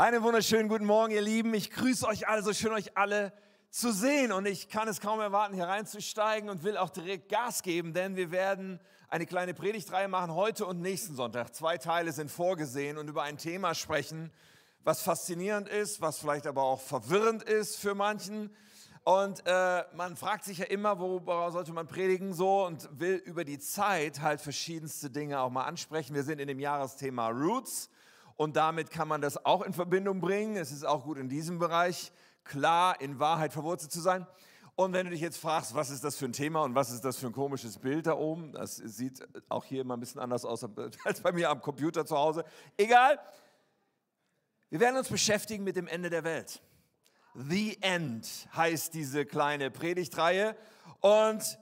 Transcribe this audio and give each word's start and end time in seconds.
Einen 0.00 0.22
wunderschönen 0.22 0.70
guten 0.70 0.86
Morgen, 0.86 1.12
ihr 1.12 1.20
Lieben. 1.20 1.52
Ich 1.52 1.70
grüße 1.70 2.06
euch 2.06 2.26
alle, 2.26 2.42
so 2.42 2.54
schön 2.54 2.72
euch 2.72 2.96
alle 2.96 3.34
zu 3.68 3.92
sehen. 3.92 4.32
Und 4.32 4.46
ich 4.46 4.70
kann 4.70 4.88
es 4.88 4.98
kaum 4.98 5.20
erwarten, 5.20 5.54
hier 5.54 5.68
reinzusteigen 5.68 6.48
und 6.48 6.64
will 6.64 6.78
auch 6.78 6.88
direkt 6.88 7.28
Gas 7.28 7.62
geben, 7.62 7.92
denn 7.92 8.16
wir 8.16 8.30
werden 8.30 8.80
eine 9.10 9.26
kleine 9.26 9.52
Predigtreihe 9.52 10.08
machen 10.08 10.34
heute 10.34 10.64
und 10.64 10.80
nächsten 10.80 11.16
Sonntag. 11.16 11.54
Zwei 11.54 11.76
Teile 11.76 12.12
sind 12.12 12.30
vorgesehen 12.30 12.96
und 12.96 13.08
über 13.08 13.24
ein 13.24 13.36
Thema 13.36 13.74
sprechen, 13.74 14.32
was 14.84 15.02
faszinierend 15.02 15.68
ist, 15.68 16.00
was 16.00 16.18
vielleicht 16.18 16.46
aber 16.46 16.62
auch 16.62 16.80
verwirrend 16.80 17.42
ist 17.42 17.76
für 17.76 17.94
manchen. 17.94 18.56
Und 19.04 19.42
äh, 19.44 19.84
man 19.94 20.16
fragt 20.16 20.44
sich 20.44 20.56
ja 20.56 20.64
immer, 20.64 20.98
worüber 20.98 21.52
sollte 21.52 21.74
man 21.74 21.86
predigen 21.86 22.32
so 22.32 22.64
und 22.64 22.88
will 22.98 23.16
über 23.16 23.44
die 23.44 23.58
Zeit 23.58 24.22
halt 24.22 24.40
verschiedenste 24.40 25.10
Dinge 25.10 25.40
auch 25.40 25.50
mal 25.50 25.64
ansprechen. 25.64 26.14
Wir 26.14 26.22
sind 26.22 26.38
in 26.38 26.48
dem 26.48 26.58
Jahresthema 26.58 27.28
Roots 27.28 27.90
und 28.40 28.56
damit 28.56 28.90
kann 28.90 29.06
man 29.06 29.20
das 29.20 29.44
auch 29.44 29.60
in 29.60 29.74
Verbindung 29.74 30.18
bringen. 30.18 30.56
Es 30.56 30.72
ist 30.72 30.86
auch 30.86 31.04
gut 31.04 31.18
in 31.18 31.28
diesem 31.28 31.58
Bereich 31.58 32.10
klar 32.42 32.98
in 32.98 33.18
Wahrheit 33.18 33.52
verwurzelt 33.52 33.92
zu 33.92 34.00
sein. 34.00 34.26
Und 34.76 34.94
wenn 34.94 35.04
du 35.04 35.12
dich 35.12 35.20
jetzt 35.20 35.36
fragst, 35.36 35.74
was 35.74 35.90
ist 35.90 36.04
das 36.04 36.16
für 36.16 36.24
ein 36.24 36.32
Thema 36.32 36.62
und 36.62 36.74
was 36.74 36.90
ist 36.90 37.04
das 37.04 37.18
für 37.18 37.26
ein 37.26 37.34
komisches 37.34 37.76
Bild 37.76 38.06
da 38.06 38.14
oben, 38.14 38.52
das 38.52 38.76
sieht 38.76 39.28
auch 39.50 39.66
hier 39.66 39.82
immer 39.82 39.94
ein 39.94 40.00
bisschen 40.00 40.22
anders 40.22 40.46
aus 40.46 40.64
als 41.04 41.20
bei 41.20 41.32
mir 41.32 41.50
am 41.50 41.60
Computer 41.60 42.06
zu 42.06 42.16
Hause. 42.16 42.46
Egal, 42.78 43.20
wir 44.70 44.80
werden 44.80 44.96
uns 44.96 45.10
beschäftigen 45.10 45.62
mit 45.62 45.76
dem 45.76 45.86
Ende 45.86 46.08
der 46.08 46.24
Welt. 46.24 46.62
The 47.34 47.76
End 47.82 48.48
heißt 48.56 48.94
diese 48.94 49.26
kleine 49.26 49.70
Predigtreihe. 49.70 50.56
Und 51.00 51.58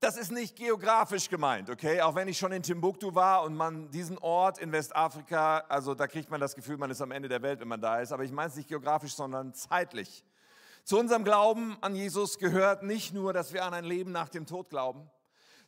das 0.00 0.16
ist 0.16 0.32
nicht 0.32 0.56
geografisch 0.56 1.28
gemeint, 1.28 1.68
okay? 1.68 2.00
Auch 2.00 2.14
wenn 2.14 2.26
ich 2.26 2.38
schon 2.38 2.52
in 2.52 2.62
Timbuktu 2.62 3.14
war 3.14 3.42
und 3.42 3.54
man 3.54 3.90
diesen 3.90 4.16
Ort 4.16 4.58
in 4.58 4.72
Westafrika, 4.72 5.58
also 5.68 5.94
da 5.94 6.06
kriegt 6.06 6.30
man 6.30 6.40
das 6.40 6.54
Gefühl, 6.54 6.78
man 6.78 6.90
ist 6.90 7.02
am 7.02 7.10
Ende 7.10 7.28
der 7.28 7.42
Welt, 7.42 7.60
wenn 7.60 7.68
man 7.68 7.82
da 7.82 8.00
ist. 8.00 8.10
Aber 8.10 8.24
ich 8.24 8.32
meine 8.32 8.48
es 8.48 8.56
nicht 8.56 8.68
geografisch, 8.68 9.14
sondern 9.14 9.52
zeitlich. 9.52 10.24
Zu 10.84 10.98
unserem 10.98 11.22
Glauben 11.22 11.76
an 11.82 11.94
Jesus 11.94 12.38
gehört 12.38 12.82
nicht 12.82 13.12
nur, 13.12 13.34
dass 13.34 13.52
wir 13.52 13.62
an 13.62 13.74
ein 13.74 13.84
Leben 13.84 14.10
nach 14.10 14.30
dem 14.30 14.46
Tod 14.46 14.70
glauben, 14.70 15.10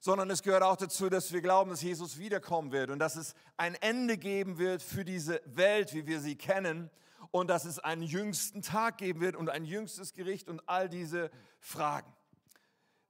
sondern 0.01 0.31
es 0.31 0.42
gehört 0.42 0.62
auch 0.62 0.77
dazu, 0.77 1.11
dass 1.11 1.31
wir 1.31 1.42
glauben, 1.42 1.69
dass 1.69 1.83
Jesus 1.83 2.17
wiederkommen 2.17 2.73
wird 2.73 2.89
und 2.89 2.98
dass 3.01 3.17
es 3.17 3.35
ein 3.59 3.75
Ende 3.75 4.17
geben 4.17 4.57
wird 4.57 4.83
für 4.83 5.05
diese 5.05 5.42
Welt, 5.45 5.92
wie 5.92 6.07
wir 6.07 6.20
sie 6.20 6.37
kennen 6.37 6.91
und 7.33 7.51
dass 7.51 7.67
es 7.67 7.79
einen 7.79 8.03
jüngsten 8.03 8.62
Tag 8.62 8.97
geben 8.97 9.20
wird 9.20 9.37
und 9.37 9.51
ein 9.51 9.67
jüngstes 9.67 10.14
Gericht 10.14 10.48
und 10.48 10.67
all 10.67 10.89
diese 10.89 11.31
Fragen. 11.61 12.11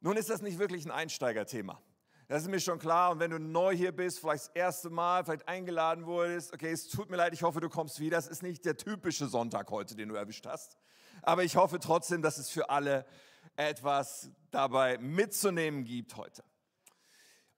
Nun 0.02 0.16
ist 0.16 0.28
das 0.28 0.42
nicht 0.42 0.58
wirklich 0.58 0.84
ein 0.84 0.90
Einsteigerthema. 0.90 1.80
Das 2.26 2.42
ist 2.42 2.48
mir 2.48 2.60
schon 2.60 2.78
klar. 2.78 3.12
Und 3.12 3.20
wenn 3.20 3.30
du 3.30 3.38
neu 3.38 3.74
hier 3.74 3.92
bist, 3.92 4.18
vielleicht 4.18 4.46
das 4.46 4.54
erste 4.54 4.90
Mal, 4.90 5.24
vielleicht 5.24 5.46
eingeladen 5.46 6.06
wurdest, 6.06 6.52
okay, 6.52 6.72
es 6.72 6.88
tut 6.88 7.08
mir 7.08 7.16
leid, 7.16 7.32
ich 7.32 7.42
hoffe, 7.42 7.60
du 7.60 7.68
kommst 7.68 8.00
wieder. 8.00 8.16
Das 8.16 8.26
ist 8.26 8.42
nicht 8.42 8.64
der 8.64 8.76
typische 8.76 9.28
Sonntag 9.28 9.70
heute, 9.70 9.94
den 9.94 10.08
du 10.08 10.16
erwischt 10.16 10.46
hast. 10.46 10.76
Aber 11.22 11.44
ich 11.44 11.56
hoffe 11.56 11.78
trotzdem, 11.78 12.20
dass 12.20 12.38
es 12.38 12.50
für 12.50 12.68
alle 12.68 13.06
etwas 13.54 14.30
dabei 14.50 14.98
mitzunehmen 14.98 15.84
gibt 15.84 16.16
heute. 16.16 16.42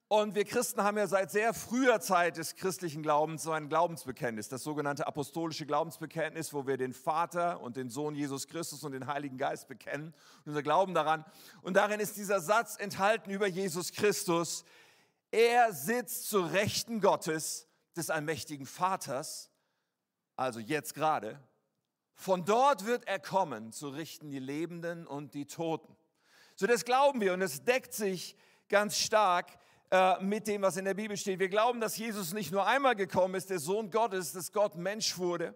Und 0.08 0.34
wir 0.34 0.44
Christen 0.44 0.83
haben 0.83 0.98
ja 0.98 1.06
seit 1.06 1.30
sehr 1.30 1.55
früher 1.55 2.00
Zeit 2.00 2.36
des 2.36 2.56
christlichen 2.56 3.02
Glaubens 3.02 3.42
so 3.42 3.52
ein 3.52 3.69
Glaubensbekenntnis, 3.69 4.48
das 4.48 4.62
sogenannte 4.62 5.06
apostolische 5.06 5.66
Glaubensbekenntnis, 5.66 6.52
wo 6.52 6.66
wir 6.66 6.77
den 6.77 6.92
Vater 6.92 7.61
und 7.61 7.77
den 7.77 7.88
Sohn 7.88 8.14
Jesus 8.14 8.46
Christus 8.46 8.84
und 8.84 8.92
den 8.92 9.06
Heiligen 9.06 9.38
Geist 9.38 9.66
bekennen, 9.66 10.14
unser 10.44 10.62
Glauben 10.62 10.94
daran. 10.94 11.24
Und 11.62 11.74
darin 11.74 12.00
ist 12.00 12.16
dieser 12.16 12.41
Satz 12.41 12.77
enthalten 12.78 13.30
über 13.30 13.46
Jesus 13.46 13.92
Christus. 13.92 14.64
Er 15.30 15.72
sitzt 15.72 16.28
zur 16.28 16.52
Rechten 16.52 17.00
Gottes, 17.00 17.66
des 17.96 18.11
allmächtigen 18.11 18.66
Vaters, 18.66 19.50
also 20.36 20.61
jetzt 20.61 20.94
gerade. 20.94 21.41
Von 22.14 22.44
dort 22.44 22.86
wird 22.86 23.06
er 23.06 23.18
kommen, 23.18 23.72
zu 23.72 23.89
richten 23.89 24.30
die 24.30 24.39
Lebenden 24.39 25.06
und 25.06 25.34
die 25.34 25.46
Toten. 25.46 25.96
So 26.56 26.66
das 26.66 26.84
glauben 26.84 27.20
wir 27.20 27.33
und 27.33 27.42
es 27.42 27.64
deckt 27.64 27.92
sich 27.92 28.36
ganz 28.68 28.96
stark 28.96 29.58
äh, 29.90 30.22
mit 30.22 30.46
dem, 30.46 30.62
was 30.62 30.77
in 30.77 30.84
der 30.84 30.95
Bibel 30.95 31.17
steht. 31.17 31.39
Wir 31.39 31.48
glauben, 31.48 31.80
dass 31.80 31.96
Jesus 31.96 32.33
nicht 32.33 32.52
nur 32.52 32.67
einmal 32.67 32.95
gekommen 32.95 33.34
ist, 33.34 33.50
der 33.50 33.58
Sohn 33.58 33.90
Gottes, 33.90 34.33
dass 34.33 34.52
Gott 34.52 34.77
Mensch 34.77 35.18
wurde 35.18 35.55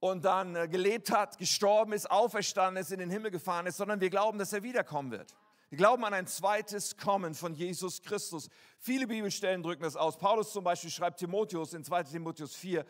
und 0.00 0.24
dann 0.24 0.54
äh, 0.56 0.68
gelebt 0.68 1.10
hat, 1.10 1.38
gestorben 1.38 1.92
ist, 1.92 2.10
auferstanden 2.10 2.80
ist, 2.82 2.92
in 2.92 2.98
den 2.98 3.10
Himmel 3.10 3.30
gefahren 3.30 3.66
ist, 3.66 3.76
sondern 3.76 4.00
wir 4.00 4.10
glauben, 4.10 4.38
dass 4.38 4.52
er 4.52 4.62
wiederkommen 4.62 5.10
wird. 5.10 5.34
Wir 5.68 5.78
glauben 5.78 6.04
an 6.04 6.14
ein 6.14 6.26
zweites 6.28 6.96
Kommen 6.96 7.34
von 7.34 7.54
Jesus 7.54 8.00
Christus. 8.02 8.48
Viele 8.78 9.08
Bibelstellen 9.08 9.62
drücken 9.62 9.82
das 9.82 9.96
aus. 9.96 10.16
Paulus 10.16 10.52
zum 10.52 10.62
Beispiel 10.62 10.90
schreibt 10.90 11.18
Timotheus 11.18 11.74
in 11.74 11.82
2 11.82 12.04
Timotheus 12.04 12.54
4, 12.54 12.84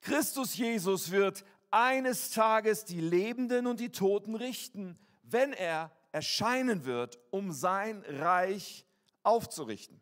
Christus 0.00 0.56
Jesus 0.56 1.10
wird 1.10 1.44
eines 1.70 2.30
Tages 2.30 2.84
die 2.84 3.00
Lebenden 3.00 3.66
und 3.66 3.80
die 3.80 3.90
Toten 3.90 4.34
richten, 4.34 4.98
wenn 5.22 5.52
er 5.52 5.90
erscheinen 6.12 6.84
wird, 6.84 7.18
um 7.30 7.52
sein 7.52 8.04
Reich 8.06 8.86
aufzurichten. 9.22 10.00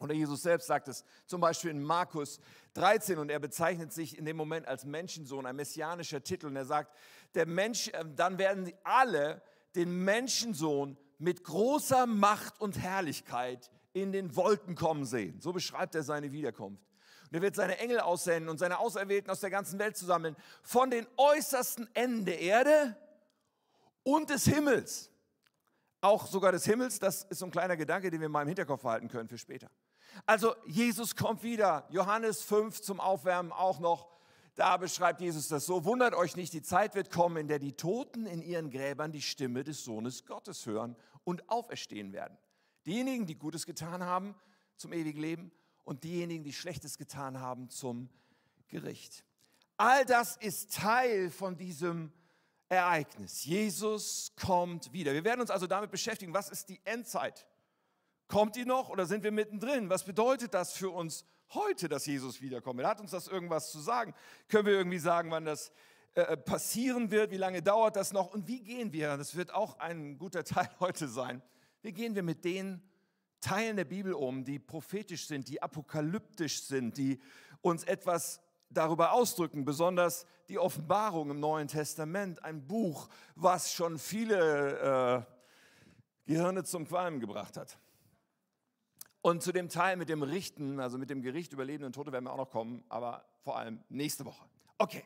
Oder 0.00 0.14
Jesus 0.14 0.42
selbst 0.42 0.66
sagt 0.66 0.88
es 0.88 1.04
zum 1.26 1.40
Beispiel 1.40 1.70
in 1.70 1.82
Markus 1.82 2.40
13 2.74 3.18
und 3.18 3.30
er 3.30 3.38
bezeichnet 3.38 3.92
sich 3.92 4.16
in 4.16 4.24
dem 4.24 4.36
Moment 4.36 4.66
als 4.66 4.84
Menschensohn, 4.86 5.44
ein 5.44 5.56
messianischer 5.56 6.22
Titel. 6.22 6.46
Und 6.46 6.56
er 6.56 6.64
sagt, 6.64 6.96
der 7.34 7.46
Mensch, 7.46 7.88
äh, 7.88 8.04
dann 8.16 8.38
werden 8.38 8.72
alle 8.82 9.42
den 9.74 10.04
Menschensohn 10.04 10.96
mit 11.18 11.44
großer 11.44 12.06
Macht 12.06 12.60
und 12.60 12.78
Herrlichkeit 12.78 13.70
in 13.92 14.10
den 14.10 14.34
Wolken 14.36 14.74
kommen 14.74 15.04
sehen. 15.04 15.38
So 15.40 15.52
beschreibt 15.52 15.94
er 15.94 16.02
seine 16.02 16.32
Wiederkunft. 16.32 16.82
Und 17.30 17.34
er 17.34 17.42
wird 17.42 17.54
seine 17.54 17.78
Engel 17.78 18.00
aussenden 18.00 18.48
und 18.48 18.58
seine 18.58 18.78
Auserwählten 18.78 19.30
aus 19.30 19.40
der 19.40 19.50
ganzen 19.50 19.78
Welt 19.78 19.96
zusammen, 19.98 20.34
von 20.62 20.90
den 20.90 21.06
äußersten 21.18 21.88
Enden 21.94 22.24
der 22.24 22.40
Erde 22.40 22.96
und 24.02 24.30
des 24.30 24.46
Himmels. 24.46 25.10
Auch 26.00 26.26
sogar 26.26 26.52
des 26.52 26.64
Himmels, 26.64 26.98
das 26.98 27.24
ist 27.24 27.40
so 27.40 27.44
ein 27.44 27.50
kleiner 27.50 27.76
Gedanke, 27.76 28.10
den 28.10 28.22
wir 28.22 28.30
mal 28.30 28.42
im 28.42 28.48
Hinterkopf 28.48 28.82
behalten 28.82 29.08
können 29.08 29.28
für 29.28 29.36
später. 29.36 29.70
Also 30.26 30.54
Jesus 30.66 31.16
kommt 31.16 31.42
wieder. 31.42 31.86
Johannes 31.90 32.42
5 32.42 32.80
zum 32.80 33.00
Aufwärmen 33.00 33.52
auch 33.52 33.78
noch. 33.78 34.08
Da 34.54 34.76
beschreibt 34.76 35.20
Jesus 35.20 35.48
das 35.48 35.66
so. 35.66 35.84
Wundert 35.84 36.14
euch 36.14 36.36
nicht, 36.36 36.52
die 36.52 36.62
Zeit 36.62 36.94
wird 36.94 37.10
kommen, 37.10 37.36
in 37.36 37.48
der 37.48 37.58
die 37.58 37.72
Toten 37.72 38.26
in 38.26 38.42
ihren 38.42 38.70
Gräbern 38.70 39.12
die 39.12 39.22
Stimme 39.22 39.64
des 39.64 39.84
Sohnes 39.84 40.26
Gottes 40.26 40.66
hören 40.66 40.96
und 41.24 41.48
auferstehen 41.48 42.12
werden. 42.12 42.36
Diejenigen, 42.86 43.26
die 43.26 43.38
Gutes 43.38 43.66
getan 43.66 44.04
haben 44.04 44.34
zum 44.76 44.92
ewigen 44.92 45.20
Leben 45.20 45.52
und 45.84 46.04
diejenigen, 46.04 46.44
die 46.44 46.52
Schlechtes 46.52 46.98
getan 46.98 47.40
haben 47.40 47.70
zum 47.70 48.08
Gericht. 48.68 49.24
All 49.76 50.04
das 50.04 50.36
ist 50.36 50.74
Teil 50.74 51.30
von 51.30 51.56
diesem 51.56 52.12
Ereignis. 52.68 53.44
Jesus 53.44 54.32
kommt 54.36 54.92
wieder. 54.92 55.12
Wir 55.12 55.24
werden 55.24 55.40
uns 55.40 55.50
also 55.50 55.66
damit 55.66 55.90
beschäftigen, 55.90 56.32
was 56.32 56.50
ist 56.50 56.68
die 56.68 56.80
Endzeit? 56.84 57.46
Kommt 58.30 58.54
die 58.54 58.64
noch 58.64 58.90
oder 58.90 59.06
sind 59.06 59.24
wir 59.24 59.32
mittendrin? 59.32 59.90
Was 59.90 60.04
bedeutet 60.04 60.54
das 60.54 60.72
für 60.72 60.90
uns 60.90 61.24
heute, 61.52 61.88
dass 61.88 62.06
Jesus 62.06 62.40
wiederkommt? 62.40 62.80
Hat 62.84 63.00
uns 63.00 63.10
das 63.10 63.26
irgendwas 63.26 63.72
zu 63.72 63.80
sagen? 63.80 64.14
Können 64.46 64.66
wir 64.66 64.74
irgendwie 64.74 65.00
sagen, 65.00 65.32
wann 65.32 65.44
das 65.44 65.72
äh, 66.14 66.20
äh, 66.20 66.36
passieren 66.36 67.10
wird? 67.10 67.32
Wie 67.32 67.36
lange 67.36 67.60
dauert 67.60 67.96
das 67.96 68.12
noch? 68.12 68.32
Und 68.32 68.46
wie 68.46 68.62
gehen 68.62 68.92
wir? 68.92 69.16
Das 69.16 69.34
wird 69.34 69.52
auch 69.52 69.80
ein 69.80 70.16
guter 70.16 70.44
Teil 70.44 70.70
heute 70.78 71.08
sein. 71.08 71.42
Wie 71.82 71.90
gehen 71.92 72.14
wir 72.14 72.22
mit 72.22 72.44
den 72.44 72.80
Teilen 73.40 73.76
der 73.76 73.84
Bibel 73.84 74.12
um, 74.12 74.44
die 74.44 74.60
prophetisch 74.60 75.26
sind, 75.26 75.48
die 75.48 75.60
apokalyptisch 75.60 76.62
sind, 76.62 76.98
die 76.98 77.18
uns 77.62 77.82
etwas 77.82 78.40
darüber 78.68 79.10
ausdrücken, 79.10 79.64
besonders 79.64 80.24
die 80.48 80.60
Offenbarung 80.60 81.30
im 81.30 81.40
Neuen 81.40 81.66
Testament, 81.66 82.44
ein 82.44 82.64
Buch, 82.64 83.08
was 83.34 83.72
schon 83.72 83.98
viele 83.98 85.26
äh, 85.26 86.30
Gehirne 86.32 86.62
zum 86.62 86.86
Qualmen 86.86 87.18
gebracht 87.18 87.56
hat. 87.56 87.76
Und 89.22 89.42
zu 89.42 89.52
dem 89.52 89.68
Teil 89.68 89.96
mit 89.96 90.08
dem 90.08 90.22
Richten, 90.22 90.80
also 90.80 90.96
mit 90.96 91.10
dem 91.10 91.20
Gericht 91.20 91.52
über 91.52 91.64
Leben 91.64 91.84
und 91.84 91.92
Tote 91.92 92.12
werden 92.12 92.24
wir 92.24 92.32
auch 92.32 92.38
noch 92.38 92.50
kommen, 92.50 92.84
aber 92.88 93.24
vor 93.44 93.58
allem 93.58 93.82
nächste 93.88 94.24
Woche. 94.24 94.44
Okay, 94.78 95.04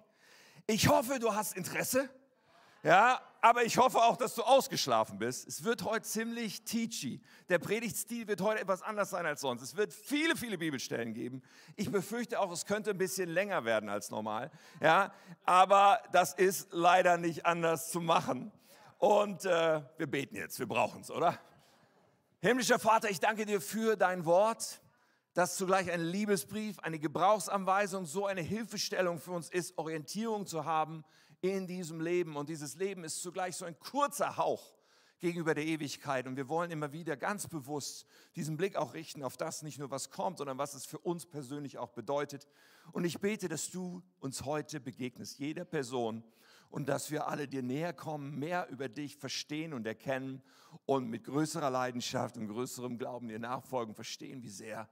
ich 0.67 0.89
hoffe, 0.89 1.19
du 1.19 1.35
hast 1.35 1.57
Interesse. 1.57 2.09
Ja, 2.85 3.21
aber 3.41 3.65
ich 3.65 3.79
hoffe 3.79 3.97
auch, 3.97 4.17
dass 4.17 4.35
du 4.35 4.43
ausgeschlafen 4.43 5.19
bist. 5.19 5.49
Es 5.49 5.65
wird 5.65 5.85
heute 5.85 6.03
ziemlich 6.03 6.65
teachy. 6.65 7.23
Der 7.49 7.59
Predigtstil 7.59 8.29
wird 8.29 8.43
heute 8.43 8.61
etwas 8.61 8.83
anders 8.83 9.09
sein 9.09 9.25
als 9.25 9.41
sonst. 9.41 9.63
Es 9.63 9.75
wird 9.75 9.93
viele, 9.93 10.37
viele 10.37 10.59
Bibelstellen 10.59 11.15
geben. 11.15 11.43
Ich 11.77 11.91
befürchte 11.91 12.39
auch, 12.39 12.53
es 12.53 12.67
könnte 12.67 12.91
ein 12.91 12.99
bisschen 12.99 13.31
länger 13.31 13.65
werden 13.65 13.89
als 13.89 14.11
normal. 14.11 14.51
Ja, 14.83 15.15
aber 15.47 15.99
das 16.13 16.35
ist 16.35 16.69
leider 16.73 17.17
nicht 17.17 17.47
anders 17.47 17.91
zu 17.91 18.03
machen. 18.03 18.53
Und 18.99 19.47
äh, 19.47 19.81
wir 19.97 20.07
beten 20.07 20.37
jetzt, 20.37 20.59
wir 20.59 20.69
brauchen 20.69 21.01
es, 21.01 21.11
oder? 21.11 21.39
Himmlischer 22.45 22.79
Vater, 22.79 23.09
ich 23.09 23.21
danke 23.21 23.47
dir 23.47 23.59
für 23.59 23.97
dein 23.97 24.27
Wort, 24.27 24.83
das 25.33 25.57
zugleich 25.57 25.91
ein 25.91 26.03
Liebesbrief, 26.03 26.79
eine 26.81 26.99
Gebrauchsanweisung, 26.99 28.05
so 28.05 28.27
eine 28.27 28.43
Hilfestellung 28.43 29.19
für 29.19 29.31
uns 29.31 29.49
ist, 29.49 29.79
Orientierung 29.79 30.47
zu 30.47 30.67
haben 30.67 31.07
in 31.41 31.67
diesem 31.67 32.03
Leben. 32.03 32.37
Und 32.37 32.51
dieses 32.51 32.77
Leben 32.77 33.03
ist 33.03 33.23
zugleich 33.23 33.57
so 33.57 33.65
ein 33.65 33.79
kurzer 33.79 34.37
Hauch 34.37 34.77
gegenüber 35.21 35.55
der 35.55 35.65
Ewigkeit. 35.65 36.27
Und 36.27 36.37
wir 36.37 36.51
wollen 36.51 36.71
immer 36.71 36.93
wieder 36.93 37.17
ganz 37.17 37.49
bewusst 37.49 38.05
diesen 38.37 38.59
Blick 38.59 38.77
auch 38.77 38.93
richten 38.93 39.23
auf 39.23 39.39
das, 39.39 39.63
nicht 39.63 39.79
nur 39.79 39.91
was 39.91 40.11
kommt, 40.11 40.37
sondern 40.37 40.59
was 40.59 40.75
es 40.75 40.85
für 40.85 40.99
uns 40.99 41.25
persönlich 41.25 41.79
auch 41.79 41.93
bedeutet. 41.93 42.47
Und 42.93 43.05
ich 43.05 43.21
bete, 43.21 43.49
dass 43.49 43.71
du 43.71 44.03
uns 44.21 44.45
heute 44.45 44.81
begegnest, 44.81 45.39
jeder 45.39 45.65
Person, 45.65 46.23
und 46.71 46.89
dass 46.89 47.13
wir 47.13 47.29
alle 47.29 47.47
dir 47.47 47.63
näher 47.63 47.93
kommen, 47.93 48.37
mehr 48.39 48.69
über 48.69 48.89
dich 48.89 49.17
verstehen 49.17 49.73
und 49.73 49.87
erkennen 49.87 50.43
und 50.87 51.09
mit 51.09 51.23
größerer 51.23 51.71
Leidenschaft 51.71 52.37
und 52.37 52.49
größerem 52.49 52.99
Glauben 52.99 53.29
dir 53.29 53.39
nachfolgen, 53.39 53.95
verstehen, 53.95 54.43
wie 54.43 54.49
sehr 54.49 54.89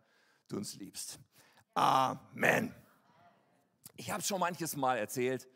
du 0.47 0.59
uns 0.59 0.77
liebst. 0.77 1.19
Amen. 1.75 2.73
Ich 3.97 4.13
habe 4.13 4.23
schon 4.23 4.39
manches 4.39 4.77
Mal 4.77 4.99
erzählt, 4.99 5.49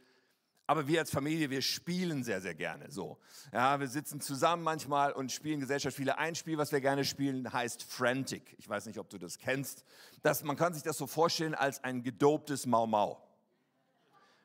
aber 0.66 0.88
wir 0.88 1.00
als 1.00 1.10
Familie, 1.10 1.50
wir 1.50 1.62
spielen 1.62 2.24
sehr, 2.24 2.40
sehr 2.40 2.54
gerne 2.54 2.90
so. 2.90 3.18
Ja, 3.52 3.78
wir 3.78 3.88
sitzen 3.88 4.20
zusammen 4.20 4.62
manchmal 4.62 5.12
und 5.12 5.30
spielen 5.30 5.60
Gesellschaftsspiele. 5.60 6.18
Ein 6.18 6.34
Spiel, 6.34 6.58
was 6.58 6.72
wir 6.72 6.80
gerne 6.80 7.04
spielen, 7.04 7.52
heißt 7.52 7.84
Frantic. 7.84 8.54
Ich 8.58 8.68
weiß 8.68 8.86
nicht, 8.86 8.98
ob 8.98 9.08
du 9.08 9.18
das 9.18 9.38
kennst. 9.38 9.84
Das, 10.22 10.42
man 10.42 10.56
kann 10.56 10.74
sich 10.74 10.82
das 10.82 10.96
so 10.96 11.06
vorstellen 11.06 11.54
als 11.54 11.84
ein 11.84 12.02
gedoptes 12.02 12.66
Mau 12.66 12.86
Mau. 12.86 13.25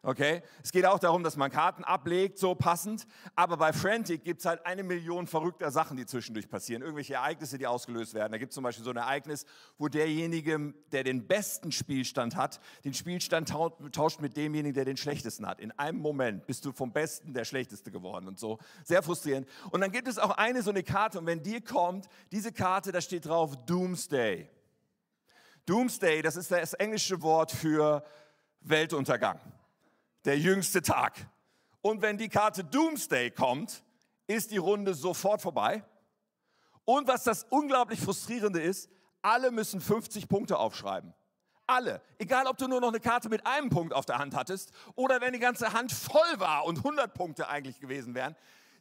Okay? 0.04 0.42
Es 0.64 0.72
geht 0.72 0.86
auch 0.88 0.98
darum, 0.98 1.24
dass 1.24 1.38
man 1.38 1.52
Karten 1.52 1.84
ablegt, 1.84 2.40
so 2.40 2.56
passend. 2.56 3.06
Aber 3.36 3.58
bei 3.58 3.72
Frantic 3.72 4.24
gibt 4.24 4.40
es 4.40 4.48
halt 4.48 4.66
eine 4.66 4.82
Million 4.82 5.28
verrückter 5.28 5.70
Sachen, 5.70 5.96
die 5.96 6.08
zwischendurch 6.08 6.50
passieren. 6.50 6.82
Irgendwelche 6.82 7.14
Ereignisse, 7.16 7.60
die 7.60 7.68
ausgelöst 7.68 8.16
werden. 8.16 8.32
Da 8.32 8.40
gibt 8.40 8.52
es 8.52 8.56
zum 8.56 8.64
Beispiel 8.64 8.84
so 8.84 8.90
ein 8.90 8.98
Ereignis, 8.98 9.46
wo 9.78 9.90
derjenige, 9.90 10.74
der 10.92 11.04
den 11.04 11.28
besten 11.28 11.72
Spielstand 11.72 12.36
hat, 12.36 12.60
den 12.84 12.96
Spielstand 12.96 13.50
tauscht 13.92 14.22
mit 14.22 14.36
demjenigen, 14.38 14.74
der 14.74 14.86
den 14.86 14.98
schlechtesten 14.98 15.46
hat. 15.46 15.60
In 15.60 15.72
einem 15.78 16.00
Moment 16.00 16.48
bist 16.48 16.66
du 16.66 16.72
vom 16.72 16.92
Besten 16.92 17.36
der 17.36 17.46
Schlechteste 17.46 17.92
geworden 17.92 18.28
und 18.28 18.40
so. 18.40 18.58
Sehr 18.84 19.04
frustrierend. 19.04 19.48
Und 19.70 19.82
dann 19.82 19.92
gibt 19.92 20.08
es 20.08 20.18
auch 20.18 20.32
eine 20.32 20.64
so 20.64 20.72
eine 20.72 20.82
Karte. 20.82 21.20
Und 21.20 21.28
wenn 21.28 21.44
dir 21.44 21.62
kommt, 21.62 22.08
diese 22.32 22.52
Karte, 22.52 22.92
da 22.92 23.02
steht 23.02 23.28
drauf 23.28 23.56
Doomsday. 23.68 24.50
Doomsday, 25.68 26.24
das 26.24 26.38
ist 26.38 26.50
das 26.50 26.74
englische 26.74 27.22
Wort 27.22 27.52
für 27.52 28.04
Weltuntergang 28.62 29.40
der 30.26 30.38
jüngste 30.38 30.82
Tag. 30.82 31.28
Und 31.82 32.02
wenn 32.02 32.18
die 32.18 32.30
Karte 32.30 32.64
Doomsday 32.64 33.32
kommt, 33.32 33.84
ist 34.28 34.52
die 34.52 34.58
Runde 34.58 34.94
sofort 34.94 35.42
vorbei. 35.42 35.84
Und 36.86 37.08
was 37.08 37.24
das 37.24 37.46
unglaublich 37.50 38.00
frustrierende 38.00 38.62
ist, 38.62 38.90
alle 39.22 39.52
müssen 39.52 39.82
50 39.82 40.28
Punkte 40.28 40.58
aufschreiben. 40.58 41.14
Alle. 41.68 42.02
Egal, 42.18 42.48
ob 42.48 42.58
du 42.58 42.68
nur 42.68 42.82
noch 42.82 42.90
eine 42.90 43.00
Karte 43.00 43.30
mit 43.30 43.46
einem 43.46 43.70
Punkt 43.70 43.94
auf 43.94 44.06
der 44.06 44.18
Hand 44.18 44.36
hattest 44.36 44.72
oder 44.96 45.22
wenn 45.22 45.34
die 45.34 45.40
ganze 45.40 45.74
Hand 45.74 45.92
voll 45.92 46.40
war 46.40 46.66
und 46.66 46.78
100 46.78 47.14
Punkte 47.14 47.48
eigentlich 47.48 47.80
gewesen 47.80 48.14
wären. 48.14 48.36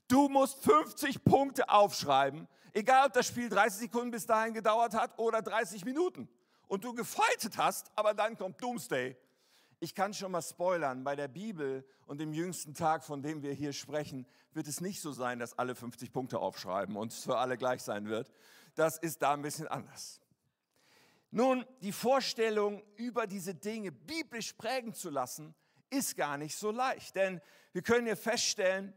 Du 0.08 0.28
musst 0.28 0.62
50 0.64 1.22
Punkte 1.22 1.69
aufschreiben. 1.69 2.48
Egal, 2.72 3.06
ob 3.06 3.12
das 3.12 3.28
Spiel 3.28 3.48
30 3.48 3.81
Sekunden 3.81 4.10
bis 4.10 4.26
dahin 4.26 4.54
gedauert 4.54 4.94
hat 4.94 5.16
oder 5.19 5.40
30 5.40 5.84
Minuten. 5.84 6.28
Und 6.66 6.84
du 6.84 6.94
gefeitet 6.94 7.56
hast, 7.58 7.90
aber 7.96 8.14
dann 8.14 8.37
kommt 8.37 8.60
Doomsday 8.62 9.16
ich 9.81 9.94
kann 9.94 10.12
schon 10.12 10.32
mal 10.32 10.43
spoilern, 10.43 11.05
bei 11.05 11.17
der 11.17 11.29
Bibel 11.29 11.85
und 12.06 12.21
dem 12.21 12.35
jüngsten 12.35 12.75
Tag, 12.75 13.03
von 13.03 13.23
dem 13.23 13.43
wir 13.43 13.53
hier 13.53 13.73
sprechen, 13.73 14.27
wird 14.53 14.69
es 14.69 14.81
nicht 14.81 15.00
so 15.00 15.12
sein, 15.12 15.38
dass 15.38 15.59
alle 15.59 15.75
50 15.75 16.12
Punkte 16.12 16.38
aufschreiben 16.38 16.97
und 16.97 17.12
es 17.12 17.25
für 17.25 17.38
alle 17.38 17.56
gleich 17.56 17.82
sein 17.82 18.06
wird. 18.06 18.31
Das 18.75 18.99
ist 18.99 19.23
da 19.23 19.32
ein 19.32 19.43
bisschen 19.43 19.69
anders. 19.69 20.21
Nun, 21.31 21.65
die 21.81 21.93
Vorstellung, 21.93 22.82
über 22.97 23.27
diese 23.27 23.55
Dinge 23.55 23.91
biblisch 23.91 24.53
prägen 24.53 24.93
zu 24.93 25.09
lassen, 25.09 25.55
ist 25.88 26.17
gar 26.17 26.37
nicht 26.37 26.56
so 26.56 26.71
leicht. 26.71 27.15
Denn 27.15 27.41
wir 27.73 27.83
können 27.83 28.06
hier 28.06 28.17
feststellen, 28.17 28.93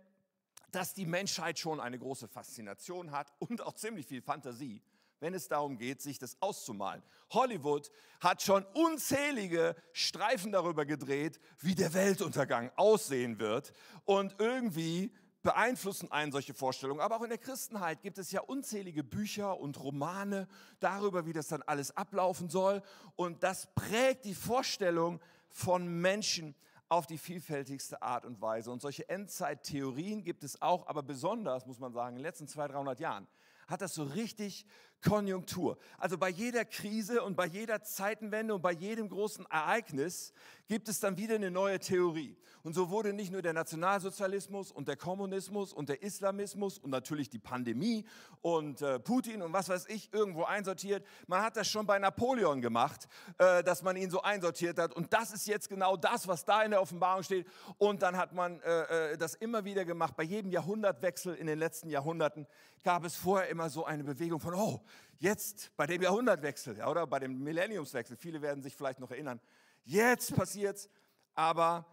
dass 0.71 0.93
die 0.93 1.05
Menschheit 1.05 1.59
schon 1.59 1.79
eine 1.79 1.99
große 1.99 2.27
Faszination 2.27 3.11
hat 3.11 3.31
und 3.39 3.61
auch 3.61 3.73
ziemlich 3.73 4.07
viel 4.07 4.21
Fantasie 4.21 4.81
wenn 5.23 5.33
es 5.33 5.47
darum 5.47 5.77
geht, 5.77 6.01
sich 6.01 6.19
das 6.19 6.35
auszumalen. 6.41 7.01
Hollywood 7.31 7.89
hat 8.19 8.41
schon 8.41 8.65
unzählige 8.73 9.75
Streifen 9.93 10.51
darüber 10.51 10.85
gedreht, 10.85 11.39
wie 11.59 11.75
der 11.75 11.93
Weltuntergang 11.93 12.71
aussehen 12.75 13.39
wird. 13.39 13.71
Und 14.03 14.35
irgendwie 14.37 15.13
beeinflussen 15.41 16.11
einen 16.11 16.33
solche 16.33 16.53
Vorstellungen. 16.53 16.99
Aber 16.99 17.15
auch 17.15 17.23
in 17.23 17.29
der 17.29 17.37
Christenheit 17.37 18.01
gibt 18.01 18.17
es 18.17 18.31
ja 18.31 18.41
unzählige 18.41 19.03
Bücher 19.03 19.59
und 19.59 19.81
Romane 19.81 20.47
darüber, 20.81 21.25
wie 21.25 21.33
das 21.33 21.47
dann 21.47 21.61
alles 21.63 21.95
ablaufen 21.95 22.49
soll. 22.49 22.81
Und 23.15 23.43
das 23.43 23.73
prägt 23.75 24.25
die 24.25 24.35
Vorstellung 24.35 25.21
von 25.49 25.87
Menschen 26.01 26.53
auf 26.89 27.07
die 27.07 27.17
vielfältigste 27.17 28.01
Art 28.01 28.25
und 28.25 28.41
Weise. 28.41 28.71
Und 28.71 28.81
solche 28.81 29.07
Endzeittheorien 29.07 30.23
gibt 30.23 30.43
es 30.43 30.61
auch, 30.61 30.85
aber 30.87 31.01
besonders, 31.01 31.65
muss 31.65 31.79
man 31.79 31.93
sagen, 31.93 32.17
in 32.17 32.19
den 32.19 32.23
letzten 32.23 32.47
200, 32.47 32.75
300 32.75 32.99
Jahren 32.99 33.27
hat 33.67 33.81
das 33.81 33.93
so 33.93 34.03
richtig 34.03 34.65
Konjunktur. 35.03 35.77
Also 35.97 36.17
bei 36.17 36.29
jeder 36.29 36.65
Krise 36.65 37.21
und 37.21 37.35
bei 37.35 37.45
jeder 37.45 37.83
Zeitenwende 37.83 38.55
und 38.55 38.61
bei 38.61 38.71
jedem 38.71 39.09
großen 39.09 39.45
Ereignis 39.47 40.33
gibt 40.67 40.87
es 40.87 40.99
dann 40.99 41.17
wieder 41.17 41.35
eine 41.35 41.51
neue 41.51 41.79
Theorie. 41.79 42.37
Und 42.63 42.73
so 42.73 42.89
wurde 42.89 43.11
nicht 43.11 43.31
nur 43.31 43.41
der 43.41 43.51
Nationalsozialismus 43.51 44.71
und 44.71 44.87
der 44.87 44.95
Kommunismus 44.95 45.73
und 45.73 45.89
der 45.89 46.01
Islamismus 46.01 46.79
und 46.79 46.91
natürlich 46.91 47.29
die 47.29 47.39
Pandemie 47.39 48.05
und 48.41 48.81
äh, 48.81 48.99
Putin 48.99 49.41
und 49.41 49.51
was 49.51 49.67
weiß 49.67 49.87
ich 49.89 50.13
irgendwo 50.13 50.43
einsortiert. 50.43 51.05
Man 51.27 51.41
hat 51.41 51.57
das 51.57 51.67
schon 51.67 51.85
bei 51.85 51.99
Napoleon 51.99 52.61
gemacht, 52.61 53.09
äh, 53.37 53.63
dass 53.63 53.83
man 53.83 53.97
ihn 53.97 54.09
so 54.09 54.21
einsortiert 54.21 54.79
hat. 54.79 54.93
Und 54.93 55.11
das 55.11 55.33
ist 55.33 55.45
jetzt 55.45 55.67
genau 55.67 55.97
das, 55.97 56.27
was 56.27 56.45
da 56.45 56.63
in 56.63 56.71
der 56.71 56.81
Offenbarung 56.81 57.23
steht. 57.23 57.47
Und 57.77 58.01
dann 58.01 58.15
hat 58.15 58.33
man 58.33 58.61
äh, 58.61 59.11
äh 59.11 59.17
das 59.17 59.35
immer 59.35 59.65
wieder 59.65 59.83
gemacht. 59.83 60.15
Bei 60.15 60.23
jedem 60.23 60.49
Jahrhundertwechsel 60.49 61.35
in 61.35 61.47
den 61.47 61.59
letzten 61.59 61.89
Jahrhunderten 61.89 62.47
gab 62.83 63.05
es 63.05 63.15
vorher 63.15 63.49
immer 63.49 63.69
so 63.69 63.85
eine 63.85 64.03
Bewegung 64.03 64.39
von, 64.39 64.53
oh, 64.53 64.81
jetzt 65.19 65.71
bei 65.77 65.87
dem 65.87 66.01
Jahrhundertwechsel 66.01 66.77
ja, 66.77 66.89
oder 66.89 67.07
bei 67.07 67.19
dem 67.19 67.43
Millenniumswechsel, 67.43 68.17
viele 68.17 68.41
werden 68.41 68.61
sich 68.61 68.75
vielleicht 68.75 68.99
noch 68.99 69.11
erinnern, 69.11 69.39
jetzt 69.83 70.35
passiert's, 70.35 70.89
aber 71.33 71.85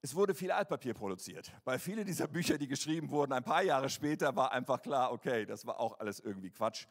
es 0.00 0.14
wurde 0.14 0.34
viel 0.34 0.52
Altpapier 0.52 0.94
produziert. 0.94 1.50
Bei 1.64 1.78
vielen 1.78 2.06
dieser 2.06 2.28
Bücher, 2.28 2.56
die 2.56 2.68
geschrieben 2.68 3.10
wurden, 3.10 3.32
ein 3.32 3.42
paar 3.42 3.62
Jahre 3.62 3.88
später 3.88 4.36
war 4.36 4.52
einfach 4.52 4.80
klar, 4.80 5.12
okay, 5.12 5.44
das 5.44 5.66
war 5.66 5.80
auch 5.80 5.98
alles 5.98 6.20
irgendwie 6.20 6.50
Quatsch, 6.50 6.86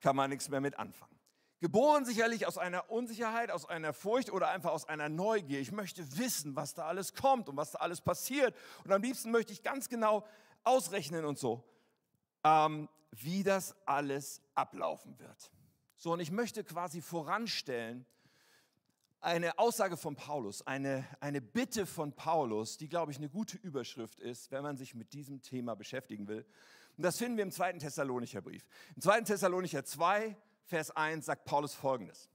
kann 0.00 0.14
man 0.14 0.30
nichts 0.30 0.48
mehr 0.48 0.60
mit 0.60 0.78
anfangen. 0.78 1.14
Geboren 1.60 2.04
sicherlich 2.04 2.46
aus 2.46 2.58
einer 2.58 2.90
Unsicherheit, 2.90 3.50
aus 3.50 3.66
einer 3.66 3.94
Furcht 3.94 4.30
oder 4.30 4.48
einfach 4.48 4.72
aus 4.72 4.86
einer 4.86 5.08
Neugier. 5.08 5.60
Ich 5.60 5.72
möchte 5.72 6.04
wissen, 6.18 6.54
was 6.56 6.74
da 6.74 6.84
alles 6.84 7.14
kommt 7.14 7.48
und 7.48 7.56
was 7.56 7.72
da 7.72 7.78
alles 7.78 8.02
passiert. 8.02 8.54
Und 8.84 8.92
am 8.92 9.00
liebsten 9.00 9.30
möchte 9.30 9.52
ich 9.54 9.62
ganz 9.62 9.88
genau 9.88 10.26
ausrechnen 10.62 11.24
und 11.24 11.38
so. 11.38 11.64
Ähm, 12.44 12.88
wie 13.10 13.42
das 13.42 13.74
alles 13.86 14.42
ablaufen 14.54 15.18
wird. 15.18 15.50
So, 15.96 16.12
und 16.12 16.20
ich 16.20 16.30
möchte 16.30 16.64
quasi 16.64 17.00
voranstellen, 17.00 18.04
eine 19.20 19.58
Aussage 19.58 19.96
von 19.96 20.16
Paulus, 20.16 20.66
eine, 20.66 21.06
eine 21.20 21.40
Bitte 21.40 21.86
von 21.86 22.12
Paulus, 22.12 22.76
die, 22.76 22.88
glaube 22.88 23.10
ich, 23.10 23.16
eine 23.16 23.30
gute 23.30 23.56
Überschrift 23.56 24.20
ist, 24.20 24.50
wenn 24.50 24.62
man 24.62 24.76
sich 24.76 24.94
mit 24.94 25.14
diesem 25.14 25.40
Thema 25.40 25.74
beschäftigen 25.74 26.28
will. 26.28 26.44
Und 26.96 27.04
das 27.04 27.16
finden 27.16 27.38
wir 27.38 27.44
im 27.44 27.50
zweiten 27.50 27.78
Thessalonicher 27.78 28.42
Brief. 28.42 28.66
Im 28.94 29.00
zweiten 29.00 29.24
Thessalonicher 29.24 29.84
2, 29.84 30.36
Vers 30.66 30.90
1 30.90 31.24
sagt 31.24 31.46
Paulus 31.46 31.74
folgendes. 31.74 32.28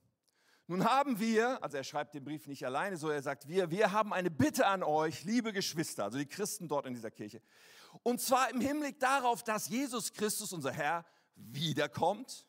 Nun 0.65 0.83
haben 0.83 1.19
wir, 1.19 1.63
also 1.63 1.77
er 1.77 1.83
schreibt 1.83 2.15
den 2.15 2.23
Brief 2.23 2.47
nicht 2.47 2.65
alleine 2.65 2.97
so, 2.97 3.09
er 3.09 3.21
sagt 3.21 3.47
wir, 3.47 3.71
wir 3.71 3.91
haben 3.91 4.13
eine 4.13 4.29
Bitte 4.29 4.65
an 4.67 4.83
euch, 4.83 5.23
liebe 5.23 5.53
Geschwister, 5.53 6.05
also 6.05 6.17
die 6.17 6.27
Christen 6.27 6.67
dort 6.67 6.85
in 6.85 6.93
dieser 6.93 7.11
Kirche. 7.11 7.41
Und 8.03 8.21
zwar 8.21 8.49
im 8.49 8.61
Hinblick 8.61 8.99
darauf, 8.99 9.43
dass 9.43 9.67
Jesus 9.69 10.13
Christus, 10.13 10.53
unser 10.53 10.71
Herr, 10.71 11.05
wiederkommt 11.35 12.45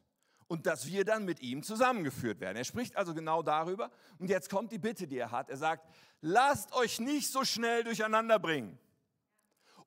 und 0.47 0.67
dass 0.67 0.87
wir 0.87 1.05
dann 1.05 1.25
mit 1.25 1.41
ihm 1.41 1.63
zusammengeführt 1.63 2.41
werden. 2.41 2.57
Er 2.57 2.65
spricht 2.65 2.97
also 2.97 3.15
genau 3.15 3.43
darüber. 3.43 3.91
Und 4.19 4.29
jetzt 4.29 4.51
kommt 4.51 4.73
die 4.73 4.79
Bitte, 4.79 5.07
die 5.07 5.19
er 5.19 5.31
hat. 5.31 5.49
Er 5.49 5.57
sagt, 5.57 5.89
lasst 6.21 6.73
euch 6.73 6.99
nicht 6.99 7.31
so 7.31 7.45
schnell 7.45 7.85
durcheinander 7.85 8.39
bringen 8.39 8.79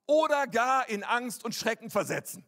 oder 0.06 0.46
gar 0.46 0.88
in 0.88 1.04
Angst 1.04 1.44
und 1.44 1.54
Schrecken 1.54 1.90
versetzen. 1.90 2.46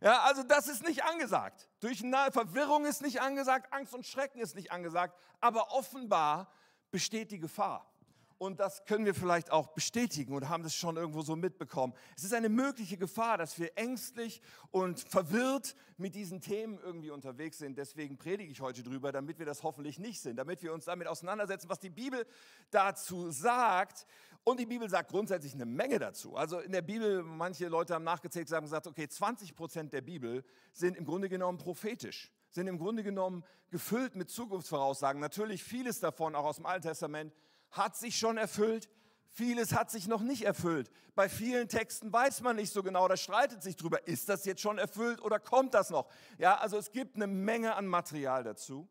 Ja, 0.00 0.22
also 0.22 0.42
das 0.44 0.68
ist 0.68 0.84
nicht 0.84 1.04
angesagt. 1.04 1.68
Durch 1.80 2.00
Verwirrung 2.00 2.86
ist 2.86 3.02
nicht 3.02 3.20
angesagt, 3.20 3.72
Angst 3.72 3.94
und 3.94 4.06
Schrecken 4.06 4.40
ist 4.40 4.54
nicht 4.54 4.70
angesagt, 4.70 5.18
aber 5.40 5.72
offenbar 5.72 6.52
besteht 6.90 7.32
die 7.32 7.40
Gefahr 7.40 7.88
und 8.38 8.60
das 8.60 8.84
können 8.84 9.04
wir 9.04 9.14
vielleicht 9.14 9.50
auch 9.50 9.68
bestätigen 9.68 10.32
und 10.32 10.48
haben 10.48 10.62
das 10.62 10.74
schon 10.74 10.96
irgendwo 10.96 11.22
so 11.22 11.34
mitbekommen. 11.34 11.92
Es 12.16 12.22
ist 12.22 12.32
eine 12.32 12.48
mögliche 12.48 12.96
Gefahr, 12.96 13.36
dass 13.36 13.58
wir 13.58 13.76
ängstlich 13.76 14.40
und 14.70 15.00
verwirrt 15.00 15.74
mit 15.96 16.14
diesen 16.14 16.40
Themen 16.40 16.78
irgendwie 16.78 17.10
unterwegs 17.10 17.58
sind. 17.58 17.76
Deswegen 17.76 18.16
predige 18.16 18.50
ich 18.50 18.60
heute 18.60 18.84
drüber, 18.84 19.10
damit 19.10 19.40
wir 19.40 19.46
das 19.46 19.64
hoffentlich 19.64 19.98
nicht 19.98 20.20
sind, 20.20 20.36
damit 20.36 20.62
wir 20.62 20.72
uns 20.72 20.84
damit 20.84 21.08
auseinandersetzen, 21.08 21.68
was 21.68 21.80
die 21.80 21.90
Bibel 21.90 22.26
dazu 22.70 23.30
sagt. 23.32 24.06
Und 24.44 24.60
die 24.60 24.66
Bibel 24.66 24.88
sagt 24.88 25.10
grundsätzlich 25.10 25.54
eine 25.54 25.66
Menge 25.66 25.98
dazu. 25.98 26.36
Also 26.36 26.60
in 26.60 26.72
der 26.72 26.82
Bibel, 26.82 27.24
manche 27.24 27.66
Leute 27.66 27.94
haben 27.94 28.04
nachgezählt, 28.04 28.50
haben 28.52 28.64
gesagt, 28.64 28.86
okay, 28.86 29.08
20 29.08 29.56
Prozent 29.56 29.92
der 29.92 30.00
Bibel 30.00 30.44
sind 30.72 30.96
im 30.96 31.04
Grunde 31.04 31.28
genommen 31.28 31.58
prophetisch 31.58 32.32
sind 32.50 32.66
im 32.66 32.78
Grunde 32.78 33.02
genommen 33.02 33.44
gefüllt 33.70 34.16
mit 34.16 34.30
Zukunftsvoraussagen. 34.30 35.20
Natürlich 35.20 35.62
vieles 35.62 36.00
davon 36.00 36.34
auch 36.34 36.44
aus 36.44 36.56
dem 36.56 36.66
Alten 36.66 36.88
Testament, 36.88 37.34
hat 37.70 37.96
sich 37.96 38.18
schon 38.18 38.38
erfüllt, 38.38 38.88
vieles 39.30 39.72
hat 39.72 39.90
sich 39.90 40.08
noch 40.08 40.22
nicht 40.22 40.42
erfüllt. 40.42 40.90
Bei 41.14 41.28
vielen 41.28 41.68
Texten 41.68 42.12
weiß 42.12 42.42
man 42.42 42.56
nicht 42.56 42.72
so 42.72 42.82
genau, 42.82 43.08
da 43.08 43.16
streitet 43.16 43.62
sich 43.62 43.76
drüber, 43.76 44.06
ist 44.06 44.28
das 44.28 44.44
jetzt 44.44 44.60
schon 44.60 44.78
erfüllt 44.78 45.20
oder 45.20 45.38
kommt 45.38 45.74
das 45.74 45.90
noch? 45.90 46.10
Ja, 46.38 46.56
also 46.58 46.76
es 46.76 46.92
gibt 46.92 47.16
eine 47.16 47.26
Menge 47.26 47.74
an 47.74 47.86
Material 47.86 48.42
dazu. 48.44 48.88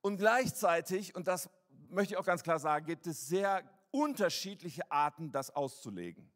Und 0.00 0.16
gleichzeitig, 0.16 1.14
und 1.14 1.28
das 1.28 1.48
möchte 1.88 2.14
ich 2.14 2.18
auch 2.18 2.26
ganz 2.26 2.42
klar 2.42 2.58
sagen, 2.58 2.86
gibt 2.86 3.06
es 3.06 3.28
sehr 3.28 3.62
unterschiedliche 3.92 4.90
Arten, 4.90 5.30
das 5.30 5.50
auszulegen. 5.50 6.30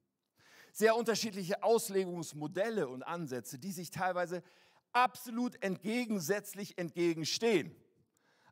Sehr 0.72 0.94
unterschiedliche 0.94 1.62
Auslegungsmodelle 1.62 2.86
und 2.86 3.02
Ansätze, 3.02 3.58
die 3.58 3.72
sich 3.72 3.90
teilweise 3.90 4.42
absolut 4.92 5.62
entgegensätzlich 5.62 6.78
entgegenstehen. 6.78 7.74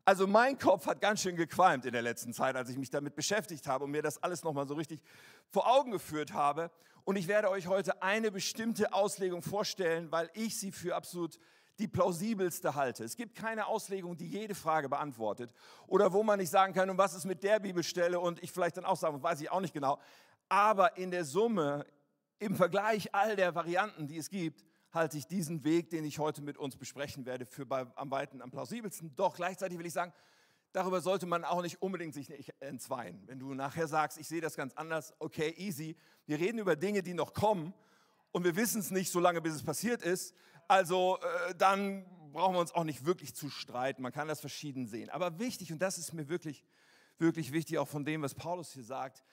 Also 0.07 0.27
mein 0.27 0.59
Kopf 0.59 0.85
hat 0.85 1.01
ganz 1.01 1.21
schön 1.21 1.35
gequalmt 1.35 1.83
in 1.85 1.91
der 1.91 2.03
letzten 2.03 2.31
Zeit, 2.31 2.55
als 2.55 2.69
ich 2.69 2.77
mich 2.77 2.91
damit 2.91 3.15
beschäftigt 3.15 3.65
habe 3.65 3.85
und 3.85 3.91
mir 3.91 4.03
das 4.03 4.21
alles 4.21 4.43
nochmal 4.43 4.67
so 4.67 4.75
richtig 4.75 5.01
vor 5.49 5.67
Augen 5.67 5.89
geführt 5.89 6.31
habe. 6.31 6.69
Und 7.05 7.15
ich 7.15 7.27
werde 7.27 7.49
euch 7.49 7.65
heute 7.65 8.03
eine 8.03 8.31
bestimmte 8.31 8.93
Auslegung 8.93 9.41
vorstellen, 9.41 10.11
weil 10.11 10.29
ich 10.35 10.59
sie 10.59 10.71
für 10.71 10.95
absolut 10.95 11.39
die 11.79 11.87
plausibelste 11.87 12.75
halte. 12.75 13.03
Es 13.03 13.17
gibt 13.17 13.35
keine 13.35 13.65
Auslegung, 13.65 14.15
die 14.15 14.27
jede 14.27 14.53
Frage 14.53 14.89
beantwortet 14.89 15.51
oder 15.87 16.13
wo 16.13 16.21
man 16.21 16.37
nicht 16.37 16.51
sagen 16.51 16.73
kann, 16.73 16.87
und 16.91 16.99
was 16.99 17.15
ist 17.15 17.25
mit 17.25 17.43
der 17.43 17.59
Bibelstelle 17.59 18.19
und 18.19 18.41
ich 18.43 18.51
vielleicht 18.51 18.77
dann 18.77 18.85
auch 18.85 18.97
sagen, 18.97 19.23
weiß 19.23 19.41
ich 19.41 19.51
auch 19.51 19.59
nicht 19.59 19.73
genau. 19.73 19.99
Aber 20.49 20.97
in 20.97 21.09
der 21.09 21.25
Summe, 21.25 21.83
im 22.37 22.55
Vergleich 22.55 23.13
all 23.15 23.35
der 23.35 23.55
Varianten, 23.55 24.07
die 24.07 24.17
es 24.17 24.29
gibt, 24.29 24.63
halte 24.95 25.17
ich 25.17 25.27
diesen 25.27 25.63
Weg, 25.63 25.89
den 25.89 26.03
ich 26.03 26.19
heute 26.19 26.41
mit 26.41 26.57
uns 26.57 26.77
besprechen 26.77 27.25
werde, 27.25 27.45
für 27.45 27.65
bei, 27.65 27.85
am 27.95 28.09
weiten 28.11 28.41
am 28.41 28.49
plausibelsten. 28.49 29.15
Doch 29.15 29.35
gleichzeitig 29.35 29.77
will 29.77 29.85
ich 29.85 29.93
sagen, 29.93 30.13
darüber 30.71 31.01
sollte 31.01 31.25
man 31.25 31.43
auch 31.43 31.61
nicht 31.61 31.81
unbedingt 31.81 32.13
sich 32.13 32.29
nicht 32.29 32.53
entzweien. 32.59 33.21
Wenn 33.27 33.39
du 33.39 33.53
nachher 33.53 33.87
sagst, 33.87 34.17
ich 34.17 34.27
sehe 34.27 34.41
das 34.41 34.55
ganz 34.55 34.73
anders, 34.73 35.13
okay, 35.19 35.53
easy. 35.57 35.95
Wir 36.25 36.39
reden 36.39 36.57
über 36.57 36.75
Dinge, 36.75 37.03
die 37.03 37.13
noch 37.13 37.33
kommen 37.33 37.73
und 38.31 38.43
wir 38.43 38.55
wissen 38.55 38.79
es 38.79 38.91
nicht 38.91 39.11
so 39.11 39.19
lange, 39.19 39.41
bis 39.41 39.53
es 39.53 39.63
passiert 39.63 40.01
ist. 40.01 40.33
Also 40.67 41.19
äh, 41.19 41.55
dann 41.55 42.05
brauchen 42.33 42.55
wir 42.55 42.59
uns 42.59 42.73
auch 42.73 42.83
nicht 42.83 43.05
wirklich 43.05 43.33
zu 43.33 43.49
streiten. 43.49 44.01
Man 44.01 44.11
kann 44.11 44.27
das 44.27 44.41
verschieden 44.41 44.87
sehen. 44.87 45.09
Aber 45.09 45.39
wichtig, 45.39 45.71
und 45.71 45.81
das 45.81 45.97
ist 45.97 46.13
mir 46.13 46.27
wirklich, 46.27 46.65
wirklich 47.17 47.53
wichtig, 47.53 47.77
auch 47.77 47.87
von 47.87 48.03
dem, 48.03 48.21
was 48.21 48.35
Paulus 48.35 48.73
hier 48.73 48.83
sagt, 48.83 49.23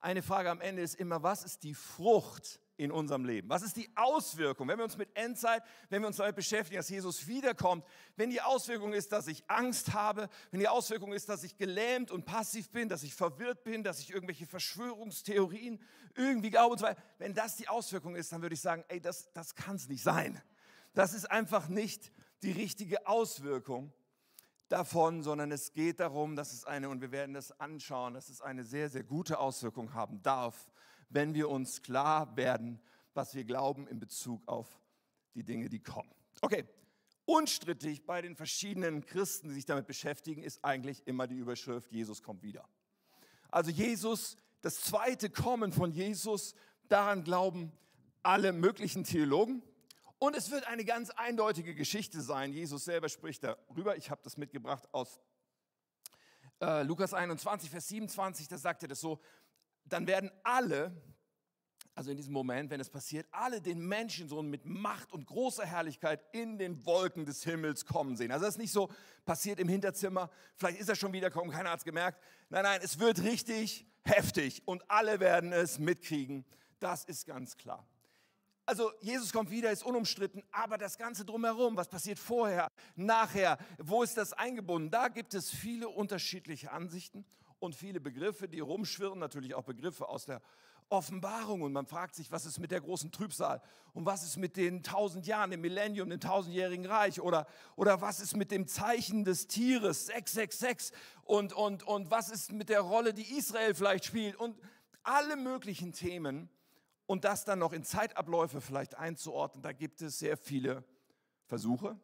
eine 0.00 0.22
Frage 0.22 0.50
am 0.50 0.60
Ende 0.60 0.82
ist 0.82 0.94
immer, 0.94 1.22
was 1.22 1.44
ist 1.44 1.62
die 1.62 1.74
Frucht 1.74 2.60
in 2.76 2.90
unserem 2.90 3.24
Leben? 3.24 3.48
Was 3.48 3.62
ist 3.62 3.76
die 3.76 3.90
Auswirkung, 3.94 4.68
wenn 4.68 4.78
wir 4.78 4.84
uns 4.84 4.96
mit 4.96 5.16
Endzeit, 5.16 5.62
wenn 5.90 6.02
wir 6.02 6.08
uns 6.08 6.16
damit 6.16 6.36
beschäftigen, 6.36 6.78
dass 6.78 6.88
Jesus 6.88 7.26
wiederkommt, 7.26 7.84
wenn 8.16 8.30
die 8.30 8.40
Auswirkung 8.40 8.92
ist, 8.92 9.12
dass 9.12 9.26
ich 9.26 9.42
Angst 9.48 9.92
habe, 9.92 10.28
wenn 10.50 10.60
die 10.60 10.68
Auswirkung 10.68 11.12
ist, 11.12 11.28
dass 11.28 11.44
ich 11.44 11.56
gelähmt 11.56 12.10
und 12.10 12.24
passiv 12.24 12.70
bin, 12.70 12.88
dass 12.88 13.02
ich 13.02 13.14
verwirrt 13.14 13.64
bin, 13.64 13.82
dass 13.84 14.00
ich 14.00 14.10
irgendwelche 14.10 14.46
Verschwörungstheorien 14.46 15.80
irgendwie 16.14 16.50
glaube 16.50 16.72
und 16.72 16.78
so 16.78 16.86
weiter, 16.86 17.00
wenn 17.18 17.34
das 17.34 17.56
die 17.56 17.68
Auswirkung 17.68 18.16
ist, 18.16 18.32
dann 18.32 18.42
würde 18.42 18.54
ich 18.54 18.60
sagen, 18.60 18.84
ey, 18.88 19.00
das, 19.00 19.32
das 19.32 19.54
kann 19.54 19.76
es 19.76 19.88
nicht 19.88 20.02
sein. 20.02 20.40
Das 20.94 21.14
ist 21.14 21.30
einfach 21.30 21.68
nicht 21.68 22.12
die 22.42 22.52
richtige 22.52 23.06
Auswirkung 23.06 23.92
davon, 24.72 25.22
sondern 25.22 25.52
es 25.52 25.72
geht 25.72 26.00
darum, 26.00 26.34
dass 26.34 26.52
es 26.52 26.64
eine, 26.64 26.88
und 26.88 27.00
wir 27.00 27.12
werden 27.12 27.34
das 27.34 27.58
anschauen, 27.60 28.14
dass 28.14 28.28
es 28.28 28.40
eine 28.40 28.64
sehr, 28.64 28.88
sehr 28.88 29.04
gute 29.04 29.38
Auswirkung 29.38 29.92
haben 29.92 30.22
darf, 30.22 30.66
wenn 31.12 31.34
wir 31.34 31.48
uns 31.48 31.82
klar 31.82 32.36
werden, 32.36 32.80
was 33.14 33.34
wir 33.34 33.44
glauben 33.44 33.86
in 33.86 33.98
Bezug 33.98 34.46
auf 34.46 34.80
die 35.34 35.44
Dinge, 35.44 35.68
die 35.68 35.80
kommen. 35.80 36.10
Okay, 36.40 36.64
unstrittig 37.24 38.06
bei 38.06 38.22
den 38.22 38.36
verschiedenen 38.36 39.04
Christen, 39.04 39.48
die 39.48 39.54
sich 39.54 39.66
damit 39.66 39.86
beschäftigen, 39.86 40.42
ist 40.42 40.64
eigentlich 40.64 41.06
immer 41.06 41.26
die 41.26 41.36
Überschrift, 41.36 41.92
Jesus 41.92 42.22
kommt 42.22 42.42
wieder. 42.42 42.68
Also 43.50 43.70
Jesus, 43.70 44.36
das 44.62 44.80
zweite 44.80 45.30
Kommen 45.30 45.72
von 45.72 45.92
Jesus, 45.92 46.54
daran 46.88 47.24
glauben 47.24 47.72
alle 48.22 48.52
möglichen 48.52 49.04
Theologen. 49.04 49.62
Und 50.18 50.36
es 50.36 50.50
wird 50.50 50.66
eine 50.68 50.84
ganz 50.84 51.10
eindeutige 51.10 51.74
Geschichte 51.74 52.20
sein. 52.20 52.52
Jesus 52.52 52.84
selber 52.84 53.08
spricht 53.08 53.42
darüber. 53.42 53.96
Ich 53.96 54.10
habe 54.10 54.20
das 54.22 54.36
mitgebracht 54.36 54.88
aus 54.92 55.20
äh, 56.60 56.84
Lukas 56.84 57.12
21, 57.12 57.68
Vers 57.68 57.88
27. 57.88 58.46
Da 58.46 58.56
sagt 58.56 58.82
er 58.82 58.88
das 58.88 59.00
so. 59.00 59.20
Dann 59.92 60.06
werden 60.06 60.30
alle, 60.42 60.90
also 61.94 62.10
in 62.10 62.16
diesem 62.16 62.32
Moment, 62.32 62.70
wenn 62.70 62.80
es 62.80 62.88
passiert, 62.88 63.26
alle 63.30 63.60
den 63.60 63.86
Menschensohn 63.86 64.48
mit 64.48 64.64
Macht 64.64 65.12
und 65.12 65.26
großer 65.26 65.66
Herrlichkeit 65.66 66.24
in 66.32 66.56
den 66.56 66.86
Wolken 66.86 67.26
des 67.26 67.44
Himmels 67.44 67.84
kommen 67.84 68.16
sehen. 68.16 68.32
Also 68.32 68.46
das 68.46 68.54
ist 68.54 68.60
nicht 68.60 68.72
so 68.72 68.90
passiert 69.26 69.60
im 69.60 69.68
Hinterzimmer, 69.68 70.30
vielleicht 70.56 70.80
ist 70.80 70.88
er 70.88 70.96
schon 70.96 71.12
wiederkommen, 71.12 71.50
keiner 71.50 71.70
hat 71.70 71.80
es 71.80 71.84
gemerkt. 71.84 72.22
Nein, 72.48 72.62
nein, 72.62 72.80
es 72.82 72.98
wird 72.98 73.22
richtig 73.22 73.86
heftig 74.02 74.62
und 74.64 74.82
alle 74.90 75.20
werden 75.20 75.52
es 75.52 75.78
mitkriegen. 75.78 76.46
Das 76.80 77.04
ist 77.04 77.26
ganz 77.26 77.56
klar. 77.56 77.86
Also 78.64 78.92
Jesus 79.00 79.32
kommt 79.32 79.50
wieder, 79.50 79.70
ist 79.70 79.84
unumstritten, 79.84 80.42
aber 80.52 80.78
das 80.78 80.96
Ganze 80.96 81.26
drumherum, 81.26 81.76
was 81.76 81.88
passiert 81.88 82.18
vorher, 82.18 82.68
nachher, 82.94 83.58
wo 83.78 84.02
ist 84.02 84.16
das 84.16 84.32
eingebunden? 84.32 84.90
Da 84.90 85.08
gibt 85.08 85.34
es 85.34 85.50
viele 85.50 85.88
unterschiedliche 85.88 86.70
Ansichten 86.70 87.26
und 87.62 87.74
viele 87.74 88.00
Begriffe, 88.00 88.48
die 88.48 88.60
rumschwirren, 88.60 89.18
natürlich 89.18 89.54
auch 89.54 89.62
Begriffe 89.62 90.08
aus 90.08 90.24
der 90.26 90.42
Offenbarung. 90.88 91.62
Und 91.62 91.72
man 91.72 91.86
fragt 91.86 92.14
sich, 92.14 92.30
was 92.32 92.44
ist 92.44 92.58
mit 92.58 92.70
der 92.70 92.80
großen 92.80 93.12
Trübsal? 93.12 93.62
Und 93.94 94.04
was 94.04 94.24
ist 94.24 94.36
mit 94.36 94.56
den 94.56 94.82
tausend 94.82 95.26
Jahren, 95.26 95.50
dem 95.50 95.60
Millennium, 95.60 96.10
dem 96.10 96.20
tausendjährigen 96.20 96.86
Reich? 96.86 97.20
Oder, 97.20 97.46
oder 97.76 98.00
was 98.00 98.20
ist 98.20 98.36
mit 98.36 98.50
dem 98.50 98.66
Zeichen 98.66 99.24
des 99.24 99.46
Tieres? 99.46 100.06
666 100.06 100.96
und, 101.24 101.52
und, 101.52 101.84
und 101.84 102.10
was 102.10 102.30
ist 102.30 102.52
mit 102.52 102.68
der 102.68 102.80
Rolle, 102.80 103.14
die 103.14 103.36
Israel 103.36 103.74
vielleicht 103.74 104.04
spielt? 104.04 104.36
Und 104.36 104.58
alle 105.02 105.36
möglichen 105.36 105.92
Themen, 105.92 106.48
und 107.06 107.24
das 107.24 107.44
dann 107.44 107.58
noch 107.58 107.72
in 107.72 107.84
Zeitabläufe 107.84 108.60
vielleicht 108.60 108.96
einzuordnen, 108.96 109.62
da 109.62 109.72
gibt 109.72 110.02
es 110.02 110.18
sehr 110.18 110.36
viele 110.36 110.84
Versuche, 111.46 111.98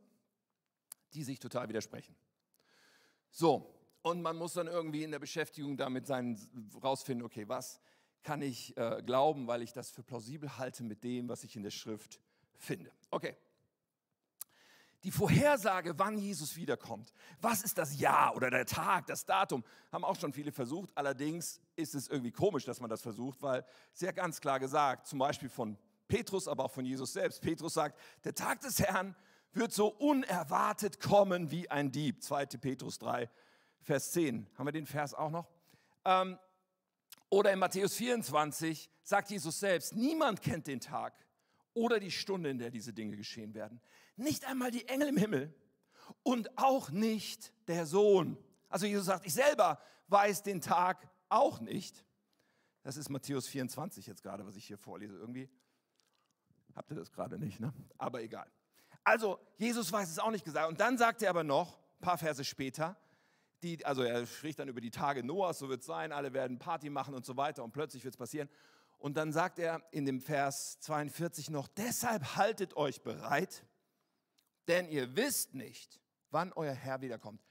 die 1.14 1.24
sich 1.24 1.38
total 1.38 1.68
widersprechen. 1.68 2.14
So, 3.30 3.77
und 4.08 4.22
man 4.22 4.36
muss 4.36 4.54
dann 4.54 4.68
irgendwie 4.68 5.02
in 5.02 5.10
der 5.10 5.18
Beschäftigung 5.18 5.76
damit 5.76 6.06
sein, 6.06 6.38
rausfinden, 6.82 7.26
okay, 7.26 7.46
was 7.46 7.78
kann 8.22 8.40
ich 8.40 8.74
äh, 8.76 9.02
glauben, 9.04 9.46
weil 9.46 9.62
ich 9.62 9.72
das 9.72 9.90
für 9.90 10.02
plausibel 10.02 10.56
halte 10.56 10.82
mit 10.82 11.04
dem, 11.04 11.28
was 11.28 11.44
ich 11.44 11.56
in 11.56 11.62
der 11.62 11.70
Schrift 11.70 12.18
finde. 12.56 12.90
Okay. 13.10 13.36
Die 15.04 15.10
Vorhersage, 15.12 15.96
wann 15.98 16.18
Jesus 16.18 16.56
wiederkommt, 16.56 17.12
was 17.40 17.62
ist 17.62 17.78
das 17.78 18.00
Jahr 18.00 18.34
oder 18.34 18.50
der 18.50 18.66
Tag, 18.66 19.06
das 19.06 19.26
Datum, 19.26 19.62
haben 19.92 20.04
auch 20.04 20.18
schon 20.18 20.32
viele 20.32 20.52
versucht. 20.52 20.90
Allerdings 20.94 21.60
ist 21.76 21.94
es 21.94 22.08
irgendwie 22.08 22.32
komisch, 22.32 22.64
dass 22.64 22.80
man 22.80 22.90
das 22.90 23.02
versucht, 23.02 23.40
weil 23.42 23.64
sehr 23.92 24.12
ganz 24.12 24.40
klar 24.40 24.58
gesagt, 24.58 25.06
zum 25.06 25.20
Beispiel 25.20 25.50
von 25.50 25.78
Petrus, 26.08 26.48
aber 26.48 26.64
auch 26.64 26.72
von 26.72 26.84
Jesus 26.84 27.12
selbst. 27.12 27.42
Petrus 27.42 27.74
sagt, 27.74 27.96
der 28.24 28.34
Tag 28.34 28.60
des 28.62 28.80
Herrn 28.80 29.14
wird 29.52 29.72
so 29.72 29.88
unerwartet 29.88 30.98
kommen 30.98 31.50
wie 31.50 31.70
ein 31.70 31.92
Dieb. 31.92 32.22
2. 32.22 32.46
Petrus 32.46 32.98
3, 32.98 33.28
Vers 33.80 34.12
10. 34.12 34.48
Haben 34.56 34.66
wir 34.66 34.72
den 34.72 34.86
Vers 34.86 35.14
auch 35.14 35.30
noch? 35.30 35.48
Ähm, 36.04 36.38
oder 37.30 37.52
in 37.52 37.58
Matthäus 37.58 37.94
24 37.94 38.90
sagt 39.02 39.30
Jesus 39.30 39.60
selbst, 39.60 39.94
niemand 39.94 40.40
kennt 40.40 40.66
den 40.66 40.80
Tag 40.80 41.14
oder 41.74 42.00
die 42.00 42.10
Stunde, 42.10 42.50
in 42.50 42.58
der 42.58 42.70
diese 42.70 42.92
Dinge 42.92 43.16
geschehen 43.16 43.54
werden. 43.54 43.80
Nicht 44.16 44.44
einmal 44.46 44.70
die 44.70 44.88
Engel 44.88 45.08
im 45.08 45.16
Himmel 45.16 45.54
und 46.22 46.56
auch 46.58 46.90
nicht 46.90 47.52
der 47.68 47.86
Sohn. 47.86 48.36
Also 48.68 48.86
Jesus 48.86 49.06
sagt, 49.06 49.26
ich 49.26 49.34
selber 49.34 49.80
weiß 50.08 50.42
den 50.42 50.60
Tag 50.60 51.08
auch 51.28 51.60
nicht. 51.60 52.04
Das 52.82 52.96
ist 52.96 53.10
Matthäus 53.10 53.46
24 53.46 54.06
jetzt 54.06 54.22
gerade, 54.22 54.46
was 54.46 54.56
ich 54.56 54.64
hier 54.64 54.78
vorlese. 54.78 55.16
Irgendwie 55.16 55.50
habt 56.74 56.90
ihr 56.90 56.96
das 56.96 57.12
gerade 57.12 57.38
nicht, 57.38 57.60
ne? 57.60 57.72
Aber 57.98 58.22
egal. 58.22 58.50
Also 59.04 59.38
Jesus 59.58 59.92
weiß 59.92 60.10
es 60.10 60.18
auch 60.18 60.30
nicht 60.30 60.44
gesagt. 60.44 60.68
Und 60.68 60.80
dann 60.80 60.96
sagt 60.98 61.22
er 61.22 61.30
aber 61.30 61.44
noch, 61.44 61.78
ein 61.78 62.00
paar 62.00 62.18
Verse 62.18 62.44
später, 62.44 62.96
die, 63.62 63.84
also 63.84 64.02
er 64.02 64.26
spricht 64.26 64.58
dann 64.58 64.68
über 64.68 64.80
die 64.80 64.90
Tage 64.90 65.24
Noahs, 65.24 65.58
so 65.58 65.68
wird 65.68 65.80
es 65.80 65.86
sein, 65.86 66.12
alle 66.12 66.32
werden 66.32 66.58
Party 66.58 66.90
machen 66.90 67.14
und 67.14 67.24
so 67.24 67.36
weiter 67.36 67.64
und 67.64 67.72
plötzlich 67.72 68.04
wird 68.04 68.14
es 68.14 68.18
passieren. 68.18 68.48
Und 68.98 69.16
dann 69.16 69.32
sagt 69.32 69.58
er 69.58 69.82
in 69.92 70.04
dem 70.06 70.20
Vers 70.20 70.80
42 70.80 71.50
noch, 71.50 71.68
deshalb 71.68 72.36
haltet 72.36 72.76
euch 72.76 73.02
bereit, 73.02 73.64
denn 74.66 74.88
ihr 74.88 75.16
wisst 75.16 75.54
nicht, 75.54 76.00
wann 76.30 76.52
euer 76.52 76.74
Herr 76.74 77.00
wiederkommt. 77.00 77.44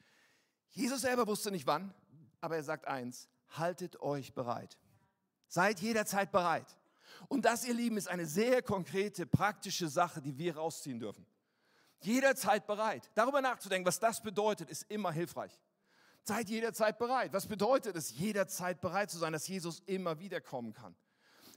Jesus 0.70 1.02
selber 1.02 1.26
wusste 1.28 1.52
nicht 1.52 1.66
wann, 1.66 1.94
aber 2.42 2.58
er 2.58 2.64
sagt 2.64 2.86
eins, 2.86 3.30
haltet 3.50 4.02
euch 4.02 4.34
bereit. 4.34 4.78
Seid 5.48 5.80
jederzeit 5.80 6.32
bereit. 6.32 6.78
Und 7.30 7.46
das, 7.46 7.66
ihr 7.66 7.74
Lieben, 7.74 7.98
ist 7.98 8.10
eine 8.10 8.26
sehr 8.26 8.62
konkrete, 8.62 9.26
praktische 9.26 9.88
Sache, 9.88 10.22
die 10.22 10.38
wir 10.38 10.58
rausziehen 10.58 11.00
dürfen. 11.00 11.26
Jederzeit 12.02 12.68
bereit. 12.68 13.10
Darüber 13.16 13.42
nachzudenken, 13.42 13.88
was 13.88 14.00
das 14.00 14.22
bedeutet, 14.22 14.70
ist 14.70 14.84
immer 14.92 15.12
hilfreich. 15.12 15.58
Seid 16.28 16.50
jederzeit 16.50 16.98
bereit. 16.98 17.32
Was 17.32 17.48
bedeutet 17.48 17.96
es, 17.96 18.12
jederzeit 18.12 18.82
bereit 18.82 19.10
zu 19.10 19.18
sein, 19.18 19.32
dass 19.32 19.48
Jesus 19.48 19.82
immer 19.86 20.20
wiederkommen 20.20 20.74
kann? 20.74 20.94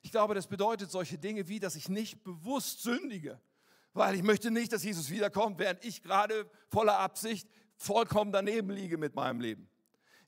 Ich 0.00 0.12
glaube, 0.12 0.37
das 0.37 0.47
bedeutet 0.47 0.93
solche 0.93 1.19
Dinge 1.19 1.49
wie, 1.49 1.59
dass 1.59 1.75
ich 1.75 1.89
nicht 1.89 2.23
bewusst 2.23 2.85
sündige, 2.85 3.41
weil 3.95 4.15
ich 4.15 4.23
möchte 4.23 4.53
nicht, 4.53 4.73
dass 4.73 4.85
Jesus 4.85 5.11
wiederkommt, 5.11 5.59
während 5.59 5.85
ich 5.85 6.05
gerade 6.05 6.49
voller 6.69 7.00
Absicht 7.00 7.49
vollkommen 7.75 8.31
daneben 8.31 8.71
liege 8.71 8.97
mit 8.97 9.17
meinem 9.17 9.41
Leben. 9.41 9.69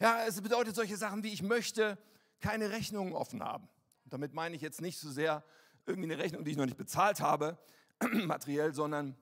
Ja, 0.01 0.25
es 0.27 0.41
bedeutet 0.41 0.75
solche 0.75 0.97
Sachen 0.97 1.23
wie, 1.23 1.33
ich 1.33 1.43
möchte 1.43 1.97
keine 2.41 2.71
Rechnungen 2.71 3.13
offen 3.13 3.45
haben. 3.45 3.69
Und 4.03 4.13
damit 4.13 4.35
meine 4.35 4.57
ich 4.57 4.61
jetzt 4.61 4.81
nicht 4.81 4.99
so 4.99 5.09
sehr 5.09 5.45
irgendwie 5.87 6.11
eine 6.11 6.21
Rechnung, 6.21 6.43
die 6.43 6.51
ich 6.51 6.57
noch 6.57 6.67
nicht 6.67 6.77
bezahlt 6.77 7.21
habe, 7.21 7.59
materiell, 8.25 8.75
sondern 8.75 9.15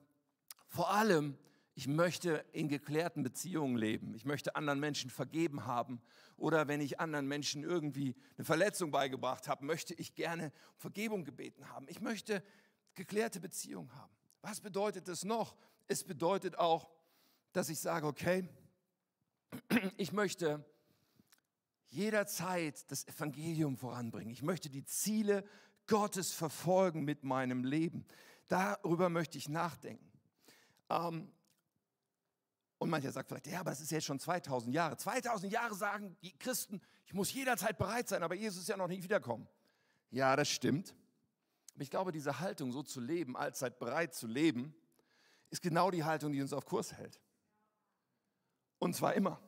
vor 0.71 0.91
allem, 0.91 1.37
ich 1.75 1.87
möchte 1.87 2.45
in 2.53 2.69
geklärten 2.69 3.23
Beziehungen 3.23 3.77
leben. 3.77 4.15
Ich 4.15 4.25
möchte 4.25 4.57
anderen 4.57 4.81
Menschen 4.81 5.09
vergeben 5.11 5.67
haben. 5.67 6.01
Oder 6.37 6.69
wenn 6.69 6.81
ich 6.81 7.01
anderen 7.01 7.27
Menschen 7.27 7.63
irgendwie 7.63 8.17
eine 8.37 8.45
Verletzung 8.45 8.91
beigebracht 8.91 9.49
habe, 9.49 9.65
möchte 9.65 9.95
ich 9.95 10.15
gerne 10.15 10.53
Vergebung 10.77 11.25
gebeten 11.25 11.69
haben. 11.71 11.87
Ich 11.89 12.01
möchte 12.01 12.43
geklärte 12.95 13.41
Beziehungen 13.41 13.95
haben. 13.95 14.13
Was 14.43 14.61
bedeutet 14.61 15.09
das 15.09 15.25
noch? 15.25 15.57
Es 15.87 16.05
bedeutet 16.05 16.59
auch, 16.59 16.91
dass 17.53 17.69
ich 17.69 17.79
sage, 17.79 18.07
okay, 18.07 18.49
ich 19.97 20.13
möchte 20.13 20.65
jederzeit 21.89 22.91
das 22.91 23.07
Evangelium 23.07 23.77
voranbringen. 23.77 24.33
Ich 24.33 24.43
möchte 24.43 24.71
die 24.71 24.85
Ziele 24.85 25.45
Gottes 25.87 26.33
verfolgen 26.33 27.05
mit 27.05 27.25
meinem 27.25 27.65
Leben. 27.65 28.07
Darüber 28.49 29.09
möchte 29.09 29.39
ich 29.39 29.49
nachdenken. 29.49 30.11
Ähm, 30.89 31.33
und 32.81 32.89
mancher 32.89 33.13
sagt 33.13 33.29
vielleicht, 33.29 33.47
ja, 33.47 33.61
aber 33.61 33.71
das 33.71 33.81
ist 33.81 33.91
jetzt 33.91 34.07
schon 34.07 34.19
2000 34.19 34.75
Jahre. 34.75 34.97
2000 34.97 35.53
Jahre 35.53 35.75
sagen 35.75 36.17
die 36.23 36.33
Christen, 36.39 36.81
ich 37.05 37.13
muss 37.13 37.31
jederzeit 37.31 37.77
bereit 37.77 38.09
sein, 38.09 38.23
aber 38.23 38.35
Jesus 38.35 38.63
ist 38.63 38.69
ja 38.71 38.77
noch 38.79 38.89
nicht 38.89 39.03
wiederkommen. 39.03 39.47
Ja, 40.11 40.35
das 40.35 40.49
stimmt. 40.49 40.95
Aber 41.75 41.83
ich 41.83 41.91
glaube, 41.91 42.11
diese 42.11 42.41
Haltung, 42.41 42.73
so 42.73 42.83
zu 42.83 42.99
leben, 43.01 43.37
allzeit 43.37 43.79
bereit 43.79 44.15
zu 44.15 44.27
leben, 44.27 44.75
ist 45.51 45.61
genau 45.61 45.91
die 45.91 46.05
Haltung, 46.05 46.33
die 46.33 46.41
uns 46.41 46.55
auf 46.55 46.65
Kurs 46.65 46.95
hält. 46.95 47.21
Und 48.79 48.97
zwar 48.97 49.13
immer. 49.13 49.43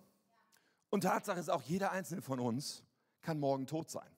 Und 0.91 1.01
Tatsache 1.01 1.41
ist 1.41 1.49
auch, 1.49 1.63
jeder 1.63 1.91
einzelne 1.91 2.21
von 2.21 2.39
uns 2.39 2.85
kann 3.23 3.41
morgen 3.41 3.67
tot 3.67 3.91
sein. 3.91 4.11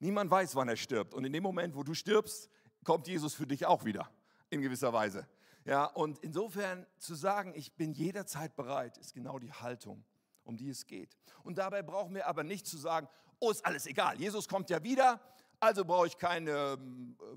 Niemand 0.00 0.28
weiß, 0.28 0.56
wann 0.56 0.68
er 0.68 0.76
stirbt. 0.76 1.14
Und 1.14 1.24
in 1.24 1.32
dem 1.32 1.44
Moment, 1.44 1.76
wo 1.76 1.84
du 1.84 1.94
stirbst, 1.94 2.50
kommt 2.82 3.06
Jesus 3.06 3.34
für 3.34 3.46
dich 3.46 3.64
auch 3.64 3.84
wieder, 3.84 4.10
in 4.50 4.60
gewisser 4.60 4.92
Weise. 4.92 5.28
Ja, 5.64 5.84
und 5.84 6.18
insofern 6.18 6.86
zu 6.98 7.14
sagen, 7.14 7.52
ich 7.54 7.74
bin 7.74 7.92
jederzeit 7.92 8.56
bereit, 8.56 8.98
ist 8.98 9.14
genau 9.14 9.38
die 9.38 9.52
Haltung, 9.52 10.04
um 10.42 10.56
die 10.56 10.68
es 10.68 10.86
geht. 10.86 11.16
Und 11.44 11.58
dabei 11.58 11.82
brauchen 11.82 12.14
wir 12.14 12.26
aber 12.26 12.42
nicht 12.42 12.66
zu 12.66 12.76
sagen, 12.76 13.08
oh, 13.38 13.50
ist 13.50 13.64
alles 13.64 13.86
egal, 13.86 14.18
Jesus 14.20 14.48
kommt 14.48 14.70
ja 14.70 14.82
wieder, 14.82 15.20
also 15.60 15.84
brauche 15.84 16.08
ich 16.08 16.18
keinen 16.18 16.48
äh, 16.48 16.76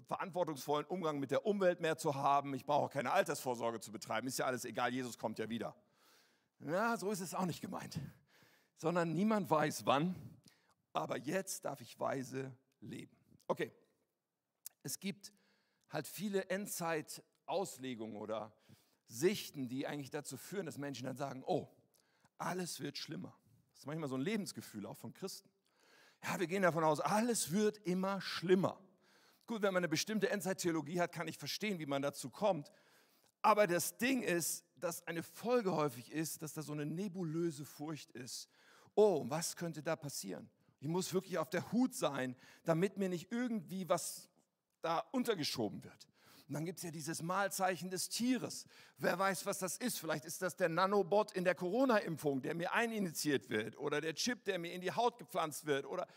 verantwortungsvollen 0.07 0.87
Umgang 0.87 1.19
mit 1.19 1.29
der 1.29 1.45
Umwelt 1.45 1.81
mehr 1.81 1.97
zu 1.97 2.15
haben, 2.15 2.55
ich 2.55 2.65
brauche 2.65 2.89
keine 2.89 3.11
Altersvorsorge 3.11 3.79
zu 3.79 3.91
betreiben, 3.91 4.27
ist 4.27 4.39
ja 4.39 4.45
alles 4.45 4.65
egal, 4.65 4.91
Jesus 4.91 5.17
kommt 5.19 5.37
ja 5.37 5.47
wieder. 5.47 5.75
Ja, 6.59 6.97
so 6.97 7.11
ist 7.11 7.19
es 7.19 7.35
auch 7.35 7.45
nicht 7.45 7.61
gemeint, 7.61 7.99
sondern 8.77 9.13
niemand 9.13 9.49
weiß 9.49 9.85
wann, 9.85 10.15
aber 10.93 11.17
jetzt 11.17 11.65
darf 11.65 11.81
ich 11.81 11.99
weise 11.99 12.51
leben. 12.79 13.15
Okay, 13.47 13.71
es 14.81 14.99
gibt 14.99 15.31
halt 15.89 16.07
viele 16.07 16.49
Endzeit- 16.49 17.21
Auslegungen 17.45 18.15
oder 18.17 18.53
Sichten, 19.07 19.67
die 19.67 19.87
eigentlich 19.87 20.09
dazu 20.09 20.37
führen, 20.37 20.65
dass 20.65 20.77
Menschen 20.77 21.05
dann 21.05 21.17
sagen, 21.17 21.43
oh, 21.45 21.67
alles 22.37 22.79
wird 22.79 22.97
schlimmer. 22.97 23.37
Das 23.71 23.81
ist 23.81 23.85
manchmal 23.85 24.09
so 24.09 24.15
ein 24.15 24.21
Lebensgefühl 24.21 24.85
auch 24.85 24.97
von 24.97 25.13
Christen. 25.13 25.49
Ja, 26.23 26.39
wir 26.39 26.47
gehen 26.47 26.63
davon 26.63 26.83
aus, 26.83 26.99
alles 26.99 27.51
wird 27.51 27.77
immer 27.79 28.19
schlimmer. 28.21 28.79
Gut, 29.47 29.61
wenn 29.61 29.73
man 29.73 29.81
eine 29.81 29.89
bestimmte 29.89 30.29
Endzeittheologie 30.29 30.99
hat, 30.99 31.11
kann 31.11 31.27
ich 31.27 31.37
verstehen, 31.37 31.77
wie 31.77 31.85
man 31.85 32.01
dazu 32.01 32.29
kommt. 32.29 32.71
Aber 33.41 33.67
das 33.67 33.97
Ding 33.97 34.23
ist, 34.23 34.65
dass 34.75 35.05
eine 35.05 35.21
Folge 35.21 35.75
häufig 35.75 36.11
ist, 36.11 36.41
dass 36.41 36.53
da 36.53 36.63
so 36.63 36.73
eine 36.73 36.85
nebulöse 36.85 37.63
Furcht 37.63 38.11
ist. 38.11 38.49
Oh, 38.95 39.23
was 39.27 39.55
könnte 39.55 39.83
da 39.83 39.95
passieren? 39.95 40.49
Ich 40.79 40.87
muss 40.87 41.13
wirklich 41.13 41.37
auf 41.37 41.49
der 41.49 41.71
Hut 41.71 41.93
sein, 41.93 42.35
damit 42.63 42.97
mir 42.97 43.09
nicht 43.09 43.31
irgendwie 43.31 43.87
was 43.87 44.29
da 44.81 44.99
untergeschoben 45.11 45.83
wird. 45.83 46.07
Und 46.47 46.53
dann 46.53 46.65
gibt 46.65 46.77
es 46.77 46.83
ja 46.83 46.91
dieses 46.91 47.23
Malzeichen 47.23 47.89
des 47.89 48.09
Tieres. 48.09 48.65
Wer 48.97 49.17
weiß, 49.17 49.45
was 49.47 49.59
das 49.59 49.77
ist? 49.77 49.97
Vielleicht 49.97 50.25
ist 50.25 50.43
das 50.43 50.55
der 50.55 50.69
Nanobot 50.69 51.31
in 51.31 51.43
der 51.43 51.55
Corona-Impfung, 51.55 52.41
der 52.41 52.53
mir 52.53 52.71
eininitiiert 52.73 53.49
wird 53.49 53.77
oder 53.77 53.99
der 53.99 54.13
Chip, 54.13 54.45
der 54.45 54.59
mir 54.59 54.71
in 54.71 54.81
die 54.81 54.91
Haut 54.91 55.17
gepflanzt 55.17 55.65
wird 55.65 55.85
oder 55.85 56.07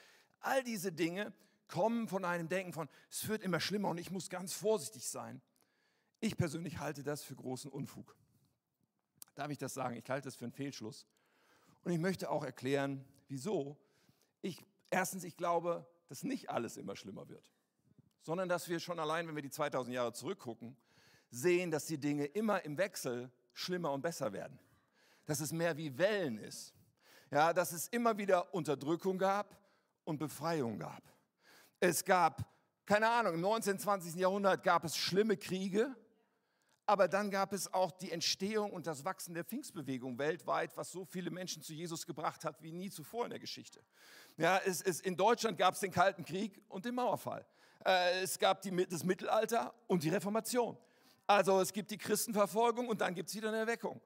all 0.41 0.63
diese 0.63 0.93
Dinge 0.93 1.33
kommen 1.67 2.09
von 2.09 2.25
einem 2.25 2.49
Denken 2.49 2.75
von, 2.75 2.89
es 3.11 3.27
wird 3.29 3.43
immer 3.43 3.61
schlimmer 3.61 3.89
und 3.89 3.99
ich 3.99 4.11
muss 4.11 4.29
ganz 4.29 4.53
vorsichtig 4.53 5.09
sein. 5.09 5.41
Ich 6.21 6.37
persönlich 6.37 6.79
halte 6.79 7.03
das 7.03 7.23
für 7.23 7.35
großen 7.35 7.71
Unfug. 7.71 8.15
Darf 9.35 9.51
ich 9.51 9.59
das 9.59 9.73
sagen? 9.73 9.97
Ich 9.97 10.09
halte 10.11 10.27
das 10.27 10.37
für 10.37 10.45
einen 10.45 10.53
Fehlschluss. 10.53 11.07
Und 11.85 11.93
ich 11.93 11.99
möchte 11.99 12.31
auch 12.31 12.45
erklären, 12.45 13.05
wieso. 13.29 13.79
Ich, 14.43 14.67
erstens, 14.91 15.25
ich 15.25 15.37
glaube, 15.37 15.87
dass 16.09 16.23
nicht 16.23 16.51
alles 16.51 16.77
immer 16.77 16.97
schlimmer 16.97 17.29
wird 17.29 17.51
sondern 18.23 18.49
dass 18.49 18.69
wir 18.69 18.81
schon 18.81 18.99
allein, 18.99 19.27
wenn 19.29 19.35
wir 19.35 19.43
die 19.43 19.51
2000 19.51 19.95
Jahre 19.95 20.13
zurückgucken, 20.13 20.77
sehen, 21.31 21.71
dass 21.71 21.87
die 21.87 21.99
Dinge 21.99 22.25
immer 22.25 22.65
im 22.65 22.79
Wechsel 22.79 23.31
schlimmer 23.53 23.93
und 23.93 24.03
besser 24.03 24.33
werden. 24.33 24.59
Dass 25.27 25.41
es 25.41 25.53
mehr 25.53 25.77
wie 25.77 25.97
Wellen 25.99 26.39
ist. 26.39 26.75
Ja, 27.31 27.53
dass 27.53 27.73
es 27.73 27.89
immer 27.89 28.17
wieder 28.17 28.55
Unterdrückung 28.55 29.19
gab 29.19 29.59
und 30.05 30.19
Befreiung 30.19 30.79
gab. 30.79 31.03
Es 31.81 32.05
gab, 32.05 32.51
keine 32.87 33.09
Ahnung, 33.09 33.35
im 33.35 33.41
19., 33.41 33.79
20. 33.79 34.15
Jahrhundert 34.15 34.63
gab 34.63 34.85
es 34.85 34.97
schlimme 34.97 35.37
Kriege, 35.37 35.95
aber 36.87 37.07
dann 37.07 37.31
gab 37.31 37.53
es 37.53 37.73
auch 37.75 37.91
die 37.91 38.11
Entstehung 38.11 38.73
und 38.73 38.87
das 38.87 39.05
Wachsen 39.05 39.35
der 39.35 39.45
Pfingstbewegung 39.45 40.17
weltweit, 40.19 40.75
was 40.75 40.91
so 40.91 41.05
viele 41.05 41.31
Menschen 41.31 41.63
zu 41.63 41.75
Jesus 41.75 42.07
gebracht 42.07 42.47
hat 42.47 42.63
wie 42.63 42.73
nie 42.73 42.89
zuvor 42.89 43.25
in 43.25 43.31
der 43.31 43.39
Geschichte. 43.39 43.85
Ja, 44.39 44.57
es, 44.65 44.81
es, 44.81 45.01
in 45.01 45.15
Deutschland 45.15 45.59
gab 45.59 45.75
es 45.75 45.81
den 45.81 45.93
Kalten 45.93 46.25
Krieg 46.25 46.63
und 46.69 46.87
den 46.87 46.95
Mauerfall. 46.95 47.47
Äh, 47.85 48.23
es 48.23 48.39
gab 48.39 48.63
die, 48.63 48.87
das 48.87 49.05
Mittelalter 49.05 49.75
und 49.87 50.03
die 50.03 50.09
Reformation. 50.09 50.77
Also 51.27 51.61
es 51.61 51.73
gibt 51.73 51.91
die 51.91 51.99
Christenverfolgung 51.99 52.89
und 52.89 53.01
dann 53.01 53.15
gibt 53.15 53.29
es 53.29 53.35
wieder 53.35 53.49
eine 53.49 53.59
Erweckung. 53.59 54.01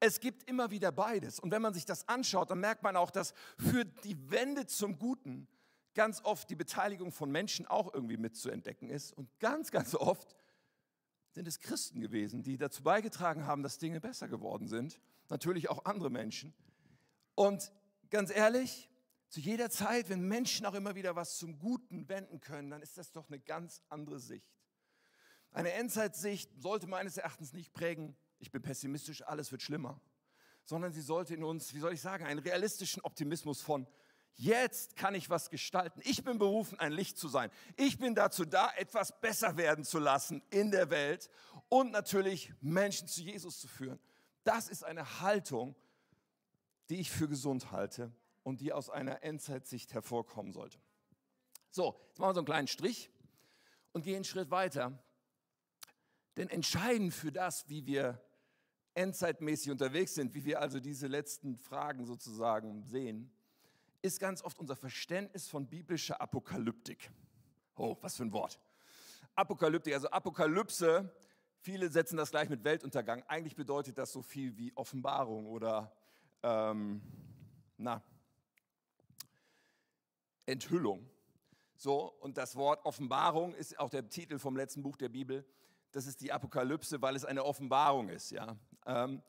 Es 0.00 0.20
gibt 0.20 0.48
immer 0.48 0.70
wieder 0.70 0.92
beides. 0.92 1.40
Und 1.40 1.50
wenn 1.50 1.60
man 1.60 1.74
sich 1.74 1.84
das 1.84 2.08
anschaut, 2.08 2.50
dann 2.50 2.60
merkt 2.60 2.82
man 2.82 2.96
auch, 2.96 3.10
dass 3.10 3.34
für 3.58 3.84
die 3.84 4.30
Wende 4.30 4.66
zum 4.66 4.98
Guten 4.98 5.48
ganz 5.94 6.24
oft 6.24 6.48
die 6.50 6.54
Beteiligung 6.54 7.10
von 7.10 7.30
Menschen 7.30 7.66
auch 7.66 7.92
irgendwie 7.92 8.16
mitzuentdecken 8.16 8.88
ist. 8.90 9.12
Und 9.12 9.28
ganz, 9.40 9.72
ganz 9.72 9.96
oft 9.96 10.36
sind 11.32 11.48
es 11.48 11.58
Christen 11.58 12.00
gewesen, 12.00 12.42
die 12.42 12.56
dazu 12.56 12.84
beigetragen 12.84 13.46
haben, 13.46 13.64
dass 13.64 13.78
Dinge 13.78 14.00
besser 14.00 14.28
geworden 14.28 14.68
sind. 14.68 15.00
Natürlich 15.28 15.68
auch 15.68 15.84
andere 15.84 16.10
Menschen. 16.10 16.54
Und 17.34 17.72
ganz 18.10 18.30
ehrlich, 18.30 18.87
zu 19.28 19.40
jeder 19.40 19.68
Zeit, 19.68 20.08
wenn 20.08 20.22
Menschen 20.22 20.64
auch 20.64 20.74
immer 20.74 20.94
wieder 20.94 21.14
was 21.14 21.36
zum 21.36 21.58
Guten 21.58 22.08
wenden 22.08 22.40
können, 22.40 22.70
dann 22.70 22.82
ist 22.82 22.96
das 22.96 23.12
doch 23.12 23.28
eine 23.28 23.38
ganz 23.38 23.82
andere 23.88 24.18
Sicht. 24.18 24.48
Eine 25.52 25.72
Endzeitsicht 25.72 26.50
sollte 26.60 26.86
meines 26.86 27.16
Erachtens 27.16 27.52
nicht 27.52 27.72
prägen, 27.72 28.16
ich 28.38 28.50
bin 28.50 28.62
pessimistisch, 28.62 29.22
alles 29.26 29.50
wird 29.52 29.62
schlimmer, 29.62 30.00
sondern 30.64 30.92
sie 30.92 31.00
sollte 31.00 31.34
in 31.34 31.44
uns, 31.44 31.74
wie 31.74 31.78
soll 31.78 31.92
ich 31.92 32.00
sagen, 32.00 32.24
einen 32.24 32.38
realistischen 32.38 33.02
Optimismus 33.02 33.60
von, 33.60 33.86
jetzt 34.34 34.96
kann 34.96 35.14
ich 35.14 35.28
was 35.28 35.50
gestalten. 35.50 36.00
Ich 36.04 36.24
bin 36.24 36.38
berufen, 36.38 36.78
ein 36.78 36.92
Licht 36.92 37.18
zu 37.18 37.28
sein. 37.28 37.50
Ich 37.76 37.98
bin 37.98 38.14
dazu 38.14 38.44
da, 38.44 38.70
etwas 38.76 39.20
besser 39.20 39.56
werden 39.56 39.84
zu 39.84 39.98
lassen 39.98 40.42
in 40.50 40.70
der 40.70 40.90
Welt 40.90 41.28
und 41.68 41.90
natürlich 41.90 42.52
Menschen 42.60 43.08
zu 43.08 43.22
Jesus 43.22 43.58
zu 43.58 43.68
führen. 43.68 43.98
Das 44.44 44.68
ist 44.68 44.84
eine 44.84 45.20
Haltung, 45.20 45.74
die 46.88 47.00
ich 47.00 47.10
für 47.10 47.28
gesund 47.28 47.72
halte 47.72 48.12
und 48.48 48.62
die 48.62 48.72
aus 48.72 48.88
einer 48.88 49.22
Endzeitsicht 49.22 49.92
hervorkommen 49.92 50.52
sollte. 50.52 50.78
So, 51.70 52.00
jetzt 52.08 52.18
machen 52.18 52.30
wir 52.30 52.34
so 52.34 52.40
einen 52.40 52.46
kleinen 52.46 52.66
Strich 52.66 53.10
und 53.92 54.04
gehen 54.04 54.16
einen 54.16 54.24
Schritt 54.24 54.50
weiter. 54.50 54.98
Denn 56.38 56.48
entscheidend 56.48 57.12
für 57.12 57.30
das, 57.30 57.68
wie 57.68 57.84
wir 57.84 58.24
endzeitmäßig 58.94 59.70
unterwegs 59.70 60.14
sind, 60.14 60.34
wie 60.34 60.46
wir 60.46 60.62
also 60.62 60.80
diese 60.80 61.08
letzten 61.08 61.58
Fragen 61.58 62.06
sozusagen 62.06 62.84
sehen, 62.84 63.30
ist 64.00 64.18
ganz 64.18 64.42
oft 64.42 64.58
unser 64.58 64.76
Verständnis 64.76 65.46
von 65.46 65.68
biblischer 65.68 66.18
Apokalyptik. 66.18 67.10
Oh, 67.76 67.98
was 68.00 68.16
für 68.16 68.22
ein 68.22 68.32
Wort. 68.32 68.58
Apokalyptik, 69.34 69.92
also 69.92 70.08
Apokalypse, 70.08 71.14
viele 71.58 71.90
setzen 71.90 72.16
das 72.16 72.30
gleich 72.30 72.48
mit 72.48 72.64
Weltuntergang. 72.64 73.22
Eigentlich 73.28 73.56
bedeutet 73.56 73.98
das 73.98 74.10
so 74.10 74.22
viel 74.22 74.56
wie 74.56 74.74
Offenbarung 74.74 75.46
oder, 75.46 75.92
ähm, 76.42 77.02
na, 77.76 78.02
Enthüllung. 80.48 81.08
So, 81.76 82.12
und 82.20 82.36
das 82.36 82.56
Wort 82.56 82.84
Offenbarung 82.84 83.54
ist 83.54 83.78
auch 83.78 83.90
der 83.90 84.08
Titel 84.08 84.38
vom 84.38 84.56
letzten 84.56 84.82
Buch 84.82 84.96
der 84.96 85.08
Bibel. 85.08 85.44
Das 85.92 86.06
ist 86.06 86.20
die 86.20 86.32
Apokalypse, 86.32 87.00
weil 87.00 87.14
es 87.14 87.24
eine 87.24 87.44
Offenbarung 87.44 88.08
ist. 88.08 88.30
Ja? 88.30 88.56
Ähm, 88.84 89.22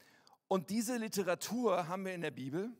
und 0.47 0.69
diese 0.69 0.97
Literatur 0.97 1.87
haben 1.87 2.05
wir 2.05 2.13
in 2.13 2.21
der 2.21 2.31
Bibel. 2.31 2.71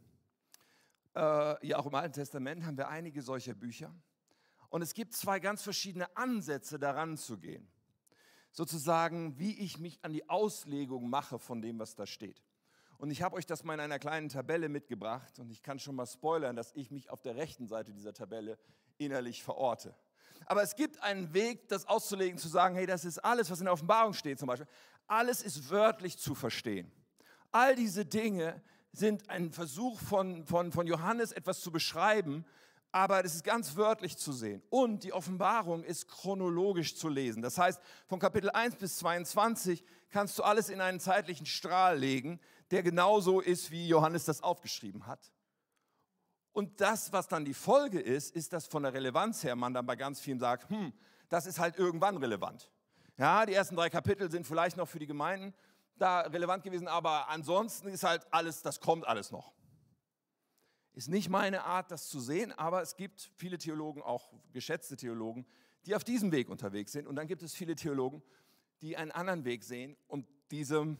Äh, 1.15 1.67
ja, 1.67 1.77
auch 1.77 1.85
im 1.85 1.93
Alten 1.93 2.13
Testament 2.13 2.65
haben 2.65 2.77
wir 2.77 2.87
einige 2.87 3.21
solcher 3.21 3.53
Bücher. 3.53 3.93
Und 4.69 4.81
es 4.81 4.93
gibt 4.93 5.13
zwei 5.13 5.39
ganz 5.39 5.61
verschiedene 5.61 6.15
Ansätze, 6.15 6.79
daran 6.79 7.17
zu 7.17 7.37
gehen. 7.37 7.67
Sozusagen, 8.51 9.37
wie 9.37 9.59
ich 9.59 9.77
mich 9.77 9.99
an 10.03 10.13
die 10.13 10.27
Auslegung 10.29 11.09
mache 11.09 11.37
von 11.37 11.61
dem, 11.61 11.77
was 11.77 11.95
da 11.95 12.07
steht. 12.07 12.41
Und 12.99 13.11
ich 13.11 13.21
habe 13.21 13.37
euch 13.37 13.45
das 13.45 13.63
mal 13.63 13.75
in 13.75 13.79
einer 13.79 13.97
kleinen 13.97 14.27
Tabelle 14.27 14.67
mitgebracht 14.67 15.39
und 15.39 15.49
ich 15.49 15.63
kann 15.63 15.79
schon 15.79 15.95
mal 15.95 16.05
spoilern, 16.05 16.57
dass 16.57 16.73
ich 16.75 16.91
mich 16.91 17.09
auf 17.09 17.21
der 17.21 17.37
rechten 17.37 17.65
Seite 17.65 17.93
dieser 17.93 18.13
Tabelle 18.13 18.59
innerlich 18.97 19.41
verorte. 19.41 19.95
Aber 20.45 20.63
es 20.63 20.75
gibt 20.75 21.01
einen 21.01 21.33
Weg, 21.33 21.69
das 21.69 21.87
auszulegen, 21.87 22.37
zu 22.37 22.49
sagen, 22.49 22.75
hey, 22.75 22.85
das 22.85 23.05
ist 23.05 23.19
alles, 23.19 23.49
was 23.49 23.59
in 23.59 23.65
der 23.65 23.73
Offenbarung 23.73 24.11
steht 24.11 24.37
zum 24.37 24.47
Beispiel. 24.47 24.67
Alles 25.07 25.41
ist 25.41 25.69
wörtlich 25.69 26.17
zu 26.17 26.35
verstehen. 26.35 26.91
All 27.53 27.73
diese 27.73 28.05
Dinge 28.05 28.61
sind 28.91 29.29
ein 29.29 29.53
Versuch 29.53 29.97
von, 30.01 30.45
von, 30.45 30.73
von 30.73 30.85
Johannes, 30.85 31.31
etwas 31.31 31.61
zu 31.61 31.71
beschreiben, 31.71 32.45
aber 32.91 33.23
das 33.23 33.35
ist 33.35 33.45
ganz 33.45 33.77
wörtlich 33.77 34.17
zu 34.17 34.33
sehen. 34.33 34.61
Und 34.69 35.05
die 35.05 35.13
Offenbarung 35.13 35.83
ist 35.83 36.09
chronologisch 36.09 36.97
zu 36.97 37.07
lesen. 37.07 37.41
Das 37.41 37.57
heißt, 37.57 37.79
von 38.07 38.19
Kapitel 38.19 38.49
1 38.49 38.75
bis 38.75 38.97
22 38.97 39.85
kannst 40.09 40.37
du 40.37 40.43
alles 40.43 40.67
in 40.67 40.81
einen 40.81 40.99
zeitlichen 40.99 41.45
Strahl 41.45 41.97
legen, 41.97 42.41
der 42.71 42.83
genauso 42.83 43.39
ist, 43.39 43.71
wie 43.71 43.87
Johannes 43.87 44.25
das 44.25 44.41
aufgeschrieben 44.41 45.07
hat. 45.07 45.31
Und 46.51 46.81
das, 46.81 47.13
was 47.13 47.27
dann 47.27 47.45
die 47.45 47.53
Folge 47.53 47.99
ist, 47.99 48.35
ist, 48.35 48.53
dass 48.53 48.67
von 48.67 48.83
der 48.83 48.93
Relevanz 48.93 49.43
her 49.43 49.55
man 49.55 49.73
dann 49.73 49.85
bei 49.85 49.95
ganz 49.95 50.19
vielen 50.19 50.39
sagt, 50.39 50.69
hm, 50.69 50.93
das 51.29 51.45
ist 51.45 51.59
halt 51.59 51.77
irgendwann 51.77 52.17
relevant. 52.17 52.71
Ja, 53.17 53.45
die 53.45 53.53
ersten 53.53 53.75
drei 53.75 53.89
Kapitel 53.89 54.31
sind 54.31 54.45
vielleicht 54.45 54.77
noch 54.77 54.87
für 54.87 54.99
die 54.99 55.07
Gemeinden 55.07 55.53
da 55.97 56.21
relevant 56.21 56.63
gewesen, 56.63 56.87
aber 56.87 57.27
ansonsten 57.29 57.89
ist 57.89 58.03
halt 58.03 58.25
alles, 58.31 58.61
das 58.61 58.79
kommt 58.79 59.05
alles 59.05 59.31
noch. 59.31 59.53
Ist 60.93 61.09
nicht 61.09 61.29
meine 61.29 61.63
Art, 61.63 61.91
das 61.91 62.09
zu 62.09 62.19
sehen, 62.19 62.51
aber 62.53 62.81
es 62.81 62.95
gibt 62.95 63.31
viele 63.35 63.57
Theologen, 63.57 64.01
auch 64.01 64.33
geschätzte 64.51 64.97
Theologen, 64.97 65.45
die 65.85 65.95
auf 65.95 66.03
diesem 66.03 66.31
Weg 66.31 66.49
unterwegs 66.49 66.91
sind. 66.91 67.07
Und 67.07 67.15
dann 67.15 67.27
gibt 67.27 67.43
es 67.43 67.53
viele 67.53 67.75
Theologen, 67.75 68.23
die 68.81 68.97
einen 68.97 69.11
anderen 69.11 69.45
Weg 69.45 69.63
sehen. 69.63 69.95
Und 70.07 70.25
diesem 70.51 70.97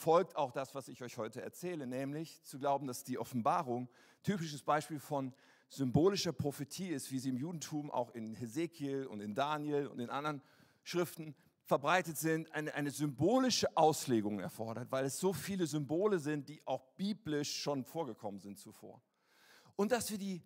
folgt 0.00 0.34
auch 0.34 0.50
das, 0.50 0.74
was 0.74 0.88
ich 0.88 1.02
euch 1.02 1.18
heute 1.18 1.42
erzähle, 1.42 1.86
nämlich 1.86 2.42
zu 2.42 2.58
glauben, 2.58 2.86
dass 2.86 3.04
die 3.04 3.18
Offenbarung 3.18 3.90
typisches 4.22 4.62
Beispiel 4.62 4.98
von 4.98 5.34
symbolischer 5.68 6.32
Prophetie 6.32 6.88
ist, 6.88 7.12
wie 7.12 7.18
sie 7.18 7.28
im 7.28 7.36
Judentum 7.36 7.90
auch 7.90 8.10
in 8.14 8.34
Hesekiel 8.34 9.06
und 9.06 9.20
in 9.20 9.34
Daniel 9.34 9.86
und 9.88 10.00
in 10.00 10.08
anderen 10.08 10.42
Schriften 10.84 11.34
verbreitet 11.64 12.16
sind, 12.16 12.50
eine, 12.52 12.72
eine 12.74 12.90
symbolische 12.90 13.76
Auslegung 13.76 14.40
erfordert, 14.40 14.90
weil 14.90 15.04
es 15.04 15.20
so 15.20 15.34
viele 15.34 15.66
Symbole 15.66 16.18
sind, 16.18 16.48
die 16.48 16.66
auch 16.66 16.82
biblisch 16.96 17.60
schon 17.60 17.84
vorgekommen 17.84 18.40
sind 18.40 18.58
zuvor. 18.58 19.02
Und 19.76 19.92
dass 19.92 20.10
wir 20.10 20.18
die 20.18 20.42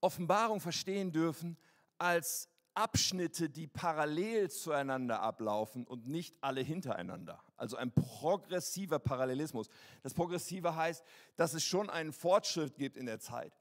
Offenbarung 0.00 0.60
verstehen 0.60 1.10
dürfen 1.10 1.58
als 1.98 2.48
Abschnitte, 2.74 3.50
die 3.50 3.66
parallel 3.66 4.50
zueinander 4.50 5.20
ablaufen 5.20 5.86
und 5.86 6.06
nicht 6.06 6.36
alle 6.40 6.60
hintereinander. 6.60 7.42
Also 7.56 7.76
ein 7.76 7.92
progressiver 7.92 8.98
Parallelismus. 8.98 9.68
Das 10.02 10.14
Progressive 10.14 10.74
heißt, 10.74 11.04
dass 11.36 11.54
es 11.54 11.64
schon 11.64 11.90
einen 11.90 12.12
Fortschritt 12.12 12.76
gibt 12.76 12.96
in 12.96 13.06
der 13.06 13.20
Zeit, 13.20 13.52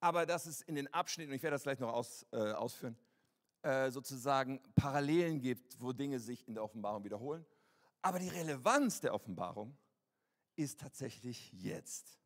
aber 0.00 0.26
dass 0.26 0.46
es 0.46 0.62
in 0.62 0.74
den 0.74 0.92
Abschnitten, 0.92 1.30
und 1.30 1.36
ich 1.36 1.42
werde 1.42 1.54
das 1.54 1.62
gleich 1.62 1.78
noch 1.78 1.92
aus, 1.92 2.26
äh, 2.32 2.52
ausführen, 2.52 2.96
äh, 3.62 3.90
sozusagen 3.90 4.60
Parallelen 4.74 5.40
gibt, 5.40 5.80
wo 5.80 5.92
Dinge 5.92 6.20
sich 6.20 6.46
in 6.46 6.54
der 6.54 6.62
Offenbarung 6.62 7.04
wiederholen. 7.04 7.44
Aber 8.02 8.18
die 8.18 8.28
Relevanz 8.28 9.00
der 9.00 9.14
Offenbarung 9.14 9.76
ist 10.54 10.80
tatsächlich 10.80 11.52
jetzt. 11.52 12.20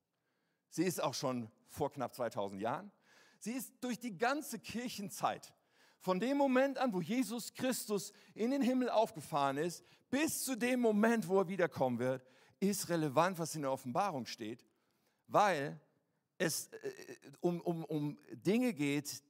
Sie 0.69 0.85
ist 0.85 1.03
auch 1.03 1.15
schon 1.15 1.51
vor 1.67 1.91
knapp 1.91 2.15
2000 2.15 2.61
Jahren. 2.61 2.93
Sie 3.39 3.53
ist 3.53 3.73
durch 3.81 3.99
die 3.99 4.17
ganze 4.17 4.59
Kirchenzeit, 4.59 5.55
von 6.01 6.19
dem 6.19 6.37
Moment 6.37 6.79
an, 6.79 6.93
wo 6.93 7.01
Jesus 7.01 7.53
Christus 7.55 8.13
in 8.35 8.51
den 8.51 8.63
Himmel 8.63 8.89
aufgefahren 8.89 9.59
ist, 9.59 9.85
bis 10.11 10.43
zu 10.43 10.57
dem 10.57 10.81
Moment, 10.81 11.29
wo 11.29 11.39
er 11.39 11.49
wiederkommen 11.49 11.99
wird, 11.99 12.27
ist 12.59 12.89
relevant, 12.89 13.39
was 13.39 13.55
in 13.55 13.63
der 13.63 13.73
Offenbarung 13.73 14.27
steht, 14.27 14.67
weil 15.27 15.81
es 16.39 16.69
äh, 16.69 17.17
um, 17.41 17.61
um, 17.61 17.85
um 17.85 18.19
Dinge 18.33 18.73
geht, 18.73 19.23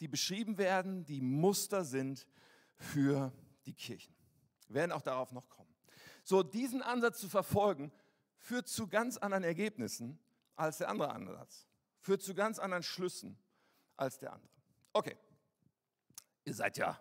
die 0.00 0.08
beschrieben 0.08 0.56
werden, 0.56 1.04
die 1.04 1.20
Muster 1.20 1.84
sind 1.84 2.26
für 2.76 3.32
die 3.66 3.74
Kirchen. 3.74 4.14
Wir 4.68 4.76
werden 4.76 4.92
auch 4.92 5.02
darauf 5.02 5.32
noch 5.32 5.48
kommen. 5.48 5.72
So, 6.22 6.42
diesen 6.42 6.82
Ansatz 6.82 7.18
zu 7.20 7.28
verfolgen, 7.28 7.92
führt 8.38 8.68
zu 8.68 8.88
ganz 8.88 9.16
anderen 9.16 9.44
Ergebnissen 9.44 10.18
als 10.56 10.78
der 10.78 10.88
andere 10.88 11.10
Ansatz. 11.10 11.66
Führt 12.00 12.22
zu 12.22 12.34
ganz 12.34 12.58
anderen 12.58 12.82
Schlüssen 12.82 13.38
als 13.96 14.18
der 14.18 14.32
andere. 14.32 14.52
Okay, 14.92 15.16
ihr 16.44 16.54
seid 16.54 16.76
ja 16.76 16.98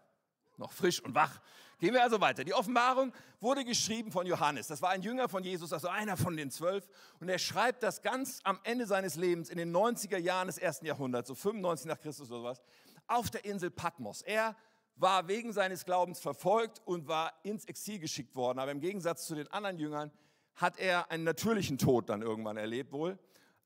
noch 0.57 0.71
frisch 0.71 1.01
und 1.01 1.15
wach. 1.15 1.41
Gehen 1.79 1.93
wir 1.93 2.03
also 2.03 2.21
weiter. 2.21 2.43
Die 2.43 2.53
Offenbarung 2.53 3.11
wurde 3.41 3.65
geschrieben 3.65 4.11
von 4.11 4.25
Johannes. 4.25 4.67
Das 4.67 4.81
war 4.81 4.91
ein 4.91 5.01
Jünger 5.01 5.27
von 5.27 5.43
Jesus, 5.43 5.73
also 5.73 5.89
einer 5.89 6.15
von 6.15 6.37
den 6.37 6.49
zwölf. 6.49 6.87
Und 7.19 7.27
er 7.27 7.39
schreibt 7.39 7.83
das 7.83 8.01
ganz 8.01 8.39
am 8.43 8.59
Ende 8.63 8.85
seines 8.85 9.15
Lebens, 9.15 9.49
in 9.49 9.57
den 9.57 9.75
90er 9.75 10.17
Jahren 10.17 10.47
des 10.47 10.57
ersten 10.57 10.85
Jahrhunderts, 10.85 11.27
so 11.27 11.35
95 11.35 11.87
nach 11.87 11.99
Christus 11.99 12.29
oder 12.29 12.39
sowas 12.39 12.61
auf 13.07 13.29
der 13.29 13.43
Insel 13.45 13.69
Patmos. 13.69 14.21
Er 14.21 14.55
war 14.95 15.27
wegen 15.27 15.51
seines 15.51 15.85
Glaubens 15.85 16.19
verfolgt 16.19 16.81
und 16.85 17.07
war 17.07 17.33
ins 17.43 17.65
Exil 17.65 17.99
geschickt 17.99 18.35
worden. 18.35 18.59
Aber 18.59 18.71
im 18.71 18.79
Gegensatz 18.79 19.25
zu 19.25 19.35
den 19.35 19.47
anderen 19.51 19.77
Jüngern 19.77 20.11
hat 20.55 20.77
er 20.77 21.09
einen 21.11 21.23
natürlichen 21.23 21.77
Tod 21.77 22.09
dann 22.09 22.21
irgendwann 22.21 22.57
erlebt 22.57 22.91
wohl. 22.91 23.17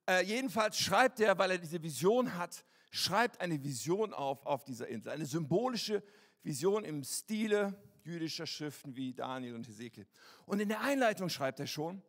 Äh, 0.10 0.24
jedenfalls 0.24 0.80
schreibt 0.80 1.20
er, 1.20 1.38
weil 1.38 1.52
er 1.52 1.58
diese 1.58 1.84
Vision 1.84 2.38
hat, 2.38 2.64
schreibt 2.90 3.42
eine 3.42 3.64
Vision 3.64 4.14
auf 4.14 4.46
auf 4.46 4.64
dieser 4.64 4.88
Insel. 4.88 5.12
Eine 5.12 5.26
symbolische 5.26 6.04
Vision 6.44 6.84
im 6.84 7.04
Stile 7.04 7.76
jüdischer 8.04 8.48
Schriften 8.48 8.96
wie 8.96 9.14
Daniel 9.14 9.56
und 9.56 9.68
Hesekiel. 9.68 10.08
Und 10.46 10.60
in 10.60 10.70
der 10.70 10.82
Einleitung 10.82 11.30
schreibt 11.30 11.60
er 11.60 11.68
schon, 11.68 12.02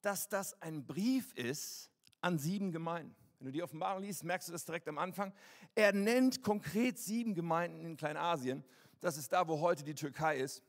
dass 0.00 0.28
das 0.28 0.60
ein 0.60 0.84
Brief 0.84 1.32
ist 1.34 1.90
an 2.20 2.38
sieben 2.38 2.72
Gemeinden. 2.72 3.14
Wenn 3.38 3.46
du 3.46 3.52
die 3.52 3.62
Offenbarung 3.62 4.02
liest, 4.02 4.24
merkst 4.24 4.48
du 4.48 4.52
das 4.52 4.64
direkt 4.64 4.88
am 4.88 4.98
Anfang. 4.98 5.32
Er 5.76 5.92
nennt 5.92 6.42
konkret 6.42 6.98
sieben 6.98 7.34
Gemeinden 7.34 7.84
in 7.84 7.96
Kleinasien. 7.96 8.64
Das 9.00 9.16
ist 9.16 9.32
da, 9.32 9.46
wo 9.46 9.60
heute 9.60 9.84
die 9.84 9.94
Türkei 9.94 10.38
ist. 10.38 10.62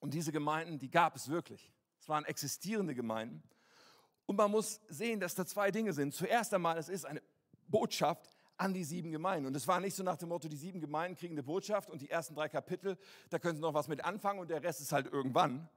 Und 0.00 0.12
diese 0.12 0.32
Gemeinden, 0.32 0.78
die 0.78 0.90
gab 0.90 1.14
es 1.14 1.28
wirklich. 1.28 1.72
Es 2.00 2.08
waren 2.08 2.24
existierende 2.24 2.94
Gemeinden. 2.94 3.42
Und 4.26 4.36
man 4.36 4.50
muss 4.50 4.80
sehen, 4.88 5.20
dass 5.20 5.36
da 5.36 5.46
zwei 5.46 5.70
Dinge 5.70 5.92
sind. 5.92 6.14
Zuerst 6.14 6.52
einmal, 6.52 6.78
es 6.78 6.88
ist 6.88 7.04
eine 7.04 7.22
Botschaft 7.68 8.33
an 8.56 8.72
die 8.72 8.84
sieben 8.84 9.10
Gemeinden. 9.10 9.46
Und 9.46 9.56
es 9.56 9.66
war 9.66 9.80
nicht 9.80 9.94
so 9.94 10.02
nach 10.02 10.16
dem 10.16 10.28
Motto, 10.28 10.48
die 10.48 10.56
sieben 10.56 10.80
Gemeinden 10.80 11.16
kriegen 11.16 11.34
eine 11.34 11.42
Botschaft 11.42 11.90
und 11.90 12.02
die 12.02 12.10
ersten 12.10 12.34
drei 12.34 12.48
Kapitel, 12.48 12.96
da 13.30 13.38
können 13.38 13.56
sie 13.56 13.62
noch 13.62 13.74
was 13.74 13.88
mit 13.88 14.04
anfangen 14.04 14.40
und 14.40 14.50
der 14.50 14.62
Rest 14.62 14.80
ist 14.80 14.92
halt 14.92 15.12
irgendwann. 15.12 15.68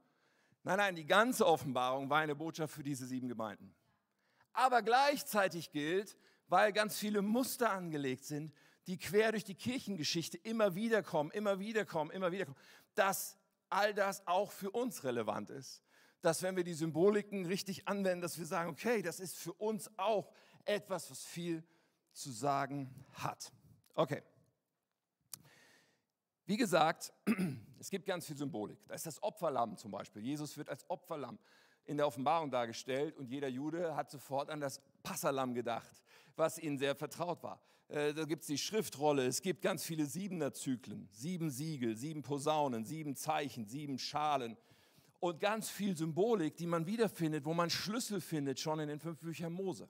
Nein, 0.64 0.76
nein, 0.76 0.96
die 0.96 1.06
ganze 1.06 1.46
Offenbarung 1.46 2.10
war 2.10 2.18
eine 2.18 2.34
Botschaft 2.34 2.74
für 2.74 2.82
diese 2.82 3.06
sieben 3.06 3.28
Gemeinden 3.28 3.74
aber 4.58 4.82
gleichzeitig 4.82 5.70
gilt, 5.70 6.16
weil 6.48 6.72
ganz 6.72 6.98
viele 6.98 7.22
Muster 7.22 7.70
angelegt 7.70 8.24
sind, 8.24 8.52
die 8.88 8.98
quer 8.98 9.30
durch 9.30 9.44
die 9.44 9.54
Kirchengeschichte 9.54 10.36
immer 10.38 10.74
wieder 10.74 11.02
kommen, 11.04 11.30
immer 11.30 11.60
wieder 11.60 11.84
kommen, 11.84 12.10
immer 12.10 12.32
wieder 12.32 12.46
kommen, 12.46 12.58
dass 12.94 13.38
all 13.68 13.94
das 13.94 14.26
auch 14.26 14.50
für 14.50 14.70
uns 14.70 15.04
relevant 15.04 15.50
ist. 15.50 15.82
Dass 16.22 16.42
wenn 16.42 16.56
wir 16.56 16.64
die 16.64 16.74
Symboliken 16.74 17.46
richtig 17.46 17.86
anwenden, 17.86 18.20
dass 18.20 18.36
wir 18.38 18.46
sagen, 18.46 18.70
okay, 18.70 19.00
das 19.00 19.20
ist 19.20 19.36
für 19.36 19.52
uns 19.52 19.90
auch 19.96 20.32
etwas, 20.64 21.08
was 21.08 21.22
viel 21.22 21.62
zu 22.18 22.30
sagen 22.32 22.92
hat. 23.12 23.52
Okay. 23.94 24.22
Wie 26.46 26.56
gesagt, 26.56 27.12
es 27.78 27.90
gibt 27.90 28.06
ganz 28.06 28.26
viel 28.26 28.36
Symbolik. 28.36 28.78
Da 28.88 28.94
ist 28.94 29.06
das 29.06 29.22
Opferlamm 29.22 29.76
zum 29.76 29.90
Beispiel. 29.90 30.22
Jesus 30.22 30.56
wird 30.56 30.68
als 30.68 30.88
Opferlamm 30.88 31.38
in 31.84 31.96
der 31.96 32.06
Offenbarung 32.06 32.50
dargestellt 32.50 33.16
und 33.16 33.30
jeder 33.30 33.48
Jude 33.48 33.94
hat 33.94 34.10
sofort 34.10 34.50
an 34.50 34.60
das 34.60 34.80
Passalam 35.02 35.54
gedacht, 35.54 36.02
was 36.36 36.58
ihnen 36.58 36.78
sehr 36.78 36.94
vertraut 36.94 37.42
war. 37.42 37.62
Äh, 37.88 38.12
da 38.12 38.24
gibt 38.24 38.42
es 38.42 38.48
die 38.48 38.58
Schriftrolle, 38.58 39.26
es 39.26 39.40
gibt 39.40 39.62
ganz 39.62 39.84
viele 39.84 40.04
Siebener-Zyklen, 40.04 41.08
sieben 41.12 41.50
Siegel, 41.50 41.96
sieben 41.96 42.22
Posaunen, 42.22 42.84
sieben 42.84 43.16
Zeichen, 43.16 43.66
sieben 43.66 43.98
Schalen 43.98 44.56
und 45.20 45.40
ganz 45.40 45.70
viel 45.70 45.96
Symbolik, 45.96 46.56
die 46.56 46.66
man 46.66 46.86
wiederfindet, 46.86 47.44
wo 47.44 47.54
man 47.54 47.70
Schlüssel 47.70 48.20
findet, 48.20 48.60
schon 48.60 48.80
in 48.80 48.88
den 48.88 49.00
fünf 49.00 49.18
Büchern 49.18 49.52
Mose. 49.52 49.88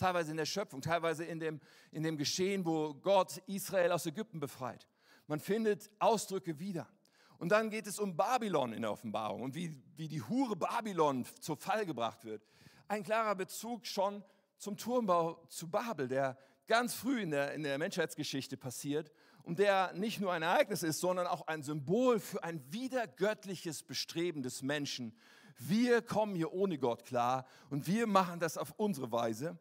Teilweise 0.00 0.30
in 0.30 0.38
der 0.38 0.46
Schöpfung, 0.46 0.80
teilweise 0.80 1.24
in 1.24 1.40
dem, 1.40 1.60
in 1.92 2.02
dem 2.02 2.16
Geschehen, 2.16 2.64
wo 2.64 2.94
Gott 2.94 3.36
Israel 3.46 3.92
aus 3.92 4.06
Ägypten 4.06 4.40
befreit. 4.40 4.88
Man 5.26 5.40
findet 5.40 5.90
Ausdrücke 5.98 6.58
wieder. 6.58 6.88
Und 7.36 7.50
dann 7.50 7.68
geht 7.68 7.86
es 7.86 7.98
um 7.98 8.16
Babylon 8.16 8.72
in 8.72 8.80
der 8.80 8.92
Offenbarung 8.92 9.42
und 9.42 9.54
wie, 9.54 9.78
wie 9.96 10.08
die 10.08 10.22
Hure 10.22 10.56
Babylon 10.56 11.26
zu 11.40 11.54
Fall 11.54 11.84
gebracht 11.84 12.24
wird. 12.24 12.46
Ein 12.88 13.02
klarer 13.02 13.34
Bezug 13.34 13.86
schon 13.86 14.24
zum 14.56 14.78
Turmbau 14.78 15.44
zu 15.48 15.68
Babel, 15.68 16.08
der 16.08 16.38
ganz 16.66 16.94
früh 16.94 17.20
in 17.20 17.30
der, 17.30 17.52
in 17.52 17.62
der 17.62 17.76
Menschheitsgeschichte 17.76 18.56
passiert 18.56 19.12
und 19.42 19.58
der 19.58 19.92
nicht 19.92 20.18
nur 20.18 20.32
ein 20.32 20.42
Ereignis 20.42 20.82
ist, 20.82 21.00
sondern 21.00 21.26
auch 21.26 21.46
ein 21.46 21.62
Symbol 21.62 22.20
für 22.20 22.42
ein 22.42 22.62
wiedergöttliches 22.72 23.82
Bestreben 23.82 24.42
des 24.42 24.62
Menschen. 24.62 25.14
Wir 25.58 26.00
kommen 26.00 26.34
hier 26.34 26.54
ohne 26.54 26.78
Gott 26.78 27.04
klar 27.04 27.46
und 27.68 27.86
wir 27.86 28.06
machen 28.06 28.40
das 28.40 28.56
auf 28.56 28.72
unsere 28.78 29.12
Weise. 29.12 29.58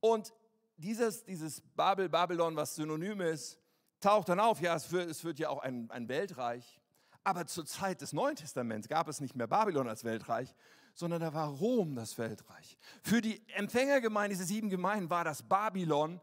Und 0.00 0.32
dieses, 0.76 1.24
dieses 1.24 1.60
Babel, 1.74 2.08
Babylon, 2.08 2.56
was 2.56 2.74
synonym 2.74 3.20
ist, 3.20 3.58
taucht 4.00 4.28
dann 4.28 4.40
auf. 4.40 4.60
Ja, 4.60 4.74
es 4.74 4.90
wird, 4.92 5.10
es 5.10 5.24
wird 5.24 5.38
ja 5.38 5.48
auch 5.48 5.62
ein, 5.62 5.90
ein 5.90 6.08
Weltreich. 6.08 6.80
Aber 7.24 7.46
zur 7.46 7.66
Zeit 7.66 8.00
des 8.00 8.12
Neuen 8.12 8.36
Testaments 8.36 8.88
gab 8.88 9.08
es 9.08 9.20
nicht 9.20 9.34
mehr 9.36 9.46
Babylon 9.46 9.88
als 9.88 10.04
Weltreich, 10.04 10.54
sondern 10.94 11.20
da 11.20 11.34
war 11.34 11.48
Rom 11.48 11.94
das 11.94 12.16
Weltreich. 12.16 12.78
Für 13.02 13.20
die 13.20 13.42
Empfängergemeinde, 13.54 14.34
diese 14.34 14.46
sieben 14.46 14.70
Gemeinden, 14.70 15.10
war 15.10 15.24
das 15.24 15.42
Babylon 15.42 16.20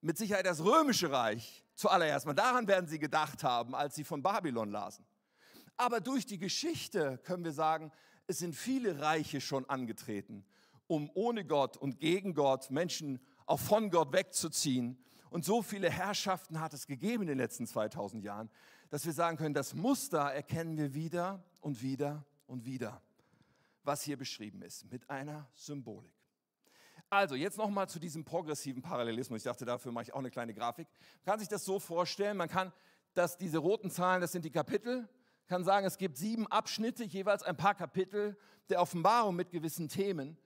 mit 0.00 0.16
Sicherheit 0.16 0.46
das 0.46 0.64
römische 0.64 1.10
Reich 1.10 1.64
zuallererst 1.74 2.26
mal. 2.26 2.34
Daran 2.34 2.66
werden 2.68 2.86
sie 2.86 2.98
gedacht 2.98 3.42
haben, 3.42 3.74
als 3.74 3.94
sie 3.94 4.04
von 4.04 4.22
Babylon 4.22 4.70
lasen. 4.70 5.04
Aber 5.76 6.00
durch 6.00 6.26
die 6.26 6.38
Geschichte 6.38 7.18
können 7.24 7.44
wir 7.44 7.52
sagen, 7.52 7.90
es 8.26 8.38
sind 8.38 8.54
viele 8.54 9.00
Reiche 9.00 9.40
schon 9.40 9.68
angetreten, 9.68 10.44
um 10.90 11.08
ohne 11.14 11.44
Gott 11.44 11.76
und 11.76 12.00
gegen 12.00 12.34
Gott 12.34 12.68
Menschen 12.70 13.20
auch 13.46 13.60
von 13.60 13.90
Gott 13.90 14.12
wegzuziehen. 14.12 14.98
Und 15.30 15.44
so 15.44 15.62
viele 15.62 15.88
Herrschaften 15.88 16.60
hat 16.60 16.74
es 16.74 16.88
gegeben 16.88 17.22
in 17.22 17.28
den 17.28 17.38
letzten 17.38 17.64
2000 17.64 18.24
Jahren, 18.24 18.50
dass 18.90 19.06
wir 19.06 19.12
sagen 19.12 19.36
können, 19.36 19.54
das 19.54 19.72
Muster 19.72 20.18
erkennen 20.18 20.76
wir 20.76 20.92
wieder 20.92 21.44
und 21.60 21.80
wieder 21.80 22.26
und 22.48 22.64
wieder, 22.64 23.00
was 23.84 24.02
hier 24.02 24.16
beschrieben 24.16 24.62
ist, 24.62 24.90
mit 24.90 25.08
einer 25.08 25.48
Symbolik. 25.54 26.12
Also, 27.08 27.36
jetzt 27.36 27.56
nochmal 27.56 27.88
zu 27.88 28.00
diesem 28.00 28.24
progressiven 28.24 28.82
Parallelismus. 28.82 29.38
Ich 29.38 29.44
dachte, 29.44 29.64
dafür 29.64 29.92
mache 29.92 30.04
ich 30.04 30.12
auch 30.12 30.18
eine 30.18 30.30
kleine 30.30 30.54
Grafik. 30.54 30.88
Man 31.18 31.32
kann 31.32 31.38
sich 31.38 31.48
das 31.48 31.64
so 31.64 31.78
vorstellen, 31.78 32.36
man 32.36 32.48
kann, 32.48 32.72
dass 33.14 33.38
diese 33.38 33.58
roten 33.58 33.92
Zahlen, 33.92 34.20
das 34.20 34.32
sind 34.32 34.44
die 34.44 34.50
Kapitel, 34.50 35.08
kann 35.46 35.62
sagen, 35.62 35.86
es 35.86 35.98
gibt 35.98 36.16
sieben 36.16 36.48
Abschnitte, 36.48 37.04
jeweils 37.04 37.44
ein 37.44 37.56
paar 37.56 37.74
Kapitel 37.74 38.36
der 38.68 38.80
Offenbarung 38.80 39.36
mit 39.36 39.50
gewissen 39.50 39.88
Themen. 39.88 40.36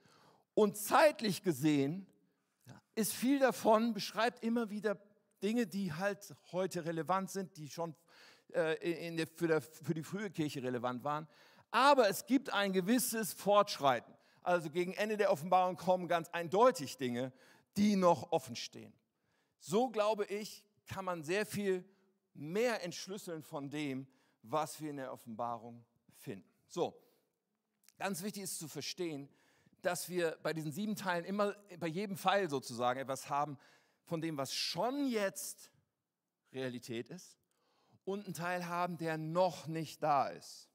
Und 0.55 0.77
zeitlich 0.77 1.43
gesehen 1.43 2.07
ist 2.95 3.13
viel 3.13 3.39
davon, 3.39 3.93
beschreibt 3.93 4.43
immer 4.43 4.69
wieder 4.69 4.97
Dinge, 5.43 5.67
die 5.67 5.93
halt 5.93 6.33
heute 6.51 6.85
relevant 6.85 7.29
sind, 7.29 7.57
die 7.57 7.67
schon 7.67 7.93
äh, 8.53 9.15
der, 9.15 9.27
für, 9.27 9.47
der, 9.47 9.61
für 9.61 9.93
die 9.93 10.01
frühe 10.01 10.31
Kirche 10.31 10.63
relevant 10.63 11.03
waren. 11.03 11.27
Aber 11.71 12.09
es 12.09 12.25
gibt 12.25 12.51
ein 12.51 12.71
gewisses 12.71 13.33
Fortschreiten. 13.33 14.13
Also 14.41 14.69
gegen 14.69 14.93
Ende 14.93 15.17
der 15.17 15.31
Offenbarung 15.31 15.75
kommen 15.75 16.07
ganz 16.07 16.29
eindeutig 16.29 16.97
Dinge, 16.97 17.33
die 17.75 17.97
noch 17.97 18.31
offen 18.31 18.55
stehen. 18.55 18.93
So 19.59 19.89
glaube 19.89 20.25
ich, 20.25 20.63
kann 20.87 21.03
man 21.03 21.21
sehr 21.23 21.45
viel 21.45 21.83
mehr 22.33 22.83
entschlüsseln 22.83 23.43
von 23.43 23.69
dem, 23.69 24.07
was 24.41 24.79
wir 24.79 24.91
in 24.91 24.97
der 24.97 25.11
Offenbarung 25.11 25.83
finden. 26.13 26.47
So, 26.67 26.95
ganz 27.97 28.23
wichtig 28.23 28.43
ist 28.43 28.59
zu 28.59 28.67
verstehen, 28.67 29.29
dass 29.85 30.09
wir 30.09 30.37
bei 30.41 30.53
diesen 30.53 30.71
sieben 30.71 30.95
Teilen 30.95 31.25
immer 31.25 31.55
bei 31.79 31.87
jedem 31.87 32.17
Pfeil 32.17 32.49
sozusagen 32.49 32.99
etwas 32.99 33.29
haben 33.29 33.57
von 34.03 34.19
dem, 34.19 34.37
was 34.37 34.53
schon 34.53 35.07
jetzt 35.07 35.71
Realität 36.51 37.09
ist 37.09 37.37
und 38.03 38.25
einen 38.25 38.33
Teil 38.33 38.67
haben, 38.67 38.97
der 38.97 39.17
noch 39.17 39.67
nicht 39.67 40.01
da 40.01 40.29
ist. 40.29 40.69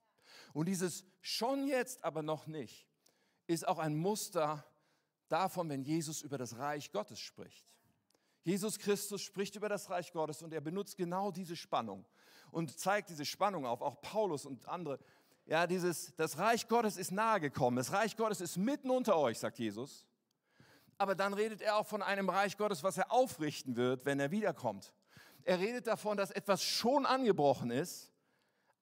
Und 0.52 0.66
dieses 0.66 1.04
schon 1.20 1.66
jetzt, 1.66 2.04
aber 2.04 2.22
noch 2.22 2.46
nicht, 2.46 2.86
ist 3.46 3.66
auch 3.66 3.78
ein 3.78 3.96
Muster 3.96 4.64
davon, 5.28 5.68
wenn 5.68 5.82
Jesus 5.82 6.22
über 6.22 6.38
das 6.38 6.58
Reich 6.58 6.92
Gottes 6.92 7.18
spricht. 7.18 7.66
Jesus 8.42 8.78
Christus 8.78 9.22
spricht 9.22 9.56
über 9.56 9.68
das 9.68 9.90
Reich 9.90 10.12
Gottes 10.12 10.42
und 10.42 10.52
er 10.52 10.60
benutzt 10.60 10.96
genau 10.96 11.30
diese 11.30 11.56
Spannung 11.56 12.06
und 12.50 12.78
zeigt 12.78 13.10
diese 13.10 13.24
Spannung 13.24 13.66
auf. 13.66 13.82
Auch 13.82 14.00
Paulus 14.00 14.46
und 14.46 14.66
andere 14.66 14.98
ja, 15.50 15.66
dieses, 15.66 16.14
das 16.14 16.38
Reich 16.38 16.68
Gottes 16.68 16.96
ist 16.96 17.10
nahe 17.10 17.40
gekommen. 17.40 17.76
Das 17.76 17.92
Reich 17.92 18.16
Gottes 18.16 18.40
ist 18.40 18.56
mitten 18.56 18.88
unter 18.88 19.16
euch, 19.16 19.36
sagt 19.36 19.58
Jesus. 19.58 20.06
Aber 20.96 21.16
dann 21.16 21.34
redet 21.34 21.60
er 21.60 21.74
auch 21.76 21.88
von 21.88 22.02
einem 22.02 22.28
Reich 22.28 22.56
Gottes, 22.56 22.84
was 22.84 22.98
er 22.98 23.10
aufrichten 23.10 23.74
wird, 23.74 24.04
wenn 24.04 24.20
er 24.20 24.30
wiederkommt. 24.30 24.94
Er 25.42 25.58
redet 25.58 25.88
davon, 25.88 26.16
dass 26.16 26.30
etwas 26.30 26.62
schon 26.62 27.04
angebrochen 27.04 27.72
ist, 27.72 28.12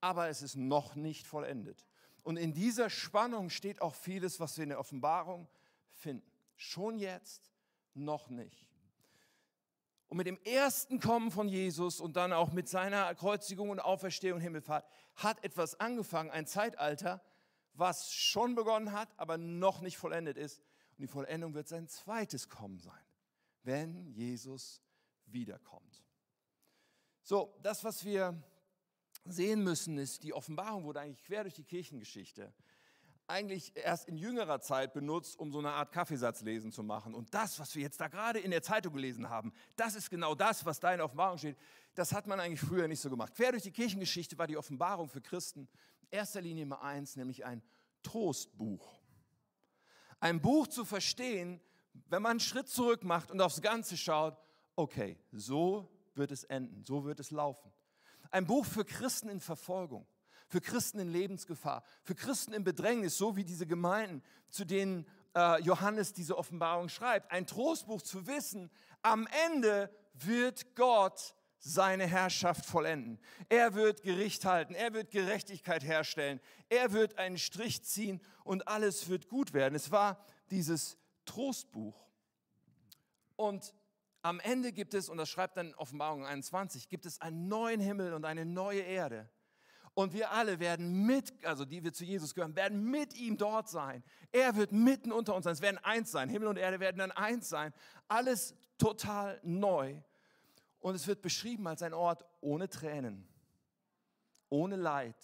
aber 0.03 0.29
es 0.29 0.43
ist 0.43 0.57
noch 0.57 0.95
nicht 0.95 1.27
vollendet. 1.27 1.87
Und 2.23 2.37
in 2.37 2.53
dieser 2.53 2.91
Spannung 2.91 3.49
steht 3.49 3.81
auch 3.81 3.95
vieles, 3.95 4.39
was 4.39 4.59
wir 4.59 4.65
in 4.65 4.69
der 4.69 4.81
Offenbarung 4.81 5.49
finden. 5.95 6.31
Schon 6.55 6.99
jetzt, 6.99 7.51
noch 7.95 8.29
nicht. 8.29 8.68
Und 10.09 10.17
mit 10.17 10.27
dem 10.27 10.39
ersten 10.45 11.01
Kommen 11.01 11.31
von 11.31 11.49
Jesus 11.49 12.01
und 12.01 12.17
dann 12.17 12.33
auch 12.33 12.53
mit 12.53 12.69
seiner 12.69 13.15
Kreuzigung 13.15 13.71
und 13.71 13.79
Auferstehung 13.81 14.37
und 14.37 14.43
Himmelfahrt 14.43 14.87
hat 15.17 15.45
etwas 15.45 15.79
angefangen, 15.81 16.31
ein 16.31 16.47
Zeitalter, 16.47 17.23
was 17.75 18.13
schon 18.13 18.55
begonnen 18.55 18.93
hat, 18.93 19.09
aber 19.19 19.37
noch 19.37 19.81
nicht 19.83 19.99
vollendet 19.99 20.39
ist. 20.39 20.61
Und 20.93 21.01
die 21.03 21.07
Vollendung 21.07 21.55
wird 21.55 21.69
sein 21.69 21.89
zweites 21.89 22.49
Kommen 22.49 22.79
sein, 22.79 23.05
wenn 23.63 24.07
Jesus 24.07 24.83
wiederkommt. 25.27 26.03
So, 27.23 27.55
das, 27.63 27.85
was 27.85 28.05
wir 28.05 28.43
sehen 29.27 29.63
müssen, 29.63 29.99
ist, 29.99 30.23
die 30.23 30.33
Offenbarung 30.33 30.85
wurde 30.85 31.01
eigentlich 31.01 31.23
quer 31.23 31.43
durch 31.43 31.55
die 31.55 31.65
Kirchengeschichte 31.65 32.55
eigentlich 33.29 33.73
erst 33.77 34.09
in 34.09 34.17
jüngerer 34.17 34.61
Zeit 34.61 34.95
benutzt, 34.95 35.39
um 35.39 35.53
so 35.53 35.59
eine 35.59 35.71
Art 35.71 35.93
Kaffeesatzlesen 35.93 36.73
zu 36.73 36.83
machen. 36.83 37.15
Und 37.15 37.35
das, 37.35 37.59
was 37.59 37.75
wir 37.75 37.83
jetzt 37.83 38.01
da 38.01 38.09
gerade 38.09 38.39
in 38.39 38.51
der 38.51 38.63
Zeitung 38.63 38.95
gelesen 38.95 39.29
haben, 39.29 39.53
das 39.77 39.95
ist 39.95 40.11
genau 40.11 40.35
das, 40.35 40.65
was 40.65 40.81
da 40.81 40.93
in 40.93 40.99
der 40.99 41.05
Offenbarung 41.05 41.37
steht. 41.37 41.59
Das 41.95 42.13
hat 42.13 42.27
man 42.27 42.41
eigentlich 42.41 42.61
früher 42.61 42.89
nicht 42.89 43.01
so 43.01 43.11
gemacht. 43.11 43.35
Quer 43.35 43.53
durch 43.53 43.65
die 43.65 43.71
Kirchengeschichte 43.71 44.39
war 44.39 44.47
die 44.47 44.57
Offenbarung 44.57 45.09
für 45.09 45.21
Christen 45.21 45.69
in 46.01 46.09
erster 46.11 46.41
Linie 46.41 46.63
immer 46.63 46.83
eins, 46.83 47.17
nämlich 47.17 47.45
ein 47.45 47.63
Trostbuch. 48.03 48.99
Ein 50.21 50.41
Buch 50.41 50.67
zu 50.67 50.85
verstehen, 50.85 51.61
wenn 52.07 52.23
man 52.23 52.31
einen 52.31 52.41
Schritt 52.41 52.69
zurück 52.69 53.05
macht 53.05 53.31
und 53.31 53.41
aufs 53.41 53.61
Ganze 53.61 53.97
schaut, 53.97 54.39
okay, 54.75 55.19
so 55.33 55.91
wird 56.15 56.33
es 56.33 56.45
enden, 56.45 56.83
so 56.85 57.05
wird 57.05 57.21
es 57.21 57.31
laufen. 57.31 57.71
Ein 58.31 58.47
Buch 58.47 58.65
für 58.65 58.85
Christen 58.85 59.29
in 59.29 59.41
Verfolgung 59.41 60.07
für 60.49 60.61
Christen 60.61 60.99
in 60.99 61.11
Lebensgefahr, 61.11 61.85
für 62.03 62.15
Christen 62.15 62.53
in 62.53 62.65
Bedrängnis, 62.65 63.17
so 63.17 63.37
wie 63.37 63.45
diese 63.45 63.67
Gemeinden, 63.67 64.23
zu 64.49 64.65
denen 64.65 65.07
äh, 65.37 65.61
Johannes 65.63 66.13
diese 66.13 66.37
Offenbarung 66.37 66.89
schreibt. 66.89 67.31
Ein 67.31 67.47
Trostbuch 67.47 68.03
zu 68.03 68.27
wissen, 68.27 68.71
am 69.03 69.29
Ende 69.47 69.95
wird 70.15 70.75
Gott 70.75 71.35
seine 71.59 72.07
Herrschaft 72.07 72.65
vollenden. 72.65 73.19
Er 73.49 73.75
wird 73.75 74.03
Gericht 74.03 74.45
halten, 74.45 74.75
er 74.75 74.95
wird 74.95 75.11
Gerechtigkeit 75.11 75.85
herstellen, 75.85 76.41
er 76.69 76.93
wird 76.93 77.19
einen 77.19 77.39
Strich 77.39 77.85
ziehen 77.85 78.21
und 78.45 78.69
alles 78.69 79.09
wird 79.09 79.29
gut 79.29 79.53
werden. 79.53 79.75
Es 79.75 79.91
war 79.91 80.25
dieses 80.51 80.97
Trostbuch. 81.25 82.09
Und 83.37 83.75
am 84.23 84.41
Ende 84.41 84.73
gibt 84.73 84.95
es, 84.95 85.09
und 85.09 85.19
das 85.19 85.29
schreibt 85.29 85.57
dann 85.57 85.75
Offenbarung 85.75 86.27
21, 86.27 86.89
gibt 86.89 87.07
es 87.07 87.21
einen 87.21 87.49
neuen 87.49 87.81
Himmel 87.81 88.15
und 88.15 88.25
eine 88.25 88.45
neue 88.45 88.81
Erde. 88.81 89.29
Und 89.99 90.13
wir 90.13 90.31
alle 90.31 90.61
werden 90.61 91.07
mit, 91.07 91.45
also 91.45 91.65
die 91.65 91.83
wir 91.83 91.93
zu 91.93 92.05
Jesus 92.05 92.33
gehören, 92.33 92.55
werden 92.55 92.89
mit 92.89 93.15
ihm 93.15 93.37
dort 93.37 93.69
sein. 93.69 94.05
Er 94.31 94.55
wird 94.55 94.71
mitten 94.71 95.11
unter 95.11 95.35
uns 95.35 95.43
sein. 95.43 95.55
Es 95.55 95.61
werden 95.61 95.79
eins 95.79 96.13
sein. 96.13 96.29
Himmel 96.29 96.47
und 96.47 96.57
Erde 96.57 96.79
werden 96.79 96.99
dann 96.99 97.11
eins 97.11 97.49
sein. 97.49 97.75
Alles 98.07 98.55
total 98.79 99.41
neu. 99.43 100.01
Und 100.79 100.95
es 100.95 101.09
wird 101.09 101.21
beschrieben 101.21 101.67
als 101.67 101.83
ein 101.83 101.95
Ort 101.95 102.25
ohne 102.41 102.69
Tränen, 102.69 103.27
ohne 104.51 104.77
Leid, 104.77 105.17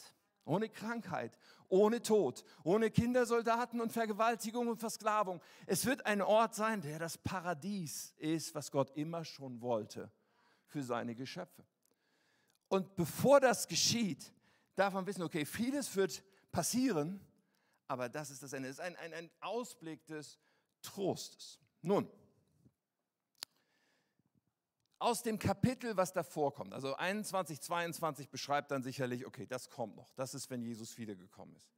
ohne 0.44 0.68
Krankheit, 0.68 1.38
ohne 1.68 2.02
Tod, 2.02 2.42
ohne 2.64 2.90
Kindersoldaten 2.90 3.80
und 3.80 3.92
Vergewaltigung 3.92 4.66
und 4.66 4.78
Versklavung. 4.78 5.40
Es 5.66 5.86
wird 5.86 6.04
ein 6.04 6.20
Ort 6.20 6.56
sein, 6.56 6.80
der 6.80 6.98
das 6.98 7.16
Paradies 7.16 8.12
ist, 8.16 8.56
was 8.56 8.72
Gott 8.72 8.90
immer 8.96 9.24
schon 9.24 9.60
wollte 9.60 10.10
für 10.66 10.82
seine 10.82 11.14
Geschöpfe. 11.14 11.62
Und 12.66 12.96
bevor 12.96 13.38
das 13.38 13.68
geschieht, 13.68 14.33
darf 14.76 14.94
man 14.94 15.06
wissen, 15.06 15.22
okay, 15.22 15.44
vieles 15.44 15.94
wird 15.96 16.22
passieren, 16.52 17.20
aber 17.88 18.08
das 18.08 18.30
ist 18.30 18.42
das 18.42 18.52
Ende. 18.52 18.68
Es 18.68 18.76
ist 18.76 18.80
ein, 18.80 18.96
ein, 18.96 19.12
ein 19.12 19.30
Ausblick 19.40 20.06
des 20.06 20.38
Trostes. 20.82 21.60
Nun, 21.82 22.08
aus 24.98 25.22
dem 25.22 25.38
Kapitel, 25.38 25.96
was 25.96 26.12
davor 26.12 26.54
kommt, 26.54 26.72
also 26.72 26.94
21, 26.94 27.60
22 27.60 28.30
beschreibt 28.30 28.70
dann 28.70 28.82
sicherlich, 28.82 29.26
okay, 29.26 29.46
das 29.46 29.68
kommt 29.68 29.96
noch. 29.96 30.10
Das 30.14 30.34
ist, 30.34 30.48
wenn 30.50 30.62
Jesus 30.62 30.96
wiedergekommen 30.96 31.54
ist. 31.56 31.74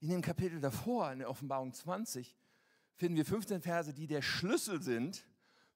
In 0.00 0.10
dem 0.10 0.22
Kapitel 0.22 0.60
davor, 0.60 1.10
in 1.10 1.20
der 1.20 1.30
Offenbarung 1.30 1.72
20, 1.72 2.36
finden 2.94 3.16
wir 3.16 3.24
15 3.24 3.62
Verse, 3.62 3.94
die 3.94 4.06
der 4.06 4.22
Schlüssel 4.22 4.82
sind 4.82 5.26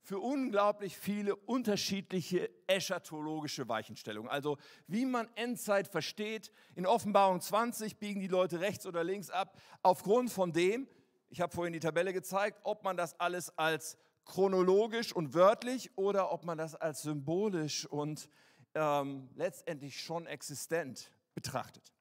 für 0.02 0.18
unglaublich 0.18 0.98
viele 0.98 1.36
unterschiedliche 1.36 2.50
eschatologische 2.66 3.68
Weichenstellungen. 3.68 4.30
Also 4.30 4.58
wie 4.88 5.06
man 5.06 5.28
Endzeit 5.36 5.86
versteht, 5.86 6.52
in 6.74 6.86
Offenbarung 6.86 7.40
20 7.40 7.98
biegen 7.98 8.20
die 8.20 8.28
Leute 8.28 8.60
rechts 8.60 8.84
oder 8.84 9.04
links 9.04 9.30
ab, 9.30 9.56
aufgrund 9.82 10.30
von 10.30 10.52
dem, 10.52 10.88
ich 11.30 11.40
habe 11.40 11.54
vorhin 11.54 11.72
die 11.72 11.80
Tabelle 11.80 12.12
gezeigt, 12.12 12.60
ob 12.64 12.82
man 12.82 12.96
das 12.96 13.18
alles 13.20 13.56
als 13.56 13.96
chronologisch 14.24 15.12
und 15.12 15.34
wörtlich 15.34 15.96
oder 15.96 16.32
ob 16.32 16.44
man 16.44 16.58
das 16.58 16.74
als 16.74 17.02
symbolisch 17.02 17.86
und 17.86 18.28
ähm, 18.74 19.28
letztendlich 19.36 20.00
schon 20.00 20.26
existent 20.26 21.12
betrachtet. 21.34 21.92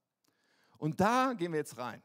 Und 0.77 0.99
da 0.99 1.33
gehen 1.33 1.51
wir 1.51 1.59
jetzt 1.59 1.77
rein. 1.77 2.01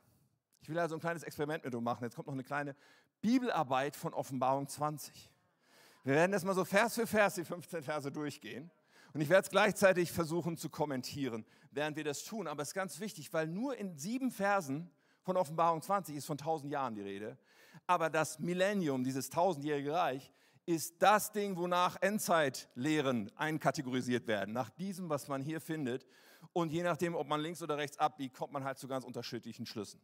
Ich 0.61 0.69
will 0.69 0.79
also 0.79 0.95
ein 0.97 1.01
kleines 1.01 1.23
Experiment 1.23 1.65
mit 1.65 1.75
uns 1.75 1.85
machen. 1.85 2.05
Jetzt 2.05 2.17
kommt 2.17 2.27
noch 2.27 2.35
eine 2.35 2.45
kleine 2.45 2.77
Bibelarbeit 3.23 3.97
von 3.97 4.13
Offenbarung 4.13 4.69
20. 4.69 5.31
Wir 6.07 6.15
werden 6.15 6.33
erstmal 6.33 6.55
so 6.55 6.65
Vers 6.65 6.95
für 6.95 7.07
Vers 7.09 7.35
die 7.35 7.45
15 7.45 7.83
Verse 7.83 8.13
durchgehen. 8.13 8.71
Und 9.13 9.23
ich 9.23 9.29
werde 9.29 9.43
es 9.43 9.51
gleichzeitig 9.51 10.13
versuchen 10.13 10.57
zu 10.57 10.71
kommentieren, 10.71 11.45
während 11.73 11.97
wir 11.97 12.05
das 12.05 12.23
tun. 12.23 12.47
Aber 12.47 12.63
es 12.63 12.69
ist 12.69 12.75
ganz 12.75 13.01
wichtig, 13.01 13.33
weil 13.33 13.49
nur 13.49 13.77
in 13.77 13.99
sieben 13.99 14.31
Versen 14.31 14.89
von 15.23 15.37
Offenbarung 15.37 15.83
20 15.83 16.15
ist 16.15 16.27
von 16.27 16.39
tausend 16.39 16.71
Jahren 16.71 16.95
die 16.95 17.01
Rede. 17.03 17.37
Aber 17.89 18.09
das 18.09 18.39
Millennium, 18.39 19.03
dieses 19.03 19.31
tausendjährige 19.31 19.95
Reich, 19.95 20.33
ist 20.65 21.03
das 21.03 21.33
Ding, 21.33 21.57
wonach 21.57 21.97
Endzeitlehren 22.01 23.33
einkategorisiert 23.37 24.29
werden. 24.29 24.55
Nach 24.55 24.71
diesem, 24.71 25.09
was 25.09 25.27
man 25.27 25.43
hier 25.43 25.61
findet. 25.61 26.07
Und 26.53 26.71
je 26.71 26.85
nachdem, 26.85 27.17
ob 27.17 27.27
man 27.27 27.41
links 27.41 27.63
oder 27.63 27.79
rechts 27.79 27.99
abbiegt, 27.99 28.37
kommt 28.37 28.53
man 28.53 28.63
halt 28.63 28.79
zu 28.79 28.87
ganz 28.87 29.05
unterschiedlichen 29.05 29.67
Schlüssen. 29.67 30.01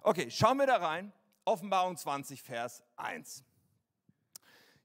Okay, 0.00 0.30
schauen 0.30 0.56
wir 0.56 0.66
da 0.66 0.76
rein. 0.76 1.12
Offenbarung 1.44 1.98
20, 1.98 2.42
Vers 2.42 2.82
1. 2.96 3.44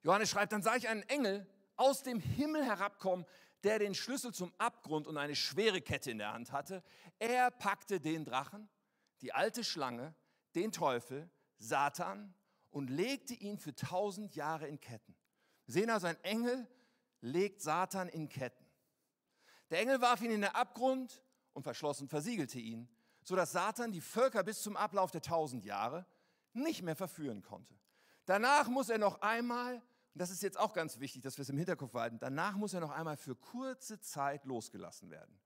Johannes 0.03 0.29
schreibt, 0.29 0.51
dann 0.51 0.61
sah 0.61 0.75
ich 0.75 0.87
einen 0.87 1.03
Engel 1.03 1.47
aus 1.75 2.03
dem 2.03 2.19
Himmel 2.19 2.63
herabkommen, 2.63 3.25
der 3.63 3.79
den 3.79 3.95
Schlüssel 3.95 4.33
zum 4.33 4.53
Abgrund 4.57 5.07
und 5.07 5.17
eine 5.17 5.35
schwere 5.35 5.81
Kette 5.81 6.11
in 6.11 6.19
der 6.19 6.33
Hand 6.33 6.51
hatte. 6.51 6.83
Er 7.19 7.51
packte 7.51 7.99
den 7.99 8.23
Drachen, 8.23 8.69
die 9.21 9.33
alte 9.33 9.63
Schlange, 9.63 10.15
den 10.55 10.71
Teufel, 10.71 11.29
Satan 11.57 12.33
und 12.69 12.89
legte 12.89 13.33
ihn 13.33 13.57
für 13.57 13.73
tausend 13.73 14.35
Jahre 14.35 14.67
in 14.67 14.79
Ketten. 14.79 15.15
Wir 15.65 15.73
sehen 15.73 15.89
also, 15.89 16.07
ein 16.07 16.23
Engel 16.23 16.67
legt 17.21 17.61
Satan 17.61 18.09
in 18.09 18.29
Ketten. 18.29 18.65
Der 19.69 19.79
Engel 19.79 20.01
warf 20.01 20.21
ihn 20.21 20.31
in 20.31 20.41
den 20.41 20.51
Abgrund 20.51 21.21
und 21.53 21.63
verschloss 21.63 21.99
und 21.99 22.09
versiegelte 22.09 22.59
ihn, 22.59 22.87
sodass 23.23 23.51
Satan 23.51 23.91
die 23.91 24.01
Völker 24.01 24.43
bis 24.43 24.61
zum 24.61 24.77
Ablauf 24.77 25.11
der 25.11 25.21
tausend 25.21 25.65
Jahre 25.65 26.05
nicht 26.53 26.83
mehr 26.83 26.95
verführen 26.95 27.41
konnte. 27.41 27.75
Danach 28.27 28.67
muss 28.67 28.89
er 28.89 28.97
noch 28.97 29.21
einmal, 29.21 29.75
und 29.75 30.21
das 30.21 30.31
ist 30.31 30.43
jetzt 30.43 30.59
auch 30.59 30.73
ganz 30.73 30.99
wichtig, 30.99 31.21
dass 31.21 31.37
wir 31.37 31.43
es 31.43 31.49
im 31.49 31.57
Hinterkopf 31.57 31.93
halten, 31.93 32.19
danach 32.19 32.57
muss 32.57 32.73
er 32.73 32.81
noch 32.81 32.91
einmal 32.91 33.15
für 33.15 33.35
kurze 33.35 34.01
Zeit 34.01 34.43
losgelassen 34.43 35.09
werden. 35.09 35.39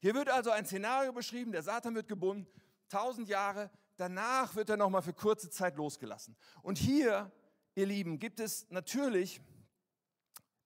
Hier 0.00 0.14
wird 0.14 0.28
also 0.28 0.50
ein 0.50 0.66
Szenario 0.66 1.14
beschrieben, 1.14 1.50
der 1.50 1.62
Satan 1.62 1.94
wird 1.94 2.08
gebunden, 2.08 2.46
tausend 2.90 3.30
Jahre, 3.30 3.70
danach 3.96 4.54
wird 4.54 4.68
er 4.68 4.76
noch 4.76 4.90
mal 4.90 5.00
für 5.00 5.14
kurze 5.14 5.48
Zeit 5.48 5.76
losgelassen. 5.76 6.36
Und 6.60 6.76
hier, 6.76 7.32
ihr 7.74 7.86
Lieben, 7.86 8.18
gibt 8.18 8.38
es 8.38 8.68
natürlich 8.68 9.40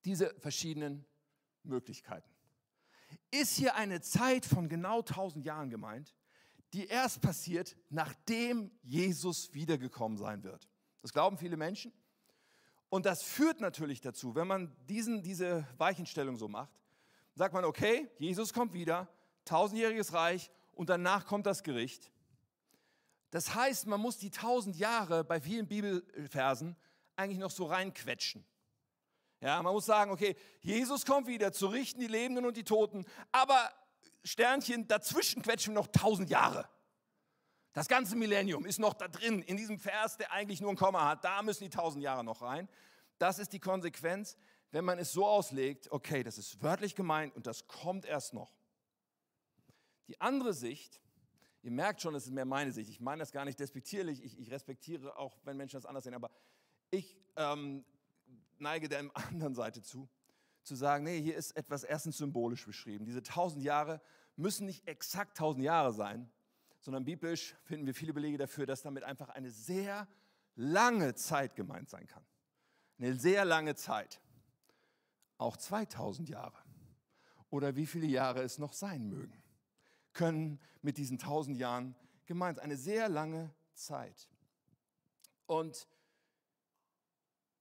diese 0.05 0.35
verschiedenen 0.41 1.07
Möglichkeiten. 1.63 2.29
Ist 3.31 3.57
hier 3.57 3.77
eine 3.77 4.01
Zeit 4.01 4.45
von 4.45 4.69
genau 4.69 5.03
1000 5.03 5.45
Jahren 5.45 5.71
gemeint, 5.71 6.17
die 6.73 6.89
erst 6.89 7.21
passiert, 7.21 7.77
nachdem 7.91 8.73
Jesus 8.83 9.55
wiedergekommen 9.55 10.19
sein 10.19 10.43
wird. 10.43 10.69
Das 11.03 11.13
glauben 11.13 11.39
viele 11.39 11.57
Menschen. 11.57 11.93
Und 12.89 13.07
das 13.07 13.23
führt 13.23 13.61
natürlich 13.61 14.01
dazu, 14.01 14.35
wenn 14.35 14.49
man 14.49 14.77
diesen, 14.89 15.23
diese 15.23 15.67
Weichenstellung 15.79 16.37
so 16.37 16.49
macht, 16.49 16.73
sagt 17.35 17.55
man, 17.55 17.65
okay, 17.65 18.11
Jesus 18.19 18.53
kommt 18.53 18.73
wieder, 18.73 19.09
tausendjähriges 19.45 20.13
Reich 20.13 20.51
und 20.73 20.89
danach 20.89 21.27
kommt 21.27 21.47
das 21.47 21.63
Gericht. 21.63 22.11
Das 23.31 23.55
heißt, 23.55 23.87
man 23.87 24.01
muss 24.01 24.19
die 24.19 24.31
tausend 24.31 24.77
Jahre 24.77 25.23
bei 25.23 25.41
vielen 25.41 25.69
Bibelversen 25.69 26.77
eigentlich 27.15 27.39
noch 27.39 27.53
so 27.53 27.67
reinquetschen. 27.67 28.45
Ja, 29.41 29.63
man 29.63 29.73
muss 29.73 29.87
sagen, 29.87 30.11
okay, 30.11 30.37
Jesus 30.61 31.07
kommt 31.07 31.27
wieder 31.27 31.53
zu 31.53 31.69
richten 31.69 32.01
die 32.01 32.09
Lebenden 32.09 32.45
und 32.45 32.57
die 32.57 32.65
Toten, 32.65 33.07
aber 33.33 33.71
Sternchen, 34.25 34.87
dazwischen 34.87 35.43
quetschen 35.43 35.73
wir 35.73 35.81
noch 35.81 35.87
tausend 35.87 36.29
Jahre. 36.29 36.69
Das 37.73 37.87
ganze 37.87 38.17
Millennium 38.17 38.67
ist 38.67 38.79
noch 38.79 38.95
da 38.95 39.07
drin, 39.07 39.43
in 39.43 39.57
diesem 39.57 39.79
Vers, 39.79 40.17
der 40.17 40.33
eigentlich 40.33 40.61
nur 40.61 40.71
ein 40.71 40.77
Komma 40.77 41.09
hat. 41.09 41.25
Da 41.25 41.43
müssen 41.43 41.65
die 41.65 41.71
tausend 41.71 42.03
Jahre 42.03 42.25
noch 42.25 42.43
rein. 42.43 42.69
Das 43.19 43.39
ist 43.39 43.53
die 43.53 43.61
Konsequenz, 43.61 44.37
wenn 44.73 44.85
man 44.85 44.99
es 44.99 45.13
so 45.13 45.27
auslegt, 45.27 45.91
okay, 45.93 46.23
das 46.23 46.39
ist 46.39 46.63
wörtlich 46.63 46.95
gemeint 46.95 47.35
und 47.37 47.47
das 47.47 47.69
kommt 47.69 48.05
erst 48.07 48.35
noch. 48.35 48.53
Die 50.09 50.21
andere 50.21 50.53
Sicht, 50.53 51.01
ihr 51.63 51.71
merkt 51.71 52.01
schon, 52.01 52.15
das 52.15 52.25
ist 52.25 52.33
mehr 52.33 52.45
meine 52.45 52.73
Sicht. 52.73 52.91
Ich 52.91 53.01
meine 53.01 53.21
das 53.21 53.31
gar 53.31 53.45
nicht 53.45 53.61
despektierlich, 53.61 54.25
ich, 54.25 54.39
ich 54.39 54.51
respektiere 54.51 55.17
auch, 55.17 55.39
wenn 55.45 55.57
Menschen 55.57 55.77
das 55.77 55.87
anders 55.87 56.05
sehen, 56.05 56.15
aber 56.15 56.31
ich 56.91 57.17
ähm, 57.37 57.85
neige 58.59 58.89
der 58.89 59.09
anderen 59.15 59.55
Seite 59.55 59.83
zu, 59.83 60.09
zu 60.65 60.75
sagen, 60.75 61.05
nee, 61.05 61.21
hier 61.21 61.37
ist 61.37 61.57
etwas 61.57 61.85
erstens 61.85 62.19
symbolisch 62.19 62.67
beschrieben. 62.67 63.05
Diese 63.05 63.23
tausend 63.23 63.63
Jahre 63.63 64.01
müssen 64.35 64.67
nicht 64.67 64.89
exakt 64.89 65.37
tausend 65.37 65.65
Jahre 65.65 65.93
sein, 65.93 66.31
sondern 66.81 67.05
biblisch 67.05 67.57
finden 67.63 67.87
wir 67.87 67.95
viele 67.95 68.13
Belege 68.13 68.39
dafür, 68.39 68.67
dass 68.67 68.83
damit 68.83 69.05
einfach 69.05 69.29
eine 69.29 69.51
sehr 69.51 70.09
lange 70.57 71.15
Zeit 71.15 71.55
gemeint 71.55 71.89
sein 71.89 72.07
kann. 72.07 72.25
Eine 72.99 73.15
sehr 73.15 73.45
lange 73.45 73.75
Zeit. 73.75 74.21
Auch 75.39 75.57
2000 75.57 76.29
Jahre. 76.29 76.59
Oder 77.51 77.77
wie 77.77 77.87
viele 77.87 78.07
Jahre 78.07 78.43
es 78.43 78.59
noch 78.59 78.73
sein 78.73 79.09
mögen, 79.09 79.43
können 80.13 80.61
mit 80.83 80.99
diesen 80.99 81.19
1000 81.19 81.57
Jahren 81.57 81.95
gemeint 82.27 82.57
sein. 82.57 82.65
Eine 82.65 82.77
sehr 82.77 83.09
lange 83.09 83.55
Zeit. 83.75 84.29
Und 85.47 85.89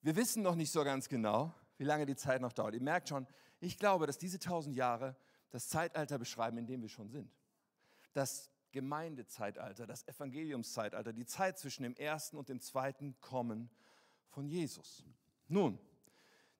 wir 0.01 0.15
wissen 0.15 0.43
noch 0.43 0.55
nicht 0.55 0.71
so 0.71 0.83
ganz 0.83 1.09
genau, 1.09 1.53
wie 1.77 1.83
lange 1.83 2.05
die 2.05 2.15
Zeit 2.15 2.41
noch 2.41 2.53
dauert. 2.53 2.73
Ihr 2.73 2.81
merkt 2.81 3.09
schon, 3.09 3.27
ich 3.59 3.77
glaube, 3.77 4.07
dass 4.07 4.17
diese 4.17 4.37
1000 4.37 4.75
Jahre 4.75 5.15
das 5.49 5.67
Zeitalter 5.67 6.19
beschreiben, 6.19 6.57
in 6.57 6.67
dem 6.67 6.81
wir 6.81 6.89
schon 6.89 7.09
sind. 7.09 7.33
Das 8.13 8.51
Gemeindezeitalter, 8.71 9.87
das 9.87 10.07
Evangeliumszeitalter, 10.07 11.13
die 11.13 11.25
Zeit 11.25 11.57
zwischen 11.57 11.83
dem 11.83 11.95
ersten 11.95 12.37
und 12.37 12.49
dem 12.49 12.61
zweiten 12.61 13.19
Kommen 13.19 13.69
von 14.29 14.47
Jesus. 14.47 15.03
Nun, 15.47 15.79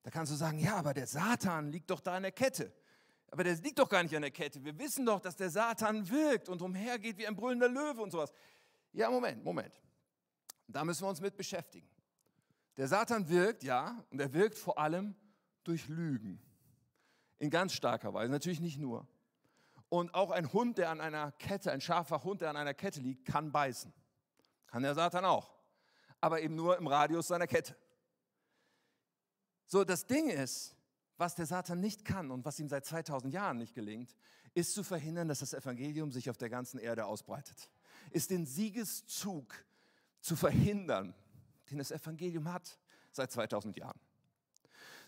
da 0.02 0.10
kannst 0.10 0.32
du 0.32 0.36
sagen, 0.36 0.58
ja, 0.58 0.76
aber 0.76 0.94
der 0.94 1.06
Satan 1.06 1.70
liegt 1.70 1.90
doch 1.90 2.00
da 2.00 2.16
in 2.16 2.22
der 2.22 2.32
Kette. 2.32 2.72
Aber 3.30 3.44
der 3.44 3.54
liegt 3.56 3.78
doch 3.78 3.88
gar 3.88 4.02
nicht 4.02 4.16
an 4.16 4.22
der 4.22 4.30
Kette. 4.30 4.64
Wir 4.64 4.76
wissen 4.78 5.06
doch, 5.06 5.20
dass 5.20 5.36
der 5.36 5.50
Satan 5.50 6.08
wirkt 6.08 6.48
und 6.48 6.62
umhergeht 6.62 7.16
wie 7.18 7.26
ein 7.26 7.36
brüllender 7.36 7.68
Löwe 7.68 8.02
und 8.02 8.10
sowas. 8.10 8.32
Ja, 8.92 9.10
Moment, 9.10 9.44
Moment. 9.44 9.80
Da 10.66 10.84
müssen 10.84 11.04
wir 11.04 11.08
uns 11.08 11.20
mit 11.20 11.36
beschäftigen. 11.36 11.88
Der 12.76 12.88
Satan 12.88 13.28
wirkt, 13.28 13.62
ja, 13.62 14.04
und 14.10 14.20
er 14.20 14.32
wirkt 14.32 14.56
vor 14.56 14.78
allem 14.78 15.14
durch 15.64 15.88
Lügen. 15.88 16.40
In 17.38 17.50
ganz 17.50 17.72
starker 17.72 18.12
Weise, 18.14 18.32
natürlich 18.32 18.60
nicht 18.60 18.78
nur. 18.78 19.06
Und 19.90 20.14
auch 20.14 20.30
ein 20.30 20.52
Hund, 20.52 20.78
der 20.78 20.88
an 20.88 21.00
einer 21.00 21.32
Kette, 21.32 21.72
ein 21.72 21.80
scharfer 21.80 22.22
Hund, 22.22 22.40
der 22.40 22.50
an 22.50 22.56
einer 22.56 22.74
Kette 22.74 23.00
liegt, 23.00 23.26
kann 23.26 23.50
beißen. 23.50 23.92
Kann 24.68 24.84
der 24.84 24.94
Satan 24.94 25.24
auch. 25.24 25.52
Aber 26.20 26.40
eben 26.40 26.54
nur 26.54 26.78
im 26.78 26.86
Radius 26.86 27.26
seiner 27.26 27.48
Kette. 27.48 27.76
So, 29.66 29.82
das 29.84 30.06
Ding 30.06 30.30
ist, 30.30 30.76
was 31.16 31.34
der 31.34 31.44
Satan 31.46 31.80
nicht 31.80 32.04
kann 32.04 32.30
und 32.30 32.44
was 32.44 32.60
ihm 32.60 32.68
seit 32.68 32.86
2000 32.86 33.34
Jahren 33.34 33.58
nicht 33.58 33.74
gelingt, 33.74 34.16
ist 34.54 34.74
zu 34.74 34.84
verhindern, 34.84 35.26
dass 35.26 35.40
das 35.40 35.54
Evangelium 35.54 36.12
sich 36.12 36.30
auf 36.30 36.38
der 36.38 36.50
ganzen 36.50 36.78
Erde 36.78 37.04
ausbreitet. 37.04 37.70
Ist 38.10 38.30
den 38.30 38.46
Siegeszug 38.46 39.52
zu 40.20 40.36
verhindern, 40.36 41.14
den 41.68 41.78
das 41.78 41.90
Evangelium 41.90 42.52
hat 42.52 42.78
seit 43.10 43.32
2000 43.32 43.76
Jahren. 43.76 43.98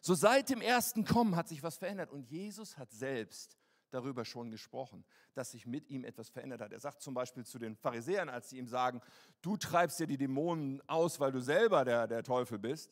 So 0.01 0.15
seit 0.15 0.51
dem 0.51 0.61
ersten 0.61 1.05
Kommen 1.05 1.37
hat 1.37 1.49
sich 1.49 1.63
was 1.63 1.77
verändert 1.77 2.11
und 2.11 2.29
Jesus 2.29 2.77
hat 2.79 2.91
selbst 2.91 3.57
darüber 3.95 4.25
schon 4.25 4.51
gesprochen, 4.51 5.05
dass 5.35 5.53
sich 5.53 5.67
mit 5.67 5.89
ihm 5.89 6.05
etwas 6.05 6.29
verändert 6.29 6.61
hat. 6.61 6.73
Er 6.73 6.81
sagt 6.81 7.03
zum 7.03 7.15
Beispiel 7.15 7.45
zu 7.45 7.59
den 7.59 7.77
Pharisäern, 7.77 8.29
als 8.29 8.51
sie 8.51 8.59
ihm 8.59 8.69
sagen, 8.69 9.01
du 9.41 9.57
treibst 9.57 10.01
ja 10.01 10.07
die 10.07 10.17
Dämonen 10.17 10.83
aus, 10.89 11.21
weil 11.21 11.33
du 11.33 11.41
selber 11.41 11.85
der, 11.85 12.07
der 12.07 12.23
Teufel 12.23 12.59
bist, 12.59 12.91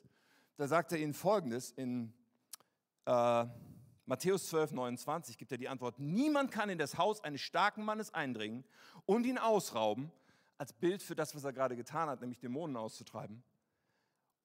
da 0.57 0.69
sagt 0.69 0.93
er 0.93 0.99
ihnen 0.99 1.15
folgendes 1.15 1.71
in 1.71 2.13
äh, 3.07 3.47
Matthäus 4.07 4.49
12, 4.49 4.73
29 4.73 5.39
gibt 5.39 5.53
er 5.53 5.59
die 5.59 5.69
Antwort, 5.69 5.99
niemand 5.99 6.51
kann 6.51 6.69
in 6.69 6.79
das 6.79 6.99
Haus 6.99 7.23
eines 7.23 7.41
starken 7.41 7.85
Mannes 7.85 8.13
eindringen 8.13 8.65
und 9.07 9.25
ihn 9.25 9.39
ausrauben, 9.39 10.11
als 10.59 10.73
Bild 10.73 11.03
für 11.03 11.15
das, 11.15 11.35
was 11.35 11.45
er 11.45 11.53
gerade 11.53 11.77
getan 11.77 12.09
hat, 12.09 12.21
nämlich 12.21 12.41
Dämonen 12.41 12.77
auszutreiben, 12.77 13.43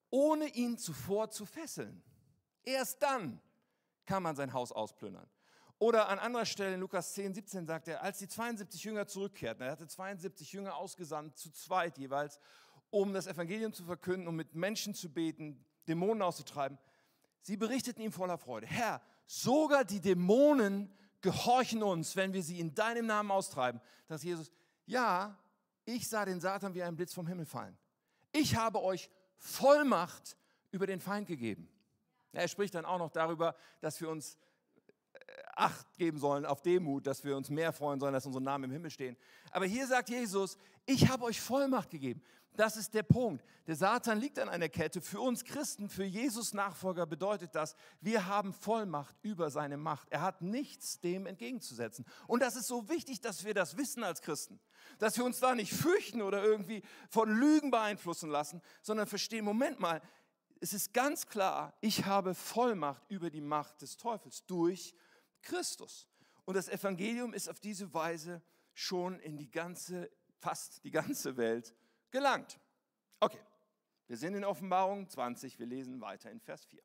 ohne 0.10 0.48
ihn 0.48 0.78
zuvor 0.78 1.30
zu 1.30 1.46
fesseln. 1.46 2.02
Erst 2.64 3.02
dann 3.04 3.42
kann 4.06 4.24
man 4.24 4.36
sein 4.36 4.54
Haus 4.54 4.72
ausplündern. 4.72 5.28
Oder 5.78 6.08
an 6.10 6.20
anderer 6.20 6.46
Stelle 6.46 6.76
in 6.76 6.80
Lukas 6.80 7.14
10, 7.14 7.34
17 7.34 7.66
sagt 7.66 7.88
er, 7.88 8.02
als 8.02 8.20
die 8.20 8.28
72 8.28 8.84
Jünger 8.84 9.08
zurückkehrten, 9.08 9.66
er 9.66 9.74
hatte 9.74 9.88
72 9.88 10.54
Jünger 10.54 10.76
ausgesandt, 10.76 11.38
zu 11.38 11.52
zweit 11.52 11.98
jeweils, 11.98 12.40
um 12.90 13.14
das 13.14 13.28
Evangelium 13.28 13.74
zu 13.74 13.84
verkünden, 13.84 14.28
um 14.28 14.36
mit 14.36 14.56
Menschen 14.56 14.94
zu 14.94 15.12
beten, 15.12 15.66
Dämonen 15.88 16.22
auszutreiben. 16.22 16.78
Sie 17.42 17.58
berichteten 17.58 18.02
ihm 18.02 18.12
voller 18.12 18.38
Freude, 18.38 18.68
Herr, 18.68 19.02
sogar 19.28 19.84
die 19.84 20.00
Dämonen 20.00 20.92
gehorchen 21.22 21.84
uns, 21.84 22.16
wenn 22.16 22.34
wir 22.34 22.44
sie 22.44 22.60
in 22.60 22.74
deinem 22.74 23.08
Namen 23.08 23.32
austreiben. 23.32 23.82
Dass 24.08 24.24
Jesus, 24.24 24.52
ja, 24.86 25.38
ich 25.84 26.08
sah 26.08 26.24
den 26.24 26.40
Satan 26.40 26.74
wie 26.74 26.84
ein 26.84 26.96
Blitz 26.96 27.14
vom 27.14 27.28
Himmel 27.28 27.46
fallen. 27.46 27.78
Ich 28.32 28.56
habe 28.56 28.82
euch 28.82 29.10
Vollmacht 29.38 30.38
über 30.72 30.88
den 30.88 31.02
Feind 31.02 31.28
gegeben. 31.28 31.70
Er 32.32 32.48
spricht 32.48 32.76
dann 32.76 32.86
auch 32.86 33.00
noch 33.00 33.12
darüber, 33.12 33.56
dass 33.82 34.00
wir 34.02 34.10
uns 34.10 34.38
Acht 35.56 35.98
geben 35.98 36.20
sollen 36.20 36.46
auf 36.46 36.62
Demut, 36.62 37.08
dass 37.08 37.24
wir 37.24 37.36
uns 37.36 37.50
mehr 37.50 37.72
freuen 37.74 38.00
sollen, 38.00 38.14
dass 38.14 38.26
unsere 38.26 38.44
Namen 38.44 38.66
im 38.66 38.72
Himmel 38.72 38.92
stehen. 38.92 39.18
Aber 39.52 39.66
hier 39.66 39.88
sagt 39.88 40.10
Jesus, 40.10 40.58
ich 40.86 41.10
habe 41.10 41.24
euch 41.24 41.40
Vollmacht 41.40 41.90
gegeben. 41.90 42.22
Das 42.56 42.78
ist 42.78 42.94
der 42.94 43.04
Punkt. 43.04 43.44
Der 43.68 43.76
Satan 43.76 44.20
liegt 44.20 44.40
an 44.40 44.50
einer 44.50 44.70
Kette. 44.70 45.02
Für 45.02 45.20
uns 45.20 45.44
Christen, 45.44 45.90
für 45.90 46.04
Jesus 46.04 46.54
Nachfolger 46.54 47.06
bedeutet 47.06 47.54
das, 47.54 47.76
wir 48.00 48.26
haben 48.28 48.54
Vollmacht 48.54 49.16
über 49.22 49.50
seine 49.50 49.78
Macht. 49.78 50.08
Er 50.10 50.22
hat 50.22 50.42
nichts 50.42 51.00
dem 51.00 51.26
entgegenzusetzen. 51.26 52.06
Und 52.28 52.42
das 52.42 52.56
ist 52.56 52.68
so 52.68 52.88
wichtig, 52.90 53.22
dass 53.22 53.44
wir 53.44 53.54
das 53.54 53.78
wissen 53.78 54.04
als 54.04 54.22
Christen. 54.22 54.60
Dass 55.00 55.18
wir 55.18 55.26
uns 55.26 55.40
da 55.40 55.56
nicht 55.56 55.74
fürchten 55.74 56.22
oder 56.22 56.44
irgendwie 56.44 56.84
von 57.10 57.30
Lügen 57.30 57.72
beeinflussen 57.72 58.30
lassen, 58.30 58.62
sondern 58.82 59.08
verstehen, 59.08 59.44
Moment 59.44 59.80
mal, 59.80 60.02
es 60.62 60.74
ist 60.74 60.94
ganz 60.94 61.28
klar, 61.28 61.74
ich 61.82 62.06
habe 62.06 62.34
Vollmacht 62.34 63.04
über 63.10 63.30
die 63.30 63.42
Macht 63.42 63.82
des 63.82 63.98
Teufels 63.98 64.46
durch 64.46 64.96
Christus. 65.46 66.08
Und 66.44 66.56
das 66.56 66.68
Evangelium 66.68 67.34
ist 67.34 67.50
auf 67.50 67.60
diese 67.60 67.94
Weise 67.94 68.42
schon 68.74 69.20
in 69.22 69.38
die 69.38 69.50
ganze, 69.50 70.12
fast 70.40 70.84
die 70.84 70.92
ganze 70.92 71.38
Welt 71.38 71.74
gelangt. 72.12 72.60
Okay, 73.20 73.40
wir 74.08 74.18
sind 74.18 74.36
in 74.36 74.44
Offenbarung 74.44 75.10
20, 75.10 75.58
wir 75.58 75.66
lesen 75.66 76.02
weiter 76.02 76.30
in 76.30 76.40
Vers 76.40 76.66
4. 76.66 76.82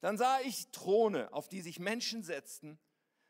Dann 0.00 0.18
sah 0.18 0.40
ich 0.40 0.68
Throne, 0.70 1.32
auf 1.32 1.48
die 1.48 1.62
sich 1.62 1.78
Menschen 1.78 2.22
setzten. 2.22 2.78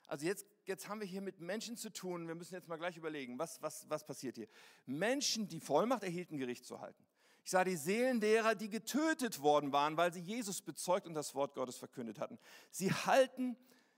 Also 0.09 0.27
jetzt, 0.27 0.47
jetzt 0.67 0.89
haben 0.89 1.01
wir 1.01 1.07
hier 1.07 1.21
mit 1.21 1.41
Menschen 1.41 1.77
zu 1.77 1.91
tun. 1.91 2.29
Wir 2.29 2.35
müssen 2.35 2.55
jetzt 2.55 2.69
mal 2.69 2.77
gleich 2.77 2.97
überlegen, 2.97 3.39
was, 3.39 3.63
was, 3.63 3.89
was 3.89 4.05
passiert 4.05 4.37
hier. 4.37 4.49
Menschen, 4.85 5.49
die 5.49 5.61
Vollmacht 5.61 6.03
erhielten, 6.03 6.39
Gericht 6.39 6.65
zu 6.65 6.81
halten. 6.81 7.05
Ich 7.45 7.53
sah 7.53 7.63
die 7.63 7.77
Seelen 7.77 8.21
derer, 8.21 8.57
die 8.57 8.69
getötet 8.69 9.41
worden 9.41 9.73
waren, 9.73 9.97
weil 9.97 10.13
sie 10.13 10.21
Jesus 10.21 10.61
bezeugt 10.61 11.07
und 11.07 11.15
das 11.15 11.35
Wort 11.37 11.55
Gottes 11.55 11.77
verkündet 11.77 12.19
hatten. 12.19 12.39
Sie 12.73 12.93
halten 12.93 13.57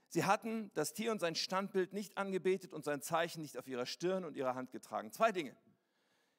Sie 0.09 0.25
hatten 0.25 0.71
das 0.75 0.95
Tier 0.95 1.13
und 1.13 1.21
sein 1.21 1.35
Standbild 1.35 1.93
nicht 1.93 2.17
angebetet 2.17 2.73
und 2.73 2.85
sein 2.85 3.03
Zeichen 3.03 3.43
nicht 3.43 3.59
auf 3.59 3.67
ihrer 3.67 3.87
Stirn 3.87 4.25
und 4.25 4.37
ihrer 4.37 4.55
Hand 4.55 4.73
getragen. 4.73 5.13
Zwei 5.13 5.33
Dinge. 5.33 5.57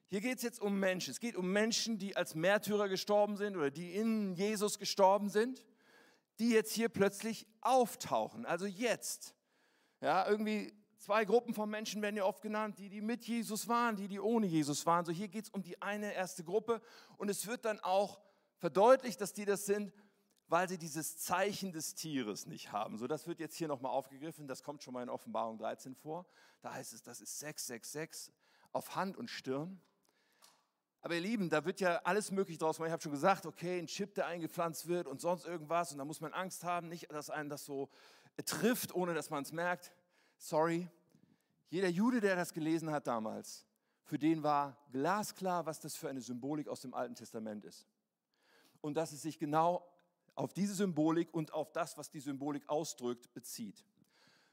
Hier 0.07 0.21
geht 0.21 0.37
es 0.37 0.43
jetzt 0.43 0.59
um 0.59 0.79
Menschen. 0.79 1.11
Es 1.11 1.19
geht 1.19 1.35
um 1.35 1.51
Menschen, 1.51 1.99
die 1.99 2.15
als 2.15 2.33
Märtyrer 2.33 2.89
gestorben 2.89 3.37
sind 3.37 3.55
oder 3.55 3.69
die 3.69 3.93
in 3.93 4.33
Jesus 4.33 4.79
gestorben 4.79 5.29
sind, 5.29 5.63
die 6.39 6.49
jetzt 6.49 6.73
hier 6.73 6.89
plötzlich 6.89 7.45
auftauchen. 7.61 8.45
Also 8.47 8.65
jetzt. 8.65 9.35
Ja, 10.01 10.27
irgendwie 10.27 10.73
zwei 10.97 11.25
Gruppen 11.25 11.53
von 11.53 11.69
Menschen 11.69 12.01
werden 12.01 12.15
ja 12.15 12.23
oft 12.23 12.41
genannt, 12.41 12.79
die, 12.79 12.89
die 12.89 13.01
mit 13.01 13.25
Jesus 13.25 13.67
waren, 13.67 13.95
die, 13.97 14.07
die 14.07 14.19
ohne 14.19 14.47
Jesus 14.47 14.85
waren. 14.87 15.05
So 15.05 15.11
hier 15.11 15.27
geht 15.27 15.45
es 15.45 15.49
um 15.51 15.61
die 15.61 15.79
eine 15.81 16.13
erste 16.13 16.43
Gruppe 16.43 16.81
und 17.17 17.29
es 17.29 17.45
wird 17.45 17.65
dann 17.65 17.79
auch 17.79 18.19
verdeutlicht, 18.57 19.21
dass 19.21 19.33
die 19.33 19.45
das 19.45 19.65
sind, 19.65 19.93
weil 20.49 20.67
sie 20.67 20.79
dieses 20.79 21.17
Zeichen 21.19 21.71
des 21.71 21.93
Tieres 21.93 22.47
nicht 22.47 22.71
haben. 22.71 22.97
So, 22.97 23.07
das 23.07 23.27
wird 23.27 23.39
jetzt 23.39 23.55
hier 23.55 23.67
nochmal 23.67 23.91
aufgegriffen, 23.91 24.47
das 24.47 24.63
kommt 24.63 24.83
schon 24.83 24.93
mal 24.93 25.03
in 25.03 25.09
Offenbarung 25.09 25.57
13 25.59 25.95
vor. 25.95 26.25
Da 26.61 26.73
heißt 26.73 26.91
es, 26.93 27.03
das 27.03 27.21
ist 27.21 27.39
666 27.39 28.33
auf 28.71 28.95
Hand 28.95 29.15
und 29.15 29.29
Stirn. 29.29 29.79
Aber 31.01 31.15
ihr 31.15 31.21
Lieben, 31.21 31.49
da 31.49 31.63
wird 31.63 31.79
ja 31.79 32.01
alles 32.03 32.31
möglich 32.31 32.57
draus. 32.57 32.79
Ich 32.79 32.91
habe 32.91 33.01
schon 33.01 33.11
gesagt, 33.11 33.45
okay, 33.45 33.79
ein 33.79 33.87
Chip, 33.87 34.15
der 34.15 34.25
eingepflanzt 34.25 34.87
wird 34.87 35.07
und 35.07 35.21
sonst 35.21 35.45
irgendwas. 35.45 35.93
Und 35.93 35.99
da 35.99 36.03
muss 36.03 36.19
man 36.19 36.33
Angst 36.33 36.63
haben, 36.65 36.89
nicht, 36.89 37.09
dass 37.11 37.29
einen 37.29 37.49
das 37.49 37.63
so 37.63 37.89
trifft, 38.45 38.93
ohne 38.93 39.13
dass 39.13 39.29
man 39.29 39.43
es 39.43 39.53
merkt. 39.53 39.93
Sorry. 40.37 40.89
Jeder 41.69 41.87
Jude, 41.87 42.19
der 42.19 42.35
das 42.35 42.53
gelesen 42.53 42.91
hat 42.91 43.07
damals, 43.07 43.65
für 44.03 44.17
den 44.17 44.43
war 44.43 44.75
glasklar, 44.91 45.65
was 45.67 45.79
das 45.79 45.95
für 45.95 46.09
eine 46.09 46.21
Symbolik 46.21 46.67
aus 46.67 46.81
dem 46.81 46.93
Alten 46.93 47.15
Testament 47.15 47.63
ist. 47.63 47.87
Und 48.81 48.95
dass 48.95 49.11
es 49.11 49.21
sich 49.21 49.37
genau 49.37 49.88
auf 50.39 50.53
diese 50.53 50.73
Symbolik 50.73 51.33
und 51.33 51.53
auf 51.53 51.73
das, 51.73 51.97
was 51.97 52.09
die 52.09 52.21
Symbolik 52.21 52.63
ausdrückt, 52.69 53.33
bezieht. 53.33 53.83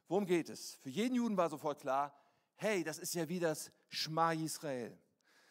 Worum 0.09 0.27
geht 0.27 0.49
es? 0.49 0.75
Für 0.83 0.91
jeden 0.91 1.15
Juden 1.15 1.37
war 1.37 1.49
sofort 1.49 1.81
klar, 1.81 2.13
hey, 2.57 2.83
das 2.83 2.99
ist 2.99 3.15
ja 3.15 3.29
wie 3.29 3.39
das 3.39 3.71
Schma 3.89 4.33
Israel. 4.33 4.99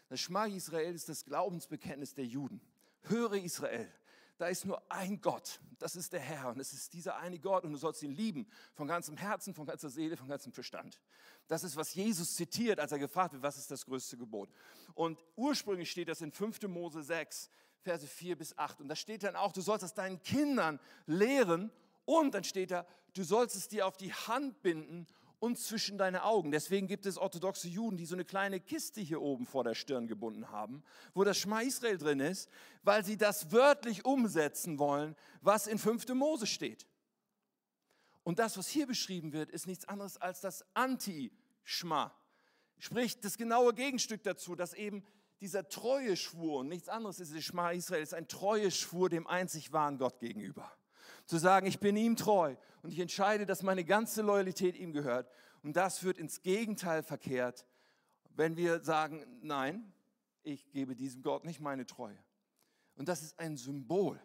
Das 0.09 0.19
Schma 0.19 0.45
Israel 0.45 0.93
ist 0.93 1.07
das 1.07 1.23
Glaubensbekenntnis 1.23 2.13
der 2.13 2.25
Juden. 2.25 2.59
Höre 3.03 3.36
Israel, 3.36 3.89
da 4.38 4.47
ist 4.47 4.65
nur 4.65 4.81
ein 4.91 5.21
Gott, 5.21 5.61
das 5.79 5.95
ist 5.95 6.11
der 6.11 6.19
Herr 6.19 6.49
und 6.49 6.59
es 6.59 6.73
ist 6.73 6.91
dieser 6.91 7.15
eine 7.15 7.39
Gott 7.39 7.63
und 7.63 7.71
du 7.71 7.77
sollst 7.77 8.03
ihn 8.03 8.11
lieben 8.11 8.45
von 8.73 8.88
ganzem 8.88 9.15
Herzen, 9.15 9.53
von 9.53 9.65
ganzer 9.65 9.89
Seele, 9.89 10.17
von 10.17 10.27
ganzem 10.27 10.51
Verstand. 10.51 10.99
Das 11.47 11.63
ist, 11.63 11.77
was 11.77 11.93
Jesus 11.93 12.36
zitiert, 12.36 12.81
als 12.81 12.91
er 12.91 12.99
gefragt 12.99 13.31
wird, 13.31 13.43
was 13.43 13.57
ist 13.57 13.71
das 13.71 13.86
größte 13.86 14.17
Gebot. 14.17 14.49
Und 14.95 15.23
ursprünglich 15.38 15.89
steht 15.89 16.09
das 16.09 16.19
in 16.19 16.33
5. 16.33 16.63
Mose 16.63 17.03
6, 17.03 17.49
Verse 17.86 18.07
4 18.07 18.36
bis 18.36 18.57
8. 18.57 18.81
Und 18.81 18.89
da 18.89 18.95
steht 18.95 19.23
dann 19.23 19.36
auch, 19.36 19.53
du 19.53 19.61
sollst 19.61 19.86
es 19.86 19.93
deinen 19.93 20.21
Kindern 20.23 20.79
lehren 21.05 21.71
und 22.05 22.33
dann 22.33 22.43
steht 22.43 22.71
da, 22.71 22.86
du 23.13 23.23
sollst 23.23 23.55
es 23.55 23.67
dir 23.67 23.86
auf 23.86 23.95
die 23.95 24.11
Hand 24.11 24.61
binden 24.63 25.05
und 25.39 25.59
zwischen 25.59 25.99
deine 25.99 26.23
Augen. 26.23 26.51
Deswegen 26.51 26.88
gibt 26.88 27.05
es 27.05 27.19
orthodoxe 27.19 27.67
Juden, 27.67 27.95
die 27.95 28.07
so 28.07 28.15
eine 28.15 28.25
kleine 28.25 28.59
Kiste 28.59 29.01
hier 29.01 29.21
oben 29.21 29.45
vor 29.45 29.63
der 29.63 29.75
Stirn 29.75 30.07
gebunden 30.07 30.49
haben, 30.49 30.83
wo 31.13 31.23
das 31.23 31.38
Schma 31.38 31.61
Israel 31.61 31.99
drin 31.99 32.19
ist, 32.19 32.49
weil 32.81 33.05
sie 33.05 33.17
das 33.17 33.51
wörtlich 33.51 34.03
umsetzen 34.03 34.79
wollen, 34.79 35.15
was 35.41 35.67
in 35.67 35.77
5. 35.77 36.07
Mose 36.15 36.47
steht. 36.47 36.88
Und 38.23 38.39
das, 38.39 38.57
was 38.57 38.67
hier 38.67 38.88
beschrieben 38.88 39.31
wird, 39.31 39.51
ist 39.51 39.67
nichts 39.67 39.86
anderes 39.86 40.17
als 40.17 40.41
das 40.41 40.65
Anti-Schma. 40.73 42.11
Sprich, 42.79 43.19
das 43.19 43.38
genaue 43.38 43.75
Gegenstück 43.75 44.23
dazu, 44.23 44.55
dass 44.55 44.73
eben 44.73 45.03
dieser 45.41 45.67
Treueschwur, 45.67 46.59
und 46.59 46.69
nichts 46.69 46.89
anderes 46.89 47.19
ist 47.19 47.36
das 47.36 47.43
Schma 47.43 47.71
Israel, 47.71 48.01
ist 48.01 48.13
ein 48.13 48.27
Treueschwur 48.27 49.09
dem 49.09 49.27
einzig 49.27 49.71
wahren 49.71 49.97
Gott 49.97 50.19
gegenüber. 50.19 50.71
Zu 51.25 51.38
sagen, 51.38 51.67
ich 51.67 51.79
bin 51.79 51.97
ihm 51.97 52.15
treu 52.15 52.55
und 52.83 52.91
ich 52.91 52.99
entscheide, 52.99 53.45
dass 53.45 53.63
meine 53.63 53.83
ganze 53.83 54.21
Loyalität 54.21 54.75
ihm 54.77 54.93
gehört. 54.93 55.29
Und 55.63 55.75
das 55.75 56.03
wird 56.03 56.17
ins 56.17 56.41
Gegenteil 56.41 57.03
verkehrt, 57.03 57.65
wenn 58.36 58.57
wir 58.57 58.83
sagen, 58.83 59.25
nein, 59.41 59.91
ich 60.43 60.69
gebe 60.71 60.95
diesem 60.95 61.21
Gott 61.21 61.43
nicht 61.43 61.59
meine 61.59 61.86
Treue. 61.86 62.17
Und 62.95 63.09
das 63.09 63.23
ist 63.23 63.39
ein 63.39 63.57
Symbol. 63.57 64.21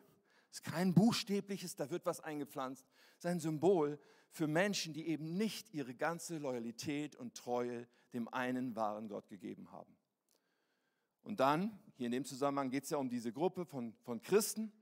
Es 0.51 0.59
ist 0.59 0.65
kein 0.65 0.95
buchstäbliches, 0.95 1.77
da 1.77 1.91
wird 1.91 2.07
was 2.07 2.21
eingepflanzt. 2.21 2.85
Es 3.13 3.25
ist 3.25 3.31
ein 3.31 3.41
Symbol 3.41 3.99
für 4.31 4.47
Menschen, 4.47 4.95
die 4.95 5.09
eben 5.09 5.37
nicht 5.37 5.73
ihre 5.73 5.95
ganze 5.95 6.39
Loyalität 6.39 7.17
und 7.17 7.35
Treue 7.35 7.89
dem 8.13 8.29
einen 8.29 8.77
wahren 8.77 9.09
Gott 9.09 9.29
gegeben 9.29 9.71
haben. 9.73 9.97
Und 11.23 11.41
dann, 11.41 11.79
hier 11.97 12.07
in 12.07 12.13
dem 12.13 12.25
Zusammenhang 12.25 12.71
geht 12.71 12.85
es 12.85 12.91
ja 12.91 12.99
um 12.99 13.09
diese 13.09 13.33
Gruppe 13.33 13.65
von, 13.65 13.95
von 14.03 14.23
Christen. 14.23 14.73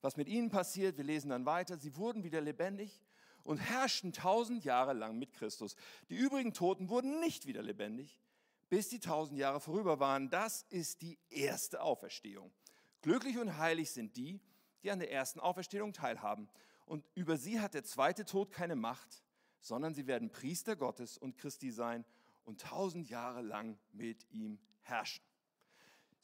Was 0.00 0.16
mit 0.16 0.28
ihnen 0.28 0.50
passiert, 0.50 0.96
wir 0.96 1.04
lesen 1.04 1.30
dann 1.30 1.44
weiter, 1.44 1.76
sie 1.76 1.96
wurden 1.96 2.22
wieder 2.22 2.40
lebendig 2.40 3.02
und 3.42 3.58
herrschten 3.58 4.12
tausend 4.12 4.64
Jahre 4.64 4.92
lang 4.92 5.18
mit 5.18 5.32
Christus. 5.32 5.74
Die 6.08 6.16
übrigen 6.16 6.52
Toten 6.52 6.88
wurden 6.88 7.18
nicht 7.20 7.46
wieder 7.46 7.62
lebendig, 7.62 8.20
bis 8.68 8.88
die 8.88 9.00
tausend 9.00 9.38
Jahre 9.38 9.60
vorüber 9.60 9.98
waren. 9.98 10.30
Das 10.30 10.62
ist 10.68 11.02
die 11.02 11.18
erste 11.30 11.82
Auferstehung. 11.82 12.52
Glücklich 13.00 13.38
und 13.38 13.56
heilig 13.56 13.90
sind 13.90 14.16
die, 14.16 14.40
die 14.82 14.90
an 14.90 14.98
der 14.98 15.10
ersten 15.10 15.40
Auferstehung 15.40 15.92
teilhaben. 15.92 16.48
Und 16.86 17.04
über 17.14 17.36
sie 17.36 17.60
hat 17.60 17.74
der 17.74 17.84
zweite 17.84 18.24
Tod 18.24 18.50
keine 18.50 18.76
Macht, 18.76 19.22
sondern 19.60 19.94
sie 19.94 20.06
werden 20.06 20.30
Priester 20.30 20.76
Gottes 20.76 21.18
und 21.18 21.36
Christi 21.36 21.70
sein 21.70 22.04
und 22.44 22.60
tausend 22.60 23.08
Jahre 23.10 23.42
lang 23.42 23.78
mit 23.92 24.30
ihm 24.30 24.58
herrschen. 24.82 25.24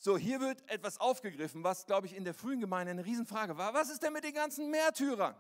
So, 0.05 0.19
hier 0.19 0.39
wird 0.39 0.63
etwas 0.69 1.01
aufgegriffen, 1.01 1.65
was, 1.65 1.87
glaube 1.87 2.07
ich, 2.07 2.15
in 2.15 2.25
der 2.25 2.35
frühen 2.35 2.61
Gemeinde 2.61 2.91
eine 2.91 3.07
Riesenfrage 3.07 3.57
war. 3.57 3.73
Was 3.73 3.89
ist 3.89 4.03
denn 4.03 4.13
mit 4.13 4.23
den 4.23 4.35
ganzen 4.35 4.71
Märtyrern? 4.71 5.35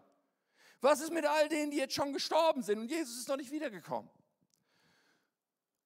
Was 0.80 1.02
ist 1.02 1.12
mit 1.12 1.26
all 1.26 1.50
denen, 1.50 1.70
die 1.70 1.76
jetzt 1.76 1.92
schon 1.92 2.14
gestorben 2.14 2.62
sind 2.62 2.78
und 2.78 2.90
Jesus 2.90 3.18
ist 3.18 3.28
noch 3.28 3.36
nicht 3.36 3.52
wiedergekommen? 3.52 4.10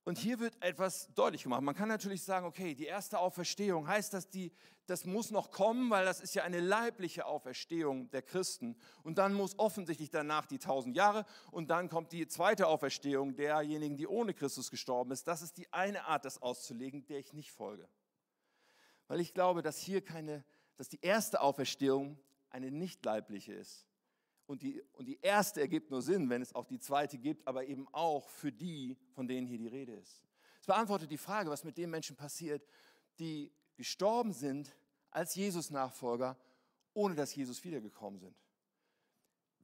Und 0.04 0.16
hier 0.16 0.38
wird 0.38 0.62
etwas 0.62 1.12
deutlich 1.14 1.42
gemacht. 1.42 1.60
Man 1.60 1.74
kann 1.74 1.88
natürlich 1.88 2.22
sagen, 2.22 2.46
okay, 2.46 2.76
die 2.76 2.86
erste 2.86 3.18
Auferstehung 3.18 3.88
heißt, 3.88 4.14
dass 4.14 4.30
die, 4.30 4.52
das 4.86 5.04
muss 5.04 5.32
noch 5.32 5.50
kommen, 5.50 5.90
weil 5.90 6.04
das 6.04 6.20
ist 6.20 6.36
ja 6.36 6.44
eine 6.44 6.60
leibliche 6.60 7.26
Auferstehung 7.26 8.08
der 8.10 8.22
Christen. 8.22 8.76
Und 9.02 9.18
dann 9.18 9.34
muss 9.34 9.58
offensichtlich 9.58 10.10
danach 10.10 10.46
die 10.46 10.60
tausend 10.60 10.94
Jahre 10.94 11.26
und 11.50 11.68
dann 11.68 11.88
kommt 11.88 12.12
die 12.12 12.28
zweite 12.28 12.68
Auferstehung 12.68 13.34
derjenigen, 13.34 13.96
die 13.96 14.06
ohne 14.06 14.34
Christus 14.34 14.70
gestorben 14.70 15.10
ist. 15.10 15.26
Das 15.26 15.42
ist 15.42 15.56
die 15.56 15.72
eine 15.72 16.04
Art, 16.04 16.24
das 16.24 16.40
auszulegen, 16.40 17.04
der 17.08 17.18
ich 17.18 17.32
nicht 17.32 17.50
folge. 17.50 17.88
Weil 19.08 19.20
ich 19.20 19.34
glaube, 19.34 19.62
dass 19.62 19.78
hier 19.78 20.02
keine, 20.02 20.44
dass 20.76 20.88
die 20.88 21.00
erste 21.00 21.40
Auferstehung 21.40 22.18
eine 22.50 22.70
nicht 22.70 23.04
leibliche 23.04 23.54
ist. 23.54 23.86
Und 24.46 24.62
die, 24.62 24.82
und 24.92 25.06
die 25.06 25.18
erste 25.20 25.60
ergibt 25.60 25.90
nur 25.90 26.00
Sinn, 26.00 26.30
wenn 26.30 26.40
es 26.40 26.54
auch 26.54 26.64
die 26.64 26.78
zweite 26.78 27.18
gibt, 27.18 27.46
aber 27.46 27.66
eben 27.66 27.86
auch 27.92 28.28
für 28.28 28.52
die, 28.52 28.96
von 29.12 29.28
denen 29.28 29.46
hier 29.46 29.58
die 29.58 29.68
Rede 29.68 29.92
ist. 29.92 30.22
Es 30.60 30.66
beantwortet 30.66 31.10
die 31.10 31.18
Frage, 31.18 31.50
was 31.50 31.64
mit 31.64 31.76
den 31.76 31.90
Menschen 31.90 32.16
passiert, 32.16 32.66
die 33.18 33.52
gestorben 33.76 34.32
sind 34.32 34.74
als 35.10 35.34
Jesus-Nachfolger, 35.34 36.36
ohne 36.94 37.14
dass 37.14 37.34
Jesus 37.34 37.62
wiedergekommen 37.62 38.18
sind. 38.18 38.36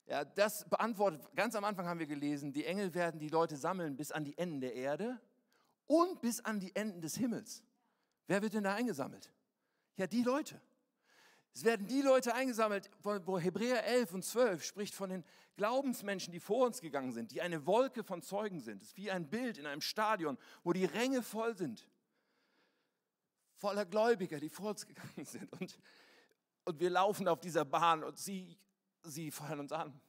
Ja, 0.07 0.25
das 0.25 0.69
beantwortet, 0.69 1.23
ganz 1.35 1.55
am 1.55 1.65
Anfang 1.65 1.87
haben 1.87 1.99
wir 1.99 2.07
gelesen, 2.07 2.53
die 2.53 2.67
Engel 2.67 2.93
werden 2.93 3.19
die 3.19 3.29
Leute 3.29 3.57
sammeln 3.57 3.97
bis 3.97 4.13
an 4.13 4.25
die 4.25 4.37
Enden 4.37 4.61
der 4.61 4.75
Erde 4.75 5.19
und 5.87 6.21
bis 6.21 6.41
an 6.41 6.61
die 6.61 6.77
Enden 6.77 7.01
des 7.01 7.17
Himmels. 7.17 7.63
Wer 8.27 8.43
wird 8.43 8.53
denn 8.53 8.65
da 8.65 8.75
eingesammelt? 8.75 9.33
Ja, 9.97 10.07
die 10.07 10.23
Leute. 10.23 10.61
Es 11.55 11.63
werden 11.63 11.87
die 11.87 12.03
Leute 12.03 12.35
eingesammelt, 12.35 12.91
wo 13.03 13.39
Hebräer 13.39 13.85
11 13.85 14.13
und 14.13 14.25
12 14.25 14.65
spricht 14.65 14.95
von 14.95 15.11
den 15.11 15.25
Glaubensmenschen, 15.57 16.33
die 16.33 16.41
vor 16.41 16.67
uns 16.67 16.81
gegangen 16.81 17.13
sind, 17.13 17.31
die 17.31 17.43
eine 17.43 17.65
Wolke 17.65 18.03
von 18.03 18.23
Zeugen 18.23 18.61
sind. 18.61 18.83
Es 18.83 18.89
ist 18.89 18.97
wie 18.97 19.11
ein 19.11 19.31
Bild 19.31 19.57
in 19.59 19.67
einem 19.67 19.81
Stadion, 19.81 20.37
wo 20.65 20.73
die 20.73 20.85
Ränge 20.85 21.23
voll 21.23 21.57
sind, 21.57 21.89
voller 23.55 23.87
Gläubiger, 23.87 24.41
die 24.41 24.49
vor 24.49 24.71
uns 24.71 24.85
gegangen 24.85 25.25
sind. 25.25 25.53
Und, 25.53 25.79
und 26.65 26.81
wir 26.81 26.91
laufen 26.91 27.29
auf 27.29 27.39
dieser 27.39 27.65
Bahn 27.65 28.03
und 28.03 28.19
sie, 28.19 28.59
sie 29.05 29.31
fallen 29.31 29.61
uns 29.61 29.71
an. 29.71 30.01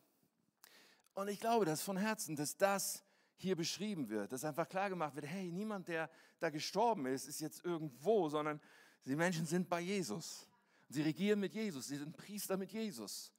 Und 1.13 1.27
ich 1.27 1.39
glaube 1.39 1.65
das 1.65 1.83
von 1.83 1.95
Herzen, 1.95 2.35
dass 2.35 2.57
das 2.57 3.03
hier 3.37 3.55
beschrieben 3.55 4.09
wird, 4.09 4.31
dass 4.31 4.43
einfach 4.43 4.67
klar 4.67 4.89
gemacht 4.89 5.15
wird, 5.15 5.27
hey, 5.27 5.51
niemand, 5.51 5.87
der 5.89 6.09
da 6.39 6.49
gestorben 6.49 7.05
ist, 7.05 7.27
ist 7.27 7.39
jetzt 7.39 7.63
irgendwo, 7.63 8.29
sondern 8.29 8.59
die 9.05 9.15
Menschen 9.15 9.45
sind 9.45 9.69
bei 9.69 9.79
Jesus. 9.79 10.47
Sie 10.89 11.01
regieren 11.01 11.39
mit 11.39 11.53
Jesus, 11.53 11.87
sie 11.87 11.97
sind 11.97 12.15
Priester 12.15 12.57
mit 12.57 12.71
Jesus. 12.71 13.31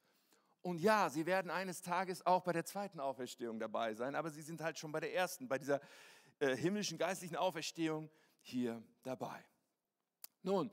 Und 0.63 0.81
ja, 0.81 1.09
sie 1.09 1.27
werden 1.27 1.51
eines 1.51 1.81
Tages 1.81 2.27
auch 2.27 2.43
bei 2.43 2.53
der 2.53 2.65
zweiten 2.65 2.99
Auferstehung 2.99 3.61
dabei 3.61 3.95
sein, 3.95 4.17
aber 4.17 4.31
sie 4.31 4.43
sind 4.43 4.61
halt 4.61 4.79
schon 4.79 4.91
bei 4.91 4.99
der 4.99 5.15
ersten, 5.15 5.47
bei 5.47 5.59
dieser 5.59 5.81
äh, 6.41 6.57
himmlischen 6.57 6.99
geistlichen 6.99 7.37
Auferstehung 7.37 8.11
hier 8.41 8.83
dabei. 9.03 9.45
Nun, 10.43 10.71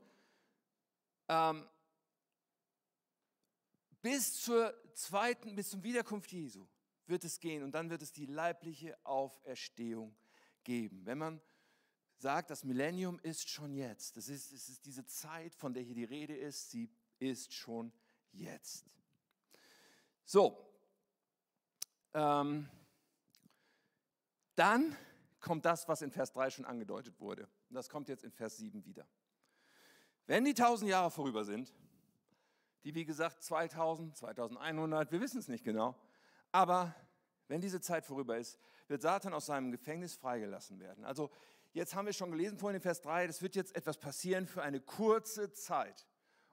ähm, 1.28 1.66
bis 4.02 4.42
zur 4.42 4.74
zweiten, 4.94 5.54
bis 5.54 5.70
zum 5.70 5.82
Wiederkunft 5.82 6.30
Jesu 6.32 6.66
wird 7.06 7.24
es 7.24 7.38
gehen 7.40 7.62
und 7.62 7.72
dann 7.72 7.90
wird 7.90 8.02
es 8.02 8.12
die 8.12 8.26
leibliche 8.26 8.98
Auferstehung 9.04 10.14
geben. 10.64 11.06
Wenn 11.06 11.18
man 11.18 11.40
sagt, 12.16 12.50
das 12.50 12.64
Millennium 12.64 13.18
ist 13.20 13.48
schon 13.48 13.74
jetzt, 13.74 14.16
das 14.16 14.28
ist, 14.28 14.52
es 14.52 14.68
ist 14.68 14.86
diese 14.86 15.04
Zeit, 15.06 15.54
von 15.54 15.74
der 15.74 15.82
hier 15.82 15.94
die 15.94 16.04
Rede 16.04 16.36
ist, 16.36 16.70
sie 16.70 16.90
ist 17.18 17.52
schon 17.52 17.92
jetzt. 18.32 18.86
So, 20.24 20.58
ähm, 22.14 22.68
dann 24.54 24.96
kommt 25.40 25.64
das, 25.64 25.88
was 25.88 26.00
in 26.02 26.10
Vers 26.10 26.32
3 26.32 26.50
schon 26.50 26.64
angedeutet 26.64 27.20
wurde. 27.20 27.48
Und 27.68 27.74
das 27.74 27.88
kommt 27.88 28.08
jetzt 28.08 28.24
in 28.24 28.32
Vers 28.32 28.56
7 28.56 28.84
wieder. 28.84 29.06
Wenn 30.26 30.44
die 30.44 30.54
tausend 30.54 30.90
Jahre 30.90 31.10
vorüber 31.10 31.44
sind, 31.44 31.72
die 32.84 32.94
wie 32.94 33.04
gesagt 33.04 33.42
2000, 33.42 34.16
2100, 34.16 35.12
wir 35.12 35.20
wissen 35.20 35.38
es 35.38 35.48
nicht 35.48 35.64
genau, 35.64 35.94
aber 36.52 36.94
wenn 37.48 37.60
diese 37.60 37.80
Zeit 37.80 38.06
vorüber 38.06 38.38
ist, 38.38 38.58
wird 38.88 39.02
Satan 39.02 39.34
aus 39.34 39.46
seinem 39.46 39.70
Gefängnis 39.70 40.14
freigelassen 40.14 40.78
werden. 40.80 41.04
Also 41.04 41.30
jetzt 41.74 41.94
haben 41.94 42.06
wir 42.06 42.12
schon 42.12 42.30
gelesen 42.30 42.58
vorhin 42.58 42.76
in 42.76 42.82
Vers 42.82 43.02
3, 43.02 43.26
es 43.26 43.42
wird 43.42 43.54
jetzt 43.54 43.76
etwas 43.76 43.98
passieren 43.98 44.46
für 44.46 44.62
eine 44.62 44.80
kurze 44.80 45.52
Zeit. 45.52 46.06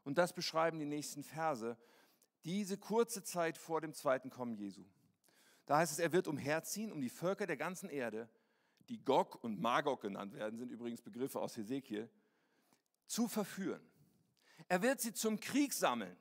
Und 0.04 0.18
das 0.18 0.34
beschreiben 0.34 0.80
die 0.80 0.86
nächsten 0.86 1.24
Verse 1.24 1.78
diese 2.44 2.78
kurze 2.78 3.24
Zeit 3.24 3.58
vor 3.58 3.82
dem 3.82 3.94
zweiten 3.94 4.32
Kommen 4.32 4.56
Jesu. 4.56 4.84
Da 5.68 5.78
heißt 5.78 5.92
es, 5.92 6.00
er 6.00 6.12
wird 6.12 6.28
umherziehen, 6.28 6.92
um 6.92 7.00
die 7.00 7.10
Völker 7.10 7.46
der 7.46 7.58
ganzen 7.58 7.88
Erde, 7.88 8.28
die 8.90 9.04
Gog 9.04 9.42
und 9.44 9.62
Magog 9.62 10.02
genannt 10.02 10.34
werden, 10.34 10.58
sind 10.58 10.72
übrigens 10.72 11.02
Begriffe 11.02 11.40
aus 11.40 11.56
Hesekiel, 11.56 12.10
zu 13.06 13.28
verführen. 13.28 13.82
Er 14.68 14.82
wird 14.82 15.02
sie 15.02 15.14
zum 15.14 15.40
Krieg 15.40 15.74
sammeln, 15.74 16.18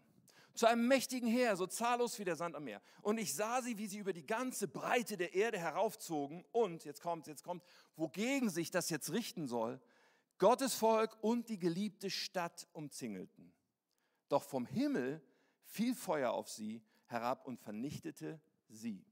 zu 0.54 0.66
einem 0.66 0.86
mächtigen 0.86 1.28
Heer, 1.28 1.56
so 1.56 1.66
zahllos 1.66 2.18
wie 2.18 2.24
der 2.24 2.36
Sand 2.36 2.56
am 2.56 2.64
Meer. 2.64 2.82
Und 3.02 3.18
ich 3.18 3.34
sah 3.34 3.62
sie, 3.62 3.78
wie 3.78 3.86
sie 3.86 3.98
über 3.98 4.12
die 4.12 4.26
ganze 4.26 4.68
Breite 4.68 5.16
der 5.16 5.34
Erde 5.34 5.58
heraufzogen 5.58 6.44
und, 6.52 6.84
jetzt 6.84 7.02
kommt, 7.02 7.26
jetzt 7.26 7.44
kommt, 7.44 7.64
wogegen 7.96 8.50
sich 8.50 8.70
das 8.70 8.90
jetzt 8.90 9.12
richten 9.12 9.46
soll, 9.46 9.80
Gottes 10.38 10.74
Volk 10.74 11.16
und 11.22 11.48
die 11.48 11.58
geliebte 11.58 12.10
Stadt 12.10 12.66
umzingelten. 12.72 13.52
Doch 14.28 14.42
vom 14.42 14.66
Himmel 14.66 15.22
fiel 15.64 15.94
Feuer 15.94 16.32
auf 16.32 16.48
sie 16.48 16.82
herab 17.06 17.46
und 17.46 17.60
vernichtete 17.60 18.40
sie. 18.68 19.04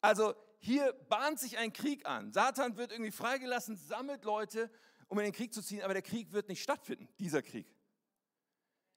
Also 0.00 0.34
hier 0.58 0.92
bahnt 1.08 1.38
sich 1.38 1.58
ein 1.58 1.72
Krieg 1.72 2.06
an. 2.06 2.32
Satan 2.32 2.76
wird 2.76 2.92
irgendwie 2.92 3.10
freigelassen, 3.10 3.76
sammelt 3.76 4.24
Leute, 4.24 4.70
um 5.08 5.18
in 5.18 5.24
den 5.24 5.32
Krieg 5.32 5.54
zu 5.54 5.62
ziehen, 5.62 5.82
aber 5.82 5.94
der 5.94 6.02
Krieg 6.02 6.32
wird 6.32 6.48
nicht 6.48 6.62
stattfinden, 6.62 7.08
dieser 7.18 7.42
Krieg. 7.42 7.66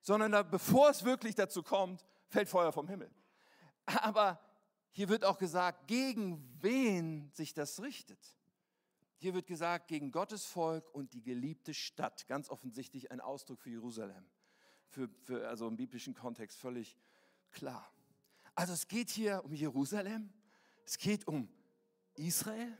Sondern 0.04 0.32
da, 0.32 0.44
bevor 0.44 0.92
es 0.92 1.04
wirklich 1.04 1.34
dazu 1.34 1.64
kommt, 1.64 2.06
fällt 2.28 2.48
Feuer 2.48 2.72
vom 2.72 2.88
Himmel. 2.88 3.10
Aber 3.86 4.40
hier 4.92 5.10
wird 5.10 5.26
auch 5.26 5.40
gesagt, 5.40 5.88
gegen 5.88 6.48
wen 6.62 7.32
sich 7.34 7.56
das 7.56 7.82
richtet. 7.82 8.20
Hier 9.18 9.34
wird 9.34 9.48
gesagt, 9.48 9.88
gegen 9.88 10.12
Gottes 10.12 10.46
Volk 10.46 10.94
und 10.94 11.14
die 11.14 11.24
geliebte 11.24 11.74
Stadt. 11.74 12.28
Ganz 12.28 12.50
offensichtlich 12.50 13.10
ein 13.10 13.20
Ausdruck 13.20 13.62
für 13.62 13.72
Jerusalem 13.72 14.30
für, 14.94 15.10
für, 15.24 15.48
also 15.48 15.68
im 15.68 15.76
biblischen 15.76 16.14
Kontext 16.14 16.60
völlig 16.60 16.96
klar. 17.52 17.92
Also 18.56 18.74
es 18.74 18.88
geht 18.88 19.10
hier 19.10 19.44
um 19.44 19.54
Jerusalem, 19.54 20.32
es 20.86 20.98
geht 20.98 21.28
um 21.28 21.50
Israel. 22.14 22.78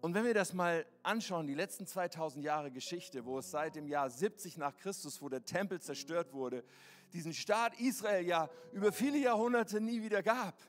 Und 0.00 0.14
wenn 0.14 0.24
wir 0.24 0.34
das 0.34 0.52
mal 0.52 0.86
anschauen, 1.02 1.46
die 1.46 1.54
letzten 1.54 1.86
2000 1.86 2.44
Jahre 2.44 2.70
Geschichte, 2.70 3.24
wo 3.24 3.38
es 3.38 3.50
seit 3.50 3.74
dem 3.74 3.88
Jahr 3.88 4.08
70 4.10 4.56
nach 4.56 4.76
Christus, 4.76 5.20
wo 5.20 5.28
der 5.28 5.44
Tempel 5.44 5.80
zerstört 5.80 6.32
wurde, 6.32 6.64
diesen 7.12 7.34
Staat 7.34 7.78
Israel 7.80 8.24
ja 8.24 8.48
über 8.72 8.92
viele 8.92 9.18
Jahrhunderte 9.18 9.80
nie 9.80 10.02
wieder 10.02 10.22
gab. 10.22 10.60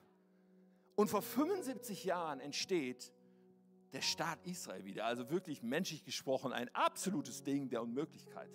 Und 0.95 1.09
vor 1.09 1.21
75 1.21 2.03
Jahren 2.03 2.39
entsteht 2.39 3.11
der 3.93 4.01
Staat 4.01 4.39
Israel 4.45 4.85
wieder, 4.85 5.05
also 5.05 5.29
wirklich 5.29 5.63
menschlich 5.63 6.03
gesprochen 6.03 6.53
ein 6.53 6.73
absolutes 6.73 7.43
Ding 7.43 7.69
der 7.69 7.81
Unmöglichkeit 7.81 8.49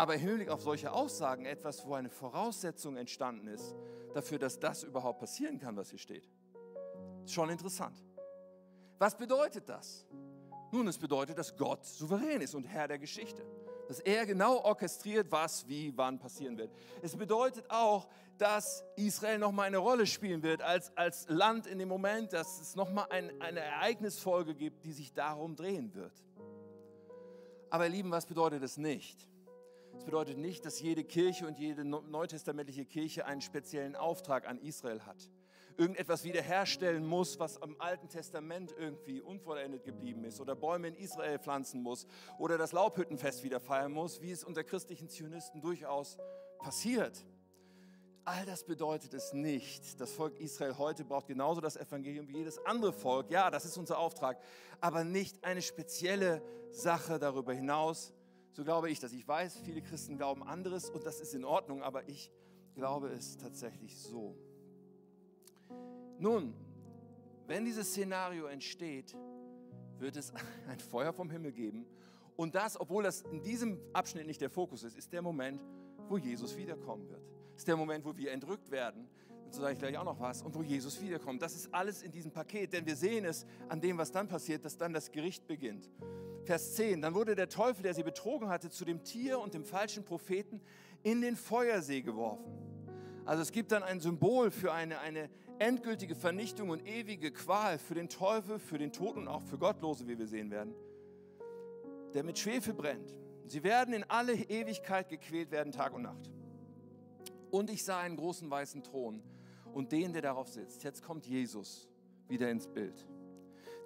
aber 0.00 0.14
im 0.14 0.20
Hinblick 0.20 0.48
auf 0.48 0.62
solche 0.62 0.92
Aussagen 0.92 1.44
etwas, 1.44 1.84
wo 1.86 1.94
eine 1.94 2.08
Voraussetzung 2.08 2.96
entstanden 2.96 3.48
ist 3.48 3.74
dafür, 4.14 4.38
dass 4.38 4.58
das 4.58 4.82
überhaupt 4.82 5.20
passieren 5.20 5.58
kann, 5.58 5.76
was 5.76 5.90
hier 5.90 5.98
steht. 5.98 6.28
Schon 7.26 7.50
interessant. 7.50 8.02
Was 9.00 9.16
bedeutet 9.16 9.66
das? 9.66 10.04
Nun, 10.70 10.86
es 10.86 10.98
bedeutet, 10.98 11.38
dass 11.38 11.56
Gott 11.56 11.86
souverän 11.86 12.42
ist 12.42 12.54
und 12.54 12.64
Herr 12.64 12.86
der 12.86 12.98
Geschichte. 12.98 13.42
Dass 13.88 13.98
er 14.00 14.26
genau 14.26 14.58
orchestriert, 14.58 15.32
was, 15.32 15.66
wie, 15.66 15.96
wann 15.96 16.18
passieren 16.18 16.58
wird. 16.58 16.70
Es 17.00 17.16
bedeutet 17.16 17.64
auch, 17.70 18.08
dass 18.36 18.84
Israel 18.96 19.38
nochmal 19.38 19.68
eine 19.68 19.78
Rolle 19.78 20.06
spielen 20.06 20.42
wird 20.42 20.60
als, 20.60 20.94
als 20.98 21.26
Land 21.30 21.66
in 21.66 21.78
dem 21.78 21.88
Moment, 21.88 22.34
dass 22.34 22.60
es 22.60 22.76
nochmal 22.76 23.06
ein, 23.08 23.40
eine 23.40 23.60
Ereignisfolge 23.60 24.54
gibt, 24.54 24.84
die 24.84 24.92
sich 24.92 25.14
darum 25.14 25.56
drehen 25.56 25.94
wird. 25.94 26.12
Aber 27.70 27.84
ihr 27.84 27.90
Lieben, 27.90 28.10
was 28.10 28.26
bedeutet 28.26 28.62
es 28.62 28.76
nicht? 28.76 29.26
Das 29.94 30.04
bedeutet 30.04 30.36
nicht, 30.36 30.66
dass 30.66 30.78
jede 30.78 31.04
Kirche 31.04 31.46
und 31.46 31.58
jede 31.58 31.86
neutestamentliche 31.86 32.84
Kirche 32.84 33.24
einen 33.24 33.40
speziellen 33.40 33.96
Auftrag 33.96 34.46
an 34.46 34.58
Israel 34.58 35.00
hat. 35.06 35.30
Irgendetwas 35.76 36.24
wiederherstellen 36.24 37.06
muss, 37.06 37.38
was 37.38 37.56
im 37.58 37.80
Alten 37.80 38.08
Testament 38.08 38.74
irgendwie 38.78 39.20
unvollendet 39.20 39.84
geblieben 39.84 40.24
ist. 40.24 40.40
Oder 40.40 40.54
Bäume 40.54 40.88
in 40.88 40.94
Israel 40.94 41.38
pflanzen 41.38 41.82
muss. 41.82 42.06
Oder 42.38 42.58
das 42.58 42.72
Laubhüttenfest 42.72 43.42
wieder 43.42 43.60
feiern 43.60 43.92
muss, 43.92 44.20
wie 44.20 44.30
es 44.30 44.44
unter 44.44 44.64
christlichen 44.64 45.08
Zionisten 45.08 45.60
durchaus 45.60 46.18
passiert. 46.58 47.24
All 48.24 48.44
das 48.44 48.64
bedeutet 48.64 49.14
es 49.14 49.32
nicht. 49.32 50.00
Das 50.00 50.12
Volk 50.12 50.38
Israel 50.38 50.76
heute 50.78 51.04
braucht 51.04 51.26
genauso 51.26 51.60
das 51.60 51.76
Evangelium 51.76 52.28
wie 52.28 52.36
jedes 52.36 52.64
andere 52.66 52.92
Volk. 52.92 53.30
Ja, 53.30 53.50
das 53.50 53.64
ist 53.64 53.76
unser 53.76 53.98
Auftrag. 53.98 54.38
Aber 54.80 55.04
nicht 55.04 55.42
eine 55.42 55.62
spezielle 55.62 56.42
Sache 56.70 57.18
darüber 57.18 57.52
hinaus, 57.52 58.12
so 58.52 58.64
glaube 58.64 58.90
ich 58.90 59.00
das. 59.00 59.12
Ich 59.12 59.26
weiß, 59.26 59.58
viele 59.64 59.80
Christen 59.80 60.16
glauben 60.16 60.42
anderes 60.42 60.90
und 60.90 61.04
das 61.06 61.20
ist 61.20 61.34
in 61.34 61.44
Ordnung, 61.44 61.82
aber 61.82 62.08
ich 62.08 62.30
glaube 62.74 63.08
es 63.08 63.36
tatsächlich 63.36 63.98
so. 63.98 64.36
Nun, 66.20 66.52
wenn 67.46 67.64
dieses 67.64 67.88
Szenario 67.88 68.44
entsteht, 68.44 69.16
wird 69.98 70.16
es 70.16 70.32
ein 70.68 70.78
Feuer 70.78 71.14
vom 71.14 71.30
Himmel 71.30 71.50
geben. 71.50 71.86
Und 72.36 72.54
das, 72.54 72.78
obwohl 72.78 73.02
das 73.02 73.22
in 73.22 73.42
diesem 73.42 73.80
Abschnitt 73.94 74.26
nicht 74.26 74.40
der 74.40 74.50
Fokus 74.50 74.82
ist, 74.82 74.96
ist 74.96 75.12
der 75.12 75.22
Moment, 75.22 75.64
wo 76.08 76.18
Jesus 76.18 76.56
wiederkommen 76.58 77.08
wird. 77.08 77.22
Ist 77.56 77.66
der 77.66 77.76
Moment, 77.76 78.04
wo 78.04 78.14
wir 78.16 78.32
entrückt 78.32 78.70
werden. 78.70 79.08
Dazu 79.46 79.62
sage 79.62 79.72
ich 79.72 79.78
gleich 79.78 79.96
auch 79.96 80.04
noch 80.04 80.20
was. 80.20 80.42
Und 80.42 80.54
wo 80.54 80.62
Jesus 80.62 81.00
wiederkommt. 81.00 81.40
Das 81.40 81.54
ist 81.54 81.72
alles 81.72 82.02
in 82.02 82.12
diesem 82.12 82.32
Paket, 82.32 82.74
denn 82.74 82.84
wir 82.84 82.96
sehen 82.96 83.24
es 83.24 83.46
an 83.70 83.80
dem, 83.80 83.96
was 83.96 84.12
dann 84.12 84.28
passiert, 84.28 84.64
dass 84.64 84.76
dann 84.76 84.92
das 84.92 85.10
Gericht 85.10 85.46
beginnt. 85.46 85.90
Vers 86.44 86.74
10, 86.74 87.00
dann 87.00 87.14
wurde 87.14 87.34
der 87.34 87.48
Teufel, 87.48 87.82
der 87.82 87.94
sie 87.94 88.02
betrogen 88.02 88.48
hatte, 88.48 88.68
zu 88.68 88.84
dem 88.84 89.04
Tier 89.04 89.38
und 89.38 89.54
dem 89.54 89.64
falschen 89.64 90.04
Propheten 90.04 90.60
in 91.02 91.22
den 91.22 91.34
Feuersee 91.34 92.02
geworfen. 92.02 92.44
Also 93.24 93.42
es 93.42 93.52
gibt 93.52 93.72
dann 93.72 93.82
ein 93.82 94.00
Symbol 94.00 94.50
für 94.50 94.72
eine, 94.72 94.98
eine 95.00 95.30
endgültige 95.60 96.14
Vernichtung 96.14 96.70
und 96.70 96.86
ewige 96.86 97.30
Qual 97.30 97.78
für 97.78 97.94
den 97.94 98.08
Teufel, 98.08 98.58
für 98.58 98.78
den 98.78 98.92
Toten 98.92 99.20
und 99.20 99.28
auch 99.28 99.42
für 99.42 99.58
Gottlose, 99.58 100.08
wie 100.08 100.18
wir 100.18 100.26
sehen 100.26 100.50
werden, 100.50 100.74
der 102.14 102.24
mit 102.24 102.38
Schwefel 102.38 102.74
brennt. 102.74 103.14
Sie 103.46 103.62
werden 103.62 103.94
in 103.94 104.04
alle 104.04 104.34
Ewigkeit 104.34 105.08
gequält 105.08 105.50
werden, 105.50 105.72
Tag 105.72 105.92
und 105.92 106.02
Nacht. 106.02 106.30
Und 107.50 107.68
ich 107.68 107.84
sah 107.84 108.00
einen 108.00 108.16
großen 108.16 108.50
weißen 108.50 108.82
Thron 108.82 109.22
und 109.72 109.92
den, 109.92 110.12
der 110.12 110.22
darauf 110.22 110.48
sitzt. 110.48 110.82
Jetzt 110.82 111.02
kommt 111.02 111.26
Jesus 111.26 111.88
wieder 112.28 112.50
ins 112.50 112.66
Bild. 112.66 113.06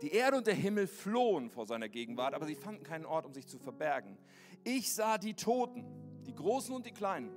Die 0.03 0.12
Erde 0.12 0.37
und 0.37 0.47
der 0.47 0.55
Himmel 0.55 0.87
flohen 0.87 1.51
vor 1.51 1.66
seiner 1.66 1.89
Gegenwart, 1.89 2.35
aber 2.35 2.47
sie 2.47 2.57
fanden 2.57 2.85
keinen 2.85 3.07
Ort, 3.07 3.27
um 3.27 3.33
sich 3.33 3.47
zu 3.47 3.59
verbergen. 3.59 4.18
Ich 4.62 4.93
sah 4.95 5.18
die 5.18 5.35
Toten, 5.35 5.85
die 6.27 6.35
Großen 6.35 6.75
und 6.75 6.85
die 6.87 6.93
Kleinen. 6.93 7.31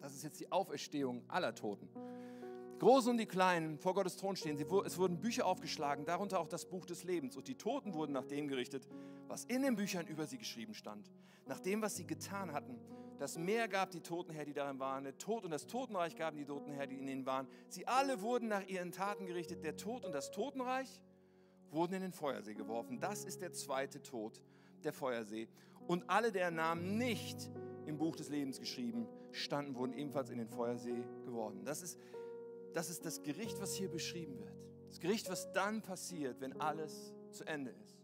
Das 0.00 0.14
ist 0.14 0.22
jetzt 0.22 0.40
die 0.40 0.50
Auferstehung 0.50 1.24
aller 1.28 1.54
Toten. 1.54 1.88
Großen 2.82 3.12
und 3.12 3.18
die 3.18 3.26
Kleinen 3.26 3.78
vor 3.78 3.94
Gottes 3.94 4.16
Thron 4.16 4.34
stehen. 4.34 4.58
es 4.58 4.98
wurden 4.98 5.20
Bücher 5.20 5.46
aufgeschlagen, 5.46 6.04
darunter 6.04 6.40
auch 6.40 6.48
das 6.48 6.66
Buch 6.68 6.84
des 6.84 7.04
Lebens. 7.04 7.36
Und 7.36 7.46
die 7.46 7.54
Toten 7.54 7.94
wurden 7.94 8.10
nach 8.10 8.24
dem 8.24 8.48
gerichtet, 8.48 8.88
was 9.28 9.44
in 9.44 9.62
den 9.62 9.76
Büchern 9.76 10.04
über 10.08 10.26
sie 10.26 10.36
geschrieben 10.36 10.74
stand. 10.74 11.08
Nach 11.46 11.60
dem, 11.60 11.80
was 11.80 11.94
sie 11.94 12.04
getan 12.04 12.52
hatten. 12.52 12.80
Das 13.20 13.38
Meer 13.38 13.68
gab 13.68 13.92
die 13.92 14.00
Toten 14.00 14.32
her, 14.32 14.44
die 14.44 14.52
darin 14.52 14.80
waren. 14.80 15.04
Der 15.04 15.16
Tod 15.16 15.44
und 15.44 15.52
das 15.52 15.68
Totenreich 15.68 16.16
gaben 16.16 16.36
die 16.36 16.44
Toten 16.44 16.72
her, 16.72 16.88
die 16.88 16.96
in 16.98 17.06
ihnen 17.06 17.24
waren. 17.24 17.46
Sie 17.68 17.86
alle 17.86 18.20
wurden 18.20 18.48
nach 18.48 18.66
ihren 18.66 18.90
Taten 18.90 19.26
gerichtet. 19.26 19.62
Der 19.62 19.76
Tod 19.76 20.04
und 20.04 20.10
das 20.10 20.32
Totenreich 20.32 20.88
wurden 21.70 21.94
in 21.94 22.02
den 22.02 22.12
Feuersee 22.12 22.54
geworfen. 22.54 22.98
Das 22.98 23.24
ist 23.24 23.42
der 23.42 23.52
zweite 23.52 24.02
Tod, 24.02 24.42
der 24.82 24.92
Feuersee. 24.92 25.46
Und 25.86 26.10
alle, 26.10 26.32
deren 26.32 26.56
Namen 26.56 26.98
nicht 26.98 27.48
im 27.86 27.96
Buch 27.96 28.16
des 28.16 28.28
Lebens 28.28 28.58
geschrieben 28.58 29.06
standen, 29.30 29.76
wurden 29.76 29.92
ebenfalls 29.92 30.30
in 30.30 30.38
den 30.38 30.48
Feuersee 30.48 31.04
geworfen. 31.24 31.64
Das 31.64 31.80
ist, 31.80 31.96
das 32.72 32.90
ist 32.90 33.04
das 33.04 33.22
Gericht, 33.22 33.60
was 33.60 33.74
hier 33.74 33.88
beschrieben 33.88 34.38
wird. 34.38 34.52
Das 34.88 35.00
Gericht, 35.00 35.30
was 35.30 35.52
dann 35.52 35.82
passiert, 35.82 36.40
wenn 36.40 36.60
alles 36.60 37.14
zu 37.30 37.44
Ende 37.44 37.70
ist. 37.70 37.96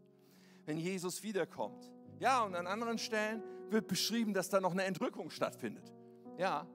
Wenn 0.65 0.79
Jesus 0.79 1.23
wiederkommt. 1.23 1.91
Ja, 2.19 2.43
und 2.43 2.55
an 2.55 2.67
anderen 2.67 2.99
Stellen 2.99 3.43
wird 3.71 3.87
beschrieben, 3.87 4.35
dass 4.35 4.49
da 4.49 4.61
noch 4.61 4.73
eine 4.73 4.85
Entrückung 4.85 5.31
stattfindet. 5.31 5.93
Ja, 6.37 6.67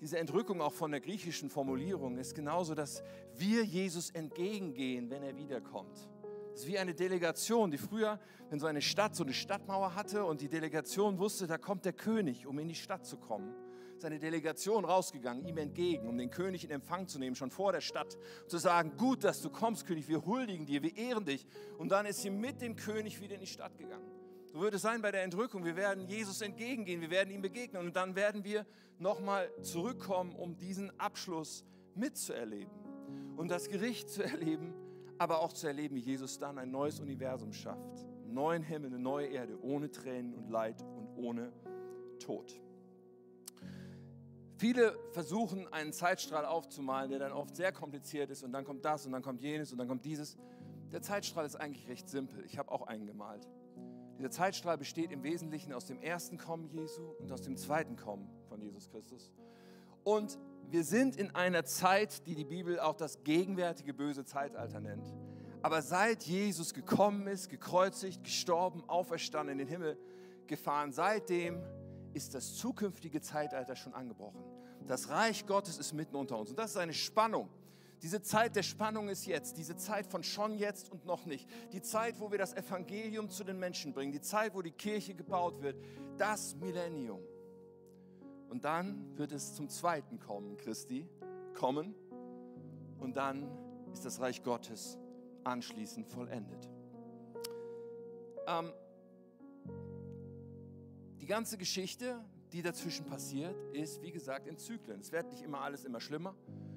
diese 0.00 0.18
Entrückung 0.18 0.60
auch 0.60 0.72
von 0.72 0.90
der 0.90 1.00
griechischen 1.00 1.48
Formulierung 1.48 2.18
ist 2.18 2.34
genauso, 2.34 2.74
dass 2.74 3.02
wir 3.36 3.62
Jesus 3.64 4.10
entgegengehen, 4.10 5.08
wenn 5.10 5.22
er 5.22 5.36
wiederkommt. 5.36 6.08
Das 6.50 6.62
ist 6.62 6.66
wie 6.66 6.78
eine 6.78 6.92
Delegation, 6.92 7.70
die 7.70 7.78
früher, 7.78 8.18
wenn 8.50 8.58
so 8.58 8.66
eine 8.66 8.82
Stadt 8.82 9.14
so 9.14 9.22
eine 9.22 9.32
Stadtmauer 9.32 9.94
hatte 9.94 10.24
und 10.24 10.40
die 10.40 10.48
Delegation 10.48 11.18
wusste, 11.18 11.46
da 11.46 11.56
kommt 11.56 11.84
der 11.84 11.92
König, 11.92 12.46
um 12.46 12.58
in 12.58 12.68
die 12.68 12.74
Stadt 12.74 13.06
zu 13.06 13.16
kommen, 13.16 13.54
ist 14.02 14.06
eine 14.06 14.18
Delegation 14.18 14.84
rausgegangen, 14.84 15.46
ihm 15.46 15.58
entgegen, 15.58 16.08
um 16.08 16.18
den 16.18 16.30
König 16.30 16.64
in 16.64 16.70
Empfang 16.70 17.06
zu 17.06 17.18
nehmen, 17.18 17.36
schon 17.36 17.50
vor 17.50 17.72
der 17.72 17.80
Stadt, 17.80 18.18
zu 18.48 18.58
sagen, 18.58 18.96
gut, 18.96 19.24
dass 19.24 19.42
du 19.42 19.50
kommst, 19.50 19.86
König, 19.86 20.08
wir 20.08 20.24
huldigen 20.26 20.66
dir, 20.66 20.82
wir 20.82 20.96
ehren 20.96 21.24
dich. 21.24 21.46
Und 21.78 21.90
dann 21.90 22.06
ist 22.06 22.22
sie 22.22 22.30
mit 22.30 22.60
dem 22.60 22.76
König 22.76 23.20
wieder 23.20 23.34
in 23.34 23.40
die 23.40 23.46
Stadt 23.46 23.78
gegangen. 23.78 24.10
So 24.52 24.60
wird 24.60 24.74
es 24.74 24.82
sein 24.82 25.02
bei 25.02 25.12
der 25.12 25.22
Entrückung. 25.22 25.64
Wir 25.64 25.76
werden 25.76 26.06
Jesus 26.06 26.40
entgegengehen, 26.40 27.00
wir 27.00 27.10
werden 27.10 27.30
ihm 27.30 27.42
begegnen 27.42 27.86
und 27.86 27.96
dann 27.96 28.16
werden 28.16 28.44
wir 28.44 28.66
nochmal 28.98 29.50
zurückkommen, 29.62 30.34
um 30.34 30.56
diesen 30.56 30.98
Abschluss 30.98 31.64
mitzuerleben 31.94 32.72
und 33.36 33.50
das 33.50 33.68
Gericht 33.68 34.10
zu 34.10 34.22
erleben 34.22 34.74
aber 35.22 35.40
auch 35.40 35.52
zu 35.52 35.68
erleben, 35.68 35.94
wie 35.94 36.00
Jesus 36.00 36.36
dann 36.38 36.58
ein 36.58 36.72
neues 36.72 36.98
Universum 36.98 37.52
schafft. 37.52 38.08
Neuen 38.26 38.64
Himmel, 38.64 38.88
eine 38.88 38.98
neue 38.98 39.28
Erde, 39.28 39.56
ohne 39.62 39.88
Tränen 39.88 40.34
und 40.34 40.50
Leid 40.50 40.82
und 40.82 41.06
ohne 41.16 41.52
Tod. 42.18 42.60
Viele 44.62 44.96
versuchen, 45.10 45.66
einen 45.72 45.92
Zeitstrahl 45.92 46.46
aufzumalen, 46.46 47.10
der 47.10 47.18
dann 47.18 47.32
oft 47.32 47.56
sehr 47.56 47.72
kompliziert 47.72 48.30
ist 48.30 48.44
und 48.44 48.52
dann 48.52 48.64
kommt 48.64 48.84
das 48.84 49.04
und 49.04 49.10
dann 49.10 49.20
kommt 49.20 49.40
jenes 49.40 49.72
und 49.72 49.78
dann 49.78 49.88
kommt 49.88 50.04
dieses. 50.04 50.36
Der 50.92 51.02
Zeitstrahl 51.02 51.44
ist 51.44 51.56
eigentlich 51.56 51.88
recht 51.88 52.08
simpel. 52.08 52.44
Ich 52.44 52.58
habe 52.58 52.70
auch 52.70 52.86
einen 52.86 53.04
gemalt. 53.04 53.48
Dieser 54.18 54.30
Zeitstrahl 54.30 54.78
besteht 54.78 55.10
im 55.10 55.24
Wesentlichen 55.24 55.72
aus 55.72 55.86
dem 55.86 55.98
ersten 56.00 56.38
Kommen 56.38 56.68
Jesu 56.68 57.02
und 57.18 57.32
aus 57.32 57.42
dem 57.42 57.56
zweiten 57.56 57.96
Kommen 57.96 58.30
von 58.48 58.60
Jesus 58.60 58.88
Christus. 58.88 59.32
Und 60.04 60.38
wir 60.70 60.84
sind 60.84 61.16
in 61.16 61.34
einer 61.34 61.64
Zeit, 61.64 62.24
die 62.28 62.36
die 62.36 62.44
Bibel 62.44 62.78
auch 62.78 62.94
das 62.94 63.24
gegenwärtige 63.24 63.92
böse 63.92 64.24
Zeitalter 64.24 64.78
nennt. 64.78 65.12
Aber 65.62 65.82
seit 65.82 66.22
Jesus 66.22 66.72
gekommen 66.72 67.26
ist, 67.26 67.48
gekreuzigt, 67.48 68.22
gestorben, 68.22 68.84
auferstanden, 68.88 69.54
in 69.54 69.58
den 69.58 69.66
Himmel 69.66 69.98
gefahren, 70.46 70.92
seitdem 70.92 71.60
ist 72.14 72.34
das 72.34 72.54
zukünftige 72.54 73.20
Zeitalter 73.20 73.74
schon 73.74 73.94
angebrochen. 73.94 74.51
Das 74.86 75.08
Reich 75.08 75.46
Gottes 75.46 75.78
ist 75.78 75.92
mitten 75.92 76.16
unter 76.16 76.38
uns. 76.38 76.50
Und 76.50 76.58
das 76.58 76.72
ist 76.72 76.76
eine 76.76 76.94
Spannung. 76.94 77.48
Diese 78.02 78.20
Zeit 78.20 78.56
der 78.56 78.64
Spannung 78.64 79.08
ist 79.08 79.26
jetzt, 79.26 79.56
diese 79.58 79.76
Zeit 79.76 80.06
von 80.06 80.24
schon 80.24 80.58
jetzt 80.58 80.90
und 80.90 81.06
noch 81.06 81.24
nicht. 81.24 81.48
Die 81.72 81.82
Zeit, 81.82 82.18
wo 82.18 82.32
wir 82.32 82.38
das 82.38 82.52
Evangelium 82.52 83.30
zu 83.30 83.44
den 83.44 83.60
Menschen 83.60 83.92
bringen, 83.92 84.10
die 84.10 84.20
Zeit, 84.20 84.54
wo 84.54 84.62
die 84.62 84.72
Kirche 84.72 85.14
gebaut 85.14 85.62
wird, 85.62 85.76
das 86.18 86.56
Millennium. 86.56 87.20
Und 88.48 88.64
dann 88.64 89.16
wird 89.16 89.30
es 89.30 89.54
zum 89.54 89.68
zweiten 89.68 90.18
Kommen 90.18 90.56
Christi 90.56 91.08
kommen. 91.54 91.94
Und 92.98 93.16
dann 93.16 93.48
ist 93.92 94.04
das 94.04 94.20
Reich 94.20 94.42
Gottes 94.42 94.98
anschließend 95.44 96.08
vollendet. 96.08 96.68
Ähm, 98.46 98.72
die 101.20 101.26
ganze 101.26 101.56
Geschichte, 101.56 102.18
die 102.52 102.62
dazwischen 102.62 103.06
passiert, 103.06 103.56
ist, 103.72 104.02
wie 104.02 104.12
gesagt, 104.12 104.46
in 104.46 104.58
Zyklen. 104.58 105.00
Es 105.00 105.10
wird 105.10 105.30
nicht 105.30 105.42
immer 105.42 105.60
alles 105.62 105.84
immer 105.84 106.00
schlimmer, 106.00 106.34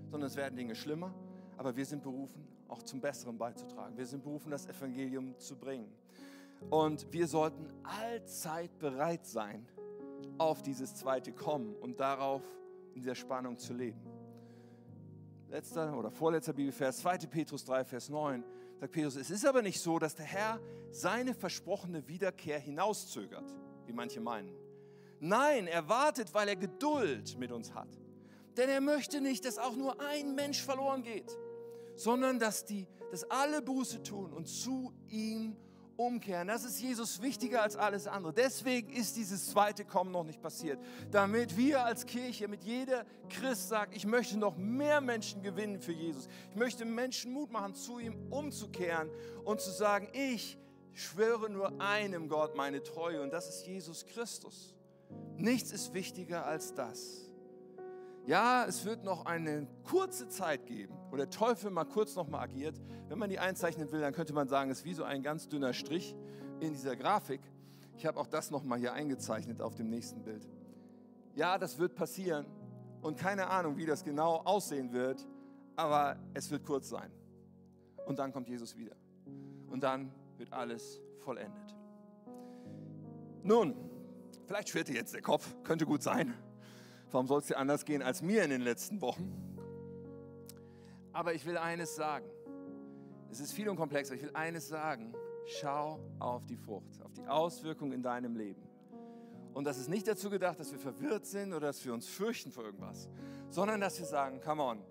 sondern 0.09 0.27
es 0.27 0.35
werden 0.35 0.55
Dinge 0.55 0.75
schlimmer. 0.75 1.13
Aber 1.57 1.75
wir 1.75 1.85
sind 1.85 2.01
berufen, 2.01 2.47
auch 2.67 2.81
zum 2.83 3.01
Besseren 3.01 3.37
beizutragen. 3.37 3.97
Wir 3.97 4.05
sind 4.05 4.23
berufen, 4.23 4.51
das 4.51 4.65
Evangelium 4.67 5.37
zu 5.37 5.57
bringen. 5.57 5.93
Und 6.69 7.11
wir 7.11 7.27
sollten 7.27 7.67
allzeit 7.83 8.77
bereit 8.79 9.25
sein, 9.25 9.67
auf 10.37 10.61
dieses 10.61 10.95
zweite 10.95 11.31
Kommen 11.31 11.75
und 11.75 11.99
darauf 11.99 12.41
in 12.93 13.01
dieser 13.01 13.15
Spannung 13.15 13.57
zu 13.57 13.73
leben. 13.73 13.99
Letzter 15.49 15.95
oder 15.97 16.09
vorletzter 16.09 16.53
Bibelvers, 16.53 16.97
2. 16.99 17.17
Petrus 17.27 17.63
3, 17.65 17.85
Vers 17.85 18.09
9, 18.09 18.43
sagt 18.79 18.91
Petrus, 18.91 19.15
es 19.15 19.29
ist 19.29 19.45
aber 19.45 19.61
nicht 19.61 19.79
so, 19.79 19.99
dass 19.99 20.15
der 20.15 20.25
Herr 20.25 20.59
seine 20.91 21.33
versprochene 21.33 22.07
Wiederkehr 22.07 22.59
hinauszögert, 22.59 23.53
wie 23.85 23.93
manche 23.93 24.19
meinen. 24.19 24.64
Nein, 25.19 25.67
er 25.67 25.87
wartet, 25.87 26.33
weil 26.33 26.47
er 26.49 26.55
Geduld 26.55 27.37
mit 27.37 27.51
uns 27.51 27.73
hat. 27.73 27.89
Denn 28.57 28.69
er 28.69 28.81
möchte 28.81 29.21
nicht, 29.21 29.45
dass 29.45 29.57
auch 29.57 29.75
nur 29.75 29.99
ein 29.99 30.35
Mensch 30.35 30.61
verloren 30.61 31.03
geht, 31.03 31.37
sondern 31.95 32.39
dass, 32.39 32.65
die, 32.65 32.87
dass 33.11 33.29
alle 33.29 33.61
Buße 33.61 34.03
tun 34.03 34.31
und 34.33 34.47
zu 34.47 34.93
ihm 35.07 35.57
umkehren. 35.97 36.47
Das 36.47 36.63
ist 36.63 36.81
Jesus 36.81 37.21
wichtiger 37.21 37.61
als 37.61 37.75
alles 37.75 38.07
andere. 38.07 38.33
Deswegen 38.33 38.91
ist 38.91 39.15
dieses 39.15 39.49
zweite 39.49 39.85
Kommen 39.85 40.11
noch 40.11 40.23
nicht 40.23 40.41
passiert. 40.41 40.79
Damit 41.11 41.55
wir 41.57 41.85
als 41.85 42.05
Kirche, 42.05 42.47
mit 42.47 42.63
jeder 42.63 43.05
Christ 43.29 43.69
sagt, 43.69 43.95
ich 43.95 44.05
möchte 44.05 44.37
noch 44.37 44.57
mehr 44.57 45.01
Menschen 45.01 45.41
gewinnen 45.41 45.79
für 45.79 45.93
Jesus. 45.93 46.27
Ich 46.49 46.55
möchte 46.55 46.85
Menschen 46.85 47.31
Mut 47.31 47.51
machen, 47.51 47.75
zu 47.75 47.99
ihm 47.99 48.31
umzukehren 48.31 49.09
und 49.43 49.61
zu 49.61 49.71
sagen, 49.71 50.09
ich 50.13 50.57
schwöre 50.93 51.49
nur 51.49 51.79
einem 51.81 52.29
Gott 52.29 52.55
meine 52.55 52.81
Treue 52.81 53.21
und 53.21 53.31
das 53.31 53.49
ist 53.49 53.65
Jesus 53.65 54.05
Christus. 54.05 54.74
Nichts 55.37 55.71
ist 55.71 55.93
wichtiger 55.93 56.45
als 56.45 56.73
das. 56.73 57.29
Ja, 58.25 58.65
es 58.65 58.85
wird 58.85 59.03
noch 59.03 59.25
eine 59.25 59.67
kurze 59.83 60.27
Zeit 60.27 60.65
geben, 60.65 60.95
wo 61.11 61.15
der 61.15 61.29
Teufel 61.29 61.69
mal 61.69 61.85
kurz 61.85 62.15
noch 62.15 62.27
mal 62.27 62.39
agiert. 62.39 62.81
Wenn 63.07 63.19
man 63.19 63.29
die 63.29 63.37
einzeichnen 63.37 63.91
will, 63.91 64.01
dann 64.01 64.13
könnte 64.13 64.33
man 64.33 64.47
sagen, 64.47 64.71
es 64.71 64.79
ist 64.79 64.85
wie 64.85 64.95
so 64.95 65.03
ein 65.03 65.21
ganz 65.21 65.47
dünner 65.47 65.73
Strich 65.73 66.15
in 66.59 66.73
dieser 66.73 66.95
Grafik. 66.95 67.41
Ich 67.97 68.05
habe 68.05 68.19
auch 68.19 68.27
das 68.27 68.49
noch 68.49 68.63
mal 68.63 68.79
hier 68.79 68.93
eingezeichnet 68.93 69.61
auf 69.61 69.75
dem 69.75 69.89
nächsten 69.89 70.23
Bild. 70.23 70.47
Ja, 71.35 71.57
das 71.59 71.77
wird 71.77 71.95
passieren 71.95 72.47
und 73.01 73.17
keine 73.17 73.47
Ahnung, 73.47 73.77
wie 73.77 73.85
das 73.85 74.03
genau 74.03 74.37
aussehen 74.37 74.91
wird, 74.91 75.27
aber 75.75 76.17
es 76.33 76.49
wird 76.49 76.65
kurz 76.65 76.89
sein. 76.89 77.11
Und 78.07 78.17
dann 78.17 78.31
kommt 78.33 78.47
Jesus 78.49 78.75
wieder. 78.75 78.95
Und 79.69 79.83
dann 79.83 80.11
wird 80.37 80.51
alles 80.51 80.99
vollendet. 81.19 81.75
Nun, 83.43 83.75
vielleicht 84.45 84.69
schwirrt 84.69 84.87
dir 84.87 84.95
jetzt 84.95 85.13
der 85.13 85.21
Kopf, 85.21 85.55
könnte 85.63 85.85
gut 85.85 86.03
sein. 86.03 86.33
Warum 87.11 87.27
soll 87.27 87.39
es 87.39 87.47
dir 87.47 87.57
anders 87.57 87.85
gehen 87.85 88.01
als 88.01 88.21
mir 88.21 88.43
in 88.43 88.49
den 88.49 88.61
letzten 88.61 89.01
Wochen? 89.01 89.31
Aber 91.13 91.33
ich 91.33 91.45
will 91.45 91.57
eines 91.57 91.95
sagen. 91.95 92.25
Es 93.31 93.39
ist 93.39 93.53
viel 93.53 93.69
und 93.69 93.77
komplex, 93.77 94.09
aber 94.09 94.17
ich 94.17 94.23
will 94.23 94.35
eines 94.35 94.67
sagen. 94.67 95.13
Schau 95.45 95.99
auf 96.19 96.45
die 96.45 96.57
Frucht, 96.57 97.01
auf 97.03 97.13
die 97.13 97.27
Auswirkungen 97.27 97.91
in 97.91 98.01
deinem 98.01 98.35
Leben. 98.35 98.63
Und 99.53 99.63
das 99.63 99.77
ist 99.77 99.87
nicht 99.87 100.07
dazu 100.07 100.29
gedacht, 100.29 100.59
dass 100.59 100.71
wir 100.71 100.79
verwirrt 100.79 101.25
sind 101.25 101.53
oder 101.53 101.67
dass 101.67 101.85
wir 101.85 101.93
uns 101.93 102.07
fürchten 102.07 102.51
vor 102.51 102.65
irgendwas, 102.65 103.07
sondern 103.49 103.79
dass 103.79 103.97
wir 103.99 104.05
sagen, 104.05 104.41
come 104.41 104.61
on, 104.61 104.83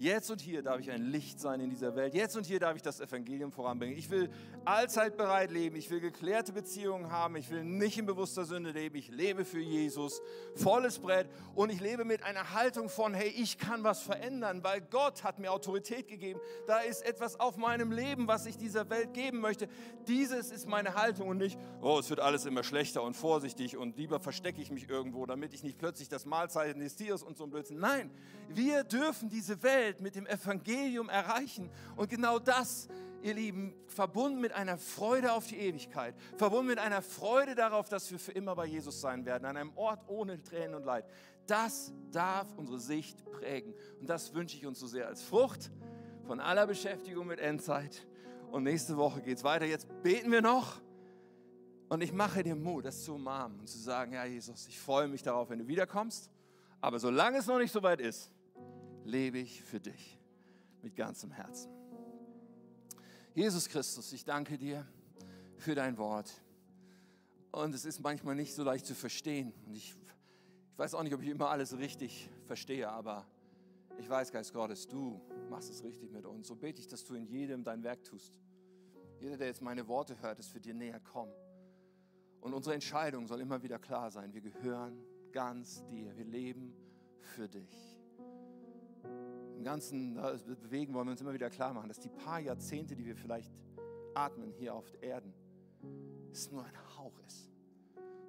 Jetzt 0.00 0.30
und 0.30 0.40
hier 0.40 0.62
darf 0.62 0.80
ich 0.80 0.90
ein 0.90 1.02
Licht 1.02 1.38
sein 1.38 1.60
in 1.60 1.68
dieser 1.68 1.94
Welt. 1.94 2.14
Jetzt 2.14 2.34
und 2.34 2.46
hier 2.46 2.58
darf 2.58 2.74
ich 2.74 2.80
das 2.80 3.00
Evangelium 3.00 3.52
voranbringen. 3.52 3.98
Ich 3.98 4.08
will 4.08 4.30
allzeit 4.64 5.18
bereit 5.18 5.50
leben. 5.50 5.76
Ich 5.76 5.90
will 5.90 6.00
geklärte 6.00 6.54
Beziehungen 6.54 7.12
haben. 7.12 7.36
Ich 7.36 7.50
will 7.50 7.62
nicht 7.64 7.98
in 7.98 8.06
bewusster 8.06 8.46
Sünde 8.46 8.70
leben. 8.70 8.96
Ich 8.96 9.10
lebe 9.10 9.44
für 9.44 9.60
Jesus. 9.60 10.22
Volles 10.54 10.98
Brett. 10.98 11.28
Und 11.54 11.70
ich 11.70 11.80
lebe 11.80 12.06
mit 12.06 12.22
einer 12.22 12.54
Haltung 12.54 12.88
von, 12.88 13.12
hey, 13.12 13.28
ich 13.28 13.58
kann 13.58 13.84
was 13.84 14.00
verändern, 14.00 14.64
weil 14.64 14.80
Gott 14.80 15.22
hat 15.22 15.38
mir 15.38 15.52
Autorität 15.52 16.08
gegeben. 16.08 16.40
Da 16.66 16.78
ist 16.78 17.04
etwas 17.04 17.38
auf 17.38 17.58
meinem 17.58 17.92
Leben, 17.92 18.26
was 18.26 18.46
ich 18.46 18.56
dieser 18.56 18.88
Welt 18.88 19.12
geben 19.12 19.40
möchte. 19.40 19.68
Dieses 20.08 20.50
ist 20.50 20.66
meine 20.66 20.94
Haltung 20.94 21.28
und 21.28 21.36
nicht, 21.36 21.58
oh, 21.82 21.98
es 21.98 22.08
wird 22.08 22.20
alles 22.20 22.46
immer 22.46 22.62
schlechter 22.62 23.02
und 23.02 23.18
vorsichtig 23.18 23.76
und 23.76 23.98
lieber 23.98 24.18
verstecke 24.18 24.62
ich 24.62 24.70
mich 24.70 24.88
irgendwo, 24.88 25.26
damit 25.26 25.52
ich 25.52 25.62
nicht 25.62 25.76
plötzlich 25.76 26.08
das 26.08 26.24
Mahlzeichen 26.24 26.80
des 26.80 26.96
Tieres 26.96 27.22
und 27.22 27.36
so 27.36 27.44
ein 27.44 27.50
Blödsinn. 27.50 27.78
Nein, 27.78 28.10
wir 28.48 28.82
dürfen 28.82 29.28
diese 29.28 29.62
Welt 29.62 29.89
Welt 29.90 30.00
mit 30.00 30.14
dem 30.14 30.26
Evangelium 30.26 31.08
erreichen. 31.08 31.68
Und 31.96 32.08
genau 32.08 32.38
das, 32.38 32.88
ihr 33.22 33.34
Lieben, 33.34 33.74
verbunden 33.88 34.40
mit 34.40 34.52
einer 34.52 34.78
Freude 34.78 35.32
auf 35.32 35.48
die 35.48 35.56
Ewigkeit, 35.56 36.14
verbunden 36.36 36.68
mit 36.68 36.78
einer 36.78 37.02
Freude 37.02 37.56
darauf, 37.56 37.88
dass 37.88 38.08
wir 38.12 38.20
für 38.20 38.32
immer 38.32 38.54
bei 38.54 38.66
Jesus 38.66 39.00
sein 39.00 39.24
werden, 39.24 39.44
an 39.46 39.56
einem 39.56 39.76
Ort 39.76 40.04
ohne 40.06 40.40
Tränen 40.42 40.76
und 40.76 40.84
Leid, 40.84 41.04
das 41.48 41.92
darf 42.12 42.46
unsere 42.56 42.78
Sicht 42.78 43.24
prägen. 43.32 43.74
Und 43.98 44.08
das 44.08 44.32
wünsche 44.32 44.56
ich 44.56 44.64
uns 44.64 44.78
so 44.78 44.86
sehr 44.86 45.08
als 45.08 45.22
Frucht 45.22 45.72
von 46.24 46.38
aller 46.38 46.68
Beschäftigung 46.68 47.26
mit 47.26 47.40
Endzeit. 47.40 48.06
Und 48.52 48.62
nächste 48.62 48.96
Woche 48.96 49.20
geht 49.22 49.38
es 49.38 49.44
weiter. 49.44 49.64
Jetzt 49.64 49.88
beten 50.04 50.30
wir 50.30 50.42
noch. 50.42 50.80
Und 51.88 52.00
ich 52.02 52.12
mache 52.12 52.44
dir 52.44 52.54
Mut, 52.54 52.84
das 52.84 53.02
zu 53.02 53.14
umarmen 53.16 53.58
und 53.58 53.68
zu 53.68 53.78
sagen, 53.78 54.12
ja 54.12 54.24
Jesus, 54.24 54.68
ich 54.68 54.78
freue 54.78 55.08
mich 55.08 55.24
darauf, 55.24 55.50
wenn 55.50 55.58
du 55.58 55.66
wiederkommst. 55.66 56.30
Aber 56.80 57.00
solange 57.00 57.38
es 57.38 57.46
noch 57.48 57.58
nicht 57.58 57.72
so 57.72 57.82
weit 57.82 58.00
ist, 58.00 58.30
lebe 59.10 59.38
ich 59.38 59.62
für 59.62 59.80
dich 59.80 60.18
mit 60.82 60.96
ganzem 60.96 61.30
Herzen. 61.30 61.70
Jesus 63.34 63.68
Christus, 63.68 64.12
ich 64.12 64.24
danke 64.24 64.56
dir 64.56 64.86
für 65.56 65.74
dein 65.74 65.98
Wort. 65.98 66.32
Und 67.52 67.74
es 67.74 67.84
ist 67.84 68.00
manchmal 68.00 68.34
nicht 68.34 68.54
so 68.54 68.62
leicht 68.62 68.86
zu 68.86 68.94
verstehen. 68.94 69.52
Und 69.66 69.76
ich, 69.76 69.94
weiß 70.76 70.94
auch 70.94 71.02
nicht, 71.02 71.14
ob 71.14 71.22
ich 71.22 71.28
immer 71.28 71.50
alles 71.50 71.76
richtig 71.76 72.30
verstehe, 72.46 72.88
aber 72.88 73.26
ich 73.98 74.08
weiß, 74.08 74.32
Geist 74.32 74.54
Gottes, 74.54 74.88
du 74.88 75.20
machst 75.50 75.70
es 75.70 75.84
richtig 75.84 76.10
mit 76.10 76.24
uns. 76.24 76.48
So 76.48 76.56
bete 76.56 76.80
ich, 76.80 76.88
dass 76.88 77.04
du 77.04 77.14
in 77.14 77.26
jedem 77.26 77.64
dein 77.64 77.82
Werk 77.82 78.02
tust. 78.04 78.40
Jeder, 79.18 79.36
der 79.36 79.48
jetzt 79.48 79.60
meine 79.60 79.86
Worte 79.88 80.18
hört, 80.22 80.38
ist 80.38 80.48
für 80.48 80.60
dir 80.60 80.72
näher 80.72 81.00
kommen. 81.00 81.32
Und 82.40 82.54
unsere 82.54 82.74
Entscheidung 82.74 83.26
soll 83.26 83.40
immer 83.40 83.62
wieder 83.62 83.78
klar 83.78 84.10
sein. 84.10 84.32
Wir 84.32 84.40
gehören 84.40 85.04
ganz 85.32 85.84
dir. 85.84 86.16
Wir 86.16 86.24
leben 86.24 86.74
für 87.18 87.46
dich. 87.46 87.99
Im 89.60 89.64
ganzen 89.64 90.14
Bewegen 90.14 90.94
wollen 90.94 91.08
wir 91.08 91.10
uns 91.10 91.20
immer 91.20 91.34
wieder 91.34 91.50
klar 91.50 91.74
machen, 91.74 91.88
dass 91.88 92.00
die 92.00 92.08
paar 92.08 92.40
Jahrzehnte, 92.40 92.96
die 92.96 93.04
wir 93.04 93.14
vielleicht 93.14 93.52
atmen 94.14 94.52
hier 94.52 94.74
auf 94.74 94.90
Erden, 95.02 95.34
es 96.32 96.50
nur 96.50 96.64
ein 96.64 96.96
Hauch 96.96 97.12
ist. 97.26 97.50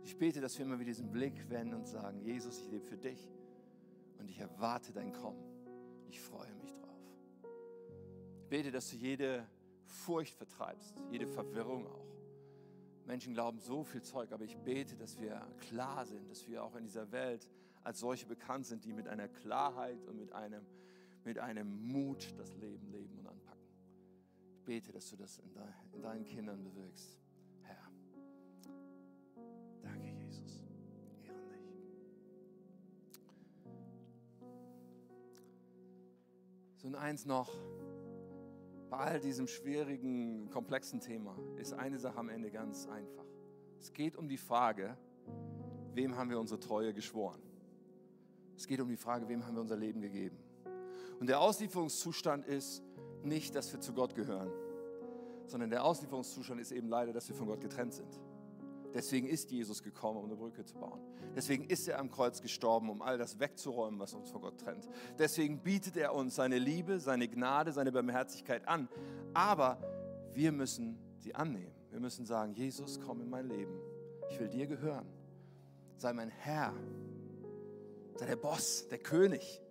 Ich 0.04 0.18
bete, 0.18 0.42
dass 0.42 0.58
wir 0.58 0.66
immer 0.66 0.78
wieder 0.78 0.90
diesen 0.90 1.10
Blick 1.10 1.50
wenden 1.50 1.74
und 1.74 1.88
sagen, 1.88 2.20
Jesus, 2.20 2.60
ich 2.60 2.70
lebe 2.70 2.84
für 2.84 2.98
dich 2.98 3.32
und 4.20 4.30
ich 4.30 4.40
erwarte 4.40 4.92
dein 4.92 5.14
Kommen. 5.14 5.42
Ich 6.10 6.20
freue 6.20 6.54
mich 6.56 6.74
drauf. 6.74 7.00
Ich 8.42 8.50
bete, 8.50 8.70
dass 8.70 8.90
du 8.90 8.98
jede 8.98 9.48
Furcht 9.86 10.36
vertreibst, 10.36 10.98
jede 11.12 11.28
Verwirrung 11.28 11.88
auch. 11.88 12.12
Menschen 13.06 13.34
glauben 13.34 13.58
so 13.58 13.86
viel 13.86 14.02
Zeug, 14.02 14.34
aber 14.34 14.44
ich 14.44 14.58
bete, 14.58 14.98
dass 14.98 15.18
wir 15.18 15.42
klar 15.62 16.06
sind, 16.06 16.30
dass 16.30 16.46
wir 16.50 16.62
auch 16.62 16.76
in 16.76 16.84
dieser 16.84 17.10
Welt 17.14 17.48
als 17.86 18.02
solche 18.02 18.26
bekannt 18.26 18.66
sind, 18.66 18.84
die 18.84 18.92
mit 18.92 19.08
einer 19.08 19.30
Klarheit 19.30 20.04
und 20.08 20.18
mit 20.18 20.34
einem, 20.34 20.66
mit 21.24 21.40
einem 21.40 21.88
Mut 21.88 22.34
das 22.38 22.56
Leben 22.58 22.92
leben 22.92 23.18
und 23.20 23.28
anpacken. 23.28 23.68
Ich 24.54 24.64
bete, 24.64 24.92
dass 24.92 25.10
du 25.10 25.16
das 25.16 25.38
in, 25.40 25.54
de, 25.54 25.64
in 25.94 26.02
deinen 26.02 26.26
Kindern 26.26 26.64
bewirkst. 26.64 27.20
Herr, 27.62 27.92
danke 29.82 30.08
Jesus, 30.08 30.64
ehren 31.24 31.68
dich. 31.68 32.02
So 36.78 36.88
und 36.88 36.96
eins 36.96 37.26
noch, 37.26 37.50
bei 38.90 38.98
all 38.98 39.20
diesem 39.20 39.48
schwierigen, 39.48 40.50
komplexen 40.50 41.00
Thema 41.00 41.38
ist 41.58 41.74
eine 41.74 41.98
Sache 41.98 42.18
am 42.18 42.30
Ende 42.30 42.52
ganz 42.52 42.88
einfach. 42.88 43.26
Es 43.80 43.94
geht 43.94 44.18
um 44.18 44.28
die 44.28 44.38
Frage, 44.38 44.98
wem 45.94 46.18
haben 46.18 46.30
wir 46.30 46.40
unsere 46.40 46.60
Treue 46.60 46.94
geschworen? 46.94 47.42
Es 48.56 48.68
geht 48.68 48.82
um 48.82 48.90
die 48.90 48.98
Frage, 48.98 49.28
wem 49.30 49.46
haben 49.46 49.56
wir 49.56 49.62
unser 49.62 49.78
Leben 49.78 50.02
gegeben? 50.02 50.38
Und 51.22 51.28
der 51.28 51.40
Auslieferungszustand 51.40 52.48
ist 52.48 52.82
nicht, 53.22 53.54
dass 53.54 53.72
wir 53.72 53.80
zu 53.80 53.94
Gott 53.94 54.16
gehören, 54.16 54.50
sondern 55.46 55.70
der 55.70 55.86
Auslieferungszustand 55.86 56.60
ist 56.60 56.72
eben 56.72 56.88
leider, 56.88 57.14
dass 57.14 57.30
wir 57.30 57.36
von 57.36 57.46
Gott 57.46 57.62
getrennt 57.62 57.94
sind. 57.94 58.20
Deswegen 58.96 59.28
ist 59.28 59.52
Jesus 59.52 59.84
gekommen, 59.84 60.18
um 60.18 60.26
eine 60.26 60.36
Brücke 60.36 60.66
zu 60.66 60.74
bauen. 60.80 61.00
Deswegen 61.36 61.66
ist 61.66 61.88
er 61.88 62.00
am 62.00 62.10
Kreuz 62.10 62.42
gestorben, 62.42 62.90
um 62.90 63.04
all 63.04 63.20
das 63.20 63.40
wegzuräumen, 63.40 64.00
was 64.00 64.16
uns 64.16 64.32
von 64.32 64.42
Gott 64.42 64.60
trennt. 64.60 64.90
Deswegen 65.20 65.60
bietet 65.60 65.96
er 65.96 66.16
uns 66.16 66.34
seine 66.34 66.58
Liebe, 66.58 67.00
seine 67.00 67.28
Gnade, 67.28 67.72
seine 67.72 67.92
Barmherzigkeit 67.92 68.68
an. 68.68 68.90
Aber 69.36 69.80
wir 70.34 70.52
müssen 70.52 70.98
sie 71.20 71.36
annehmen. 71.36 71.76
Wir 71.92 72.00
müssen 72.00 72.26
sagen, 72.26 72.56
Jesus, 72.56 73.00
komm 73.00 73.22
in 73.22 73.30
mein 73.30 73.48
Leben. 73.48 73.80
Ich 74.32 74.40
will 74.40 74.50
dir 74.50 74.66
gehören. 74.66 75.06
Sei 75.98 76.14
mein 76.14 76.30
Herr. 76.30 76.74
Sei 78.16 78.26
der 78.26 78.38
Boss, 78.38 78.88
der 78.88 78.98
König. 78.98 79.62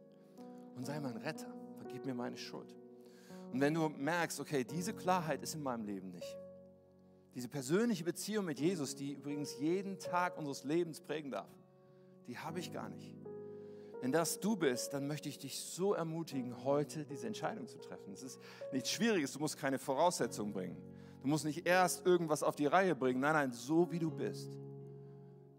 Und 0.76 0.86
sei 0.86 1.00
mein 1.00 1.16
Retter. 1.16 1.52
Vergib 1.78 2.06
mir 2.06 2.14
meine 2.14 2.36
Schuld. 2.36 2.74
Und 3.52 3.60
wenn 3.60 3.74
du 3.74 3.88
merkst, 3.88 4.40
okay, 4.40 4.64
diese 4.64 4.94
Klarheit 4.94 5.42
ist 5.42 5.54
in 5.54 5.62
meinem 5.62 5.84
Leben 5.84 6.10
nicht, 6.10 6.38
diese 7.34 7.48
persönliche 7.48 8.04
Beziehung 8.04 8.44
mit 8.44 8.58
Jesus, 8.58 8.96
die 8.96 9.12
übrigens 9.12 9.58
jeden 9.58 9.98
Tag 9.98 10.36
unseres 10.36 10.64
Lebens 10.64 11.00
prägen 11.00 11.30
darf, 11.30 11.48
die 12.26 12.38
habe 12.38 12.60
ich 12.60 12.72
gar 12.72 12.88
nicht. 12.88 13.14
Wenn 14.00 14.12
das 14.12 14.40
du 14.40 14.56
bist, 14.56 14.94
dann 14.94 15.06
möchte 15.06 15.28
ich 15.28 15.38
dich 15.38 15.60
so 15.60 15.94
ermutigen, 15.94 16.64
heute 16.64 17.04
diese 17.04 17.26
Entscheidung 17.26 17.66
zu 17.66 17.78
treffen. 17.78 18.12
Es 18.12 18.22
ist 18.22 18.40
nichts 18.72 18.90
Schwieriges, 18.90 19.32
du 19.32 19.40
musst 19.40 19.58
keine 19.58 19.78
Voraussetzungen 19.78 20.52
bringen. 20.52 20.76
Du 21.22 21.28
musst 21.28 21.44
nicht 21.44 21.66
erst 21.66 22.06
irgendwas 22.06 22.42
auf 22.42 22.56
die 22.56 22.66
Reihe 22.66 22.94
bringen. 22.94 23.20
Nein, 23.20 23.34
nein, 23.34 23.52
so 23.52 23.90
wie 23.92 23.98
du 23.98 24.10
bist, 24.10 24.56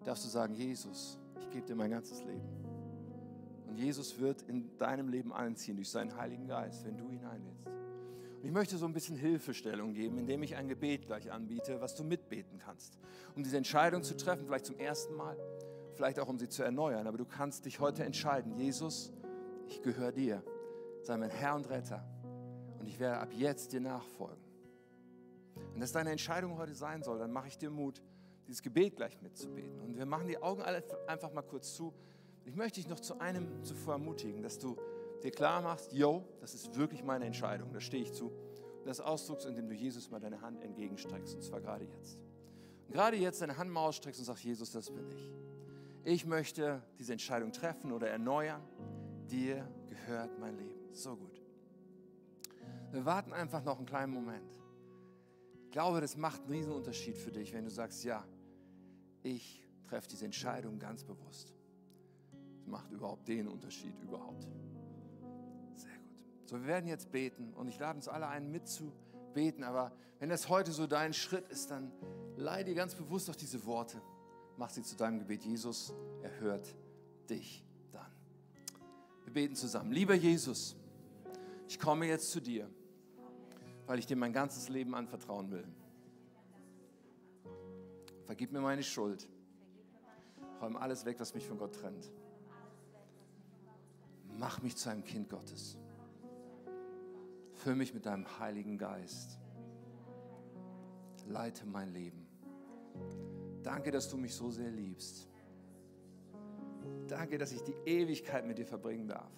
darfst 0.03 0.25
du 0.25 0.29
sagen, 0.29 0.55
Jesus, 0.55 1.19
ich 1.39 1.49
gebe 1.51 1.67
dir 1.67 1.75
mein 1.75 1.91
ganzes 1.91 2.23
Leben. 2.23 2.60
Jesus 3.81 4.19
wird 4.19 4.43
in 4.43 4.77
deinem 4.77 5.09
Leben 5.09 5.33
einziehen 5.33 5.75
durch 5.75 5.89
seinen 5.89 6.15
Heiligen 6.15 6.47
Geist, 6.47 6.85
wenn 6.85 6.97
du 6.97 7.09
ihn 7.09 7.25
einlädst. 7.25 7.65
Und 7.65 8.45
ich 8.45 8.51
möchte 8.51 8.77
so 8.77 8.85
ein 8.85 8.93
bisschen 8.93 9.15
Hilfestellung 9.15 9.93
geben, 9.93 10.17
indem 10.17 10.43
ich 10.43 10.55
ein 10.55 10.67
Gebet 10.67 11.05
gleich 11.05 11.31
anbiete, 11.31 11.81
was 11.81 11.95
du 11.95 12.03
mitbeten 12.03 12.59
kannst, 12.59 12.97
um 13.35 13.43
diese 13.43 13.57
Entscheidung 13.57 14.03
zu 14.03 14.15
treffen, 14.15 14.45
vielleicht 14.45 14.65
zum 14.65 14.77
ersten 14.77 15.15
Mal, 15.15 15.37
vielleicht 15.93 16.19
auch 16.19 16.27
um 16.27 16.37
sie 16.37 16.49
zu 16.49 16.63
erneuern. 16.63 17.07
Aber 17.07 17.17
du 17.17 17.25
kannst 17.25 17.65
dich 17.65 17.79
heute 17.79 18.03
entscheiden, 18.03 18.55
Jesus, 18.55 19.11
ich 19.67 19.81
gehöre 19.81 20.11
dir, 20.11 20.43
sei 21.03 21.17
mein 21.17 21.29
Herr 21.29 21.55
und 21.55 21.69
Retter 21.69 22.03
und 22.79 22.87
ich 22.87 22.99
werde 22.99 23.19
ab 23.19 23.29
jetzt 23.33 23.73
dir 23.73 23.81
nachfolgen. 23.81 24.43
Wenn 25.71 25.81
das 25.81 25.91
deine 25.91 26.11
Entscheidung 26.11 26.57
heute 26.57 26.73
sein 26.73 27.03
soll, 27.03 27.19
dann 27.19 27.31
mache 27.31 27.47
ich 27.47 27.57
dir 27.57 27.69
Mut, 27.69 28.01
dieses 28.47 28.61
Gebet 28.61 28.95
gleich 28.95 29.21
mitzubeten. 29.21 29.79
Und 29.81 29.97
wir 29.97 30.05
machen 30.05 30.27
die 30.27 30.41
Augen 30.41 30.61
alle 30.61 30.83
einfach 31.07 31.31
mal 31.31 31.43
kurz 31.43 31.75
zu. 31.75 31.93
Ich 32.45 32.55
möchte 32.55 32.79
dich 32.79 32.89
noch 32.89 32.99
zu 32.99 33.19
einem 33.19 33.63
zuvor 33.63 33.93
ermutigen, 33.93 34.41
dass 34.41 34.57
du 34.57 34.77
dir 35.23 35.31
klar 35.31 35.61
machst, 35.61 35.93
yo, 35.93 36.23
das 36.39 36.53
ist 36.53 36.75
wirklich 36.75 37.03
meine 37.03 37.25
Entscheidung, 37.25 37.71
da 37.71 37.79
stehe 37.79 38.03
ich 38.03 38.13
zu. 38.13 38.27
Und 38.27 38.87
das 38.87 38.99
ausdrückst, 38.99 39.45
indem 39.45 39.69
du 39.69 39.75
Jesus 39.75 40.09
mal 40.09 40.19
deine 40.19 40.41
Hand 40.41 40.61
entgegenstreckst, 40.61 41.35
und 41.35 41.43
zwar 41.43 41.61
gerade 41.61 41.85
jetzt. 41.85 42.17
Und 42.87 42.93
gerade 42.93 43.17
jetzt 43.17 43.41
deine 43.41 43.57
Hand 43.57 43.69
mal 43.69 43.85
ausstreckst 43.85 44.19
und 44.19 44.25
sagst, 44.25 44.43
Jesus, 44.43 44.71
das 44.71 44.89
bin 44.89 45.07
ich. 45.11 45.31
Ich 46.03 46.25
möchte 46.25 46.81
diese 46.97 47.13
Entscheidung 47.13 47.51
treffen 47.51 47.91
oder 47.91 48.09
erneuern. 48.09 48.61
Dir 49.29 49.67
gehört 49.87 50.39
mein 50.39 50.57
Leben. 50.57 50.93
So 50.93 51.15
gut. 51.15 51.41
Wir 52.91 53.05
warten 53.05 53.33
einfach 53.33 53.63
noch 53.63 53.77
einen 53.77 53.85
kleinen 53.85 54.13
Moment. 54.13 54.51
Ich 55.65 55.71
glaube, 55.71 56.01
das 56.01 56.17
macht 56.17 56.41
einen 56.47 56.71
Unterschied 56.71 57.17
für 57.17 57.31
dich, 57.31 57.53
wenn 57.53 57.63
du 57.63 57.69
sagst, 57.69 58.03
ja, 58.03 58.25
ich 59.23 59.65
treffe 59.87 60.09
diese 60.09 60.25
Entscheidung 60.25 60.79
ganz 60.79 61.03
bewusst. 61.03 61.53
Macht 62.71 62.89
überhaupt 62.89 63.27
den 63.27 63.49
Unterschied 63.49 63.93
überhaupt. 63.99 64.47
So, 66.45 66.55
wir 66.55 66.67
werden 66.67 66.87
jetzt 66.87 67.11
beten 67.11 67.53
und 67.53 67.67
ich 67.67 67.77
lade 67.77 67.97
uns 67.97 68.07
alle 68.07 68.29
ein, 68.29 68.49
mitzubeten. 68.49 69.65
Aber 69.65 69.91
wenn 70.19 70.29
das 70.29 70.47
heute 70.47 70.71
so 70.71 70.87
dein 70.87 71.13
Schritt 71.13 71.49
ist, 71.49 71.69
dann 71.69 71.91
leih 72.37 72.63
dir 72.63 72.73
ganz 72.73 72.95
bewusst 72.95 73.29
auf 73.29 73.35
diese 73.35 73.65
Worte. 73.65 74.01
Mach 74.55 74.69
sie 74.69 74.83
zu 74.83 74.95
deinem 74.95 75.19
Gebet. 75.19 75.43
Jesus, 75.43 75.93
er 76.23 76.39
hört 76.39 76.73
dich 77.29 77.65
dann. 77.91 78.09
Wir 79.25 79.33
beten 79.33 79.55
zusammen. 79.55 79.91
Lieber 79.91 80.13
Jesus, 80.13 80.77
ich 81.67 81.77
komme 81.77 82.05
jetzt 82.05 82.31
zu 82.31 82.39
dir, 82.39 82.69
weil 83.85 83.99
ich 83.99 84.05
dir 84.05 84.15
mein 84.15 84.31
ganzes 84.31 84.69
Leben 84.69 84.95
anvertrauen 84.95 85.51
will. 85.51 85.67
Vergib 88.25 88.53
mir 88.53 88.61
meine 88.61 88.83
Schuld. 88.83 89.27
Räum 90.61 90.77
alles 90.77 91.03
weg, 91.03 91.19
was 91.19 91.33
mich 91.33 91.45
von 91.45 91.57
Gott 91.57 91.75
trennt. 91.75 92.09
Mach 94.37 94.61
mich 94.61 94.75
zu 94.77 94.89
einem 94.89 95.03
Kind 95.03 95.29
Gottes. 95.29 95.77
Füll 97.53 97.75
mich 97.75 97.93
mit 97.93 98.05
deinem 98.05 98.39
Heiligen 98.39 98.77
Geist. 98.77 99.39
Leite 101.27 101.65
mein 101.65 101.93
Leben. 101.93 102.27
Danke, 103.63 103.91
dass 103.91 104.09
du 104.09 104.17
mich 104.17 104.33
so 104.33 104.49
sehr 104.49 104.71
liebst. 104.71 105.29
Danke, 107.07 107.37
dass 107.37 107.51
ich 107.51 107.61
die 107.61 107.75
Ewigkeit 107.85 108.45
mit 108.45 108.57
dir 108.57 108.65
verbringen 108.65 109.07
darf. 109.07 109.31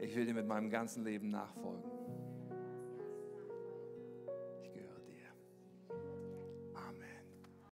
Ich 0.00 0.14
will 0.14 0.24
dir 0.26 0.34
mit 0.34 0.46
meinem 0.46 0.70
ganzen 0.70 1.04
Leben 1.04 1.30
nachfolgen. 1.30 1.99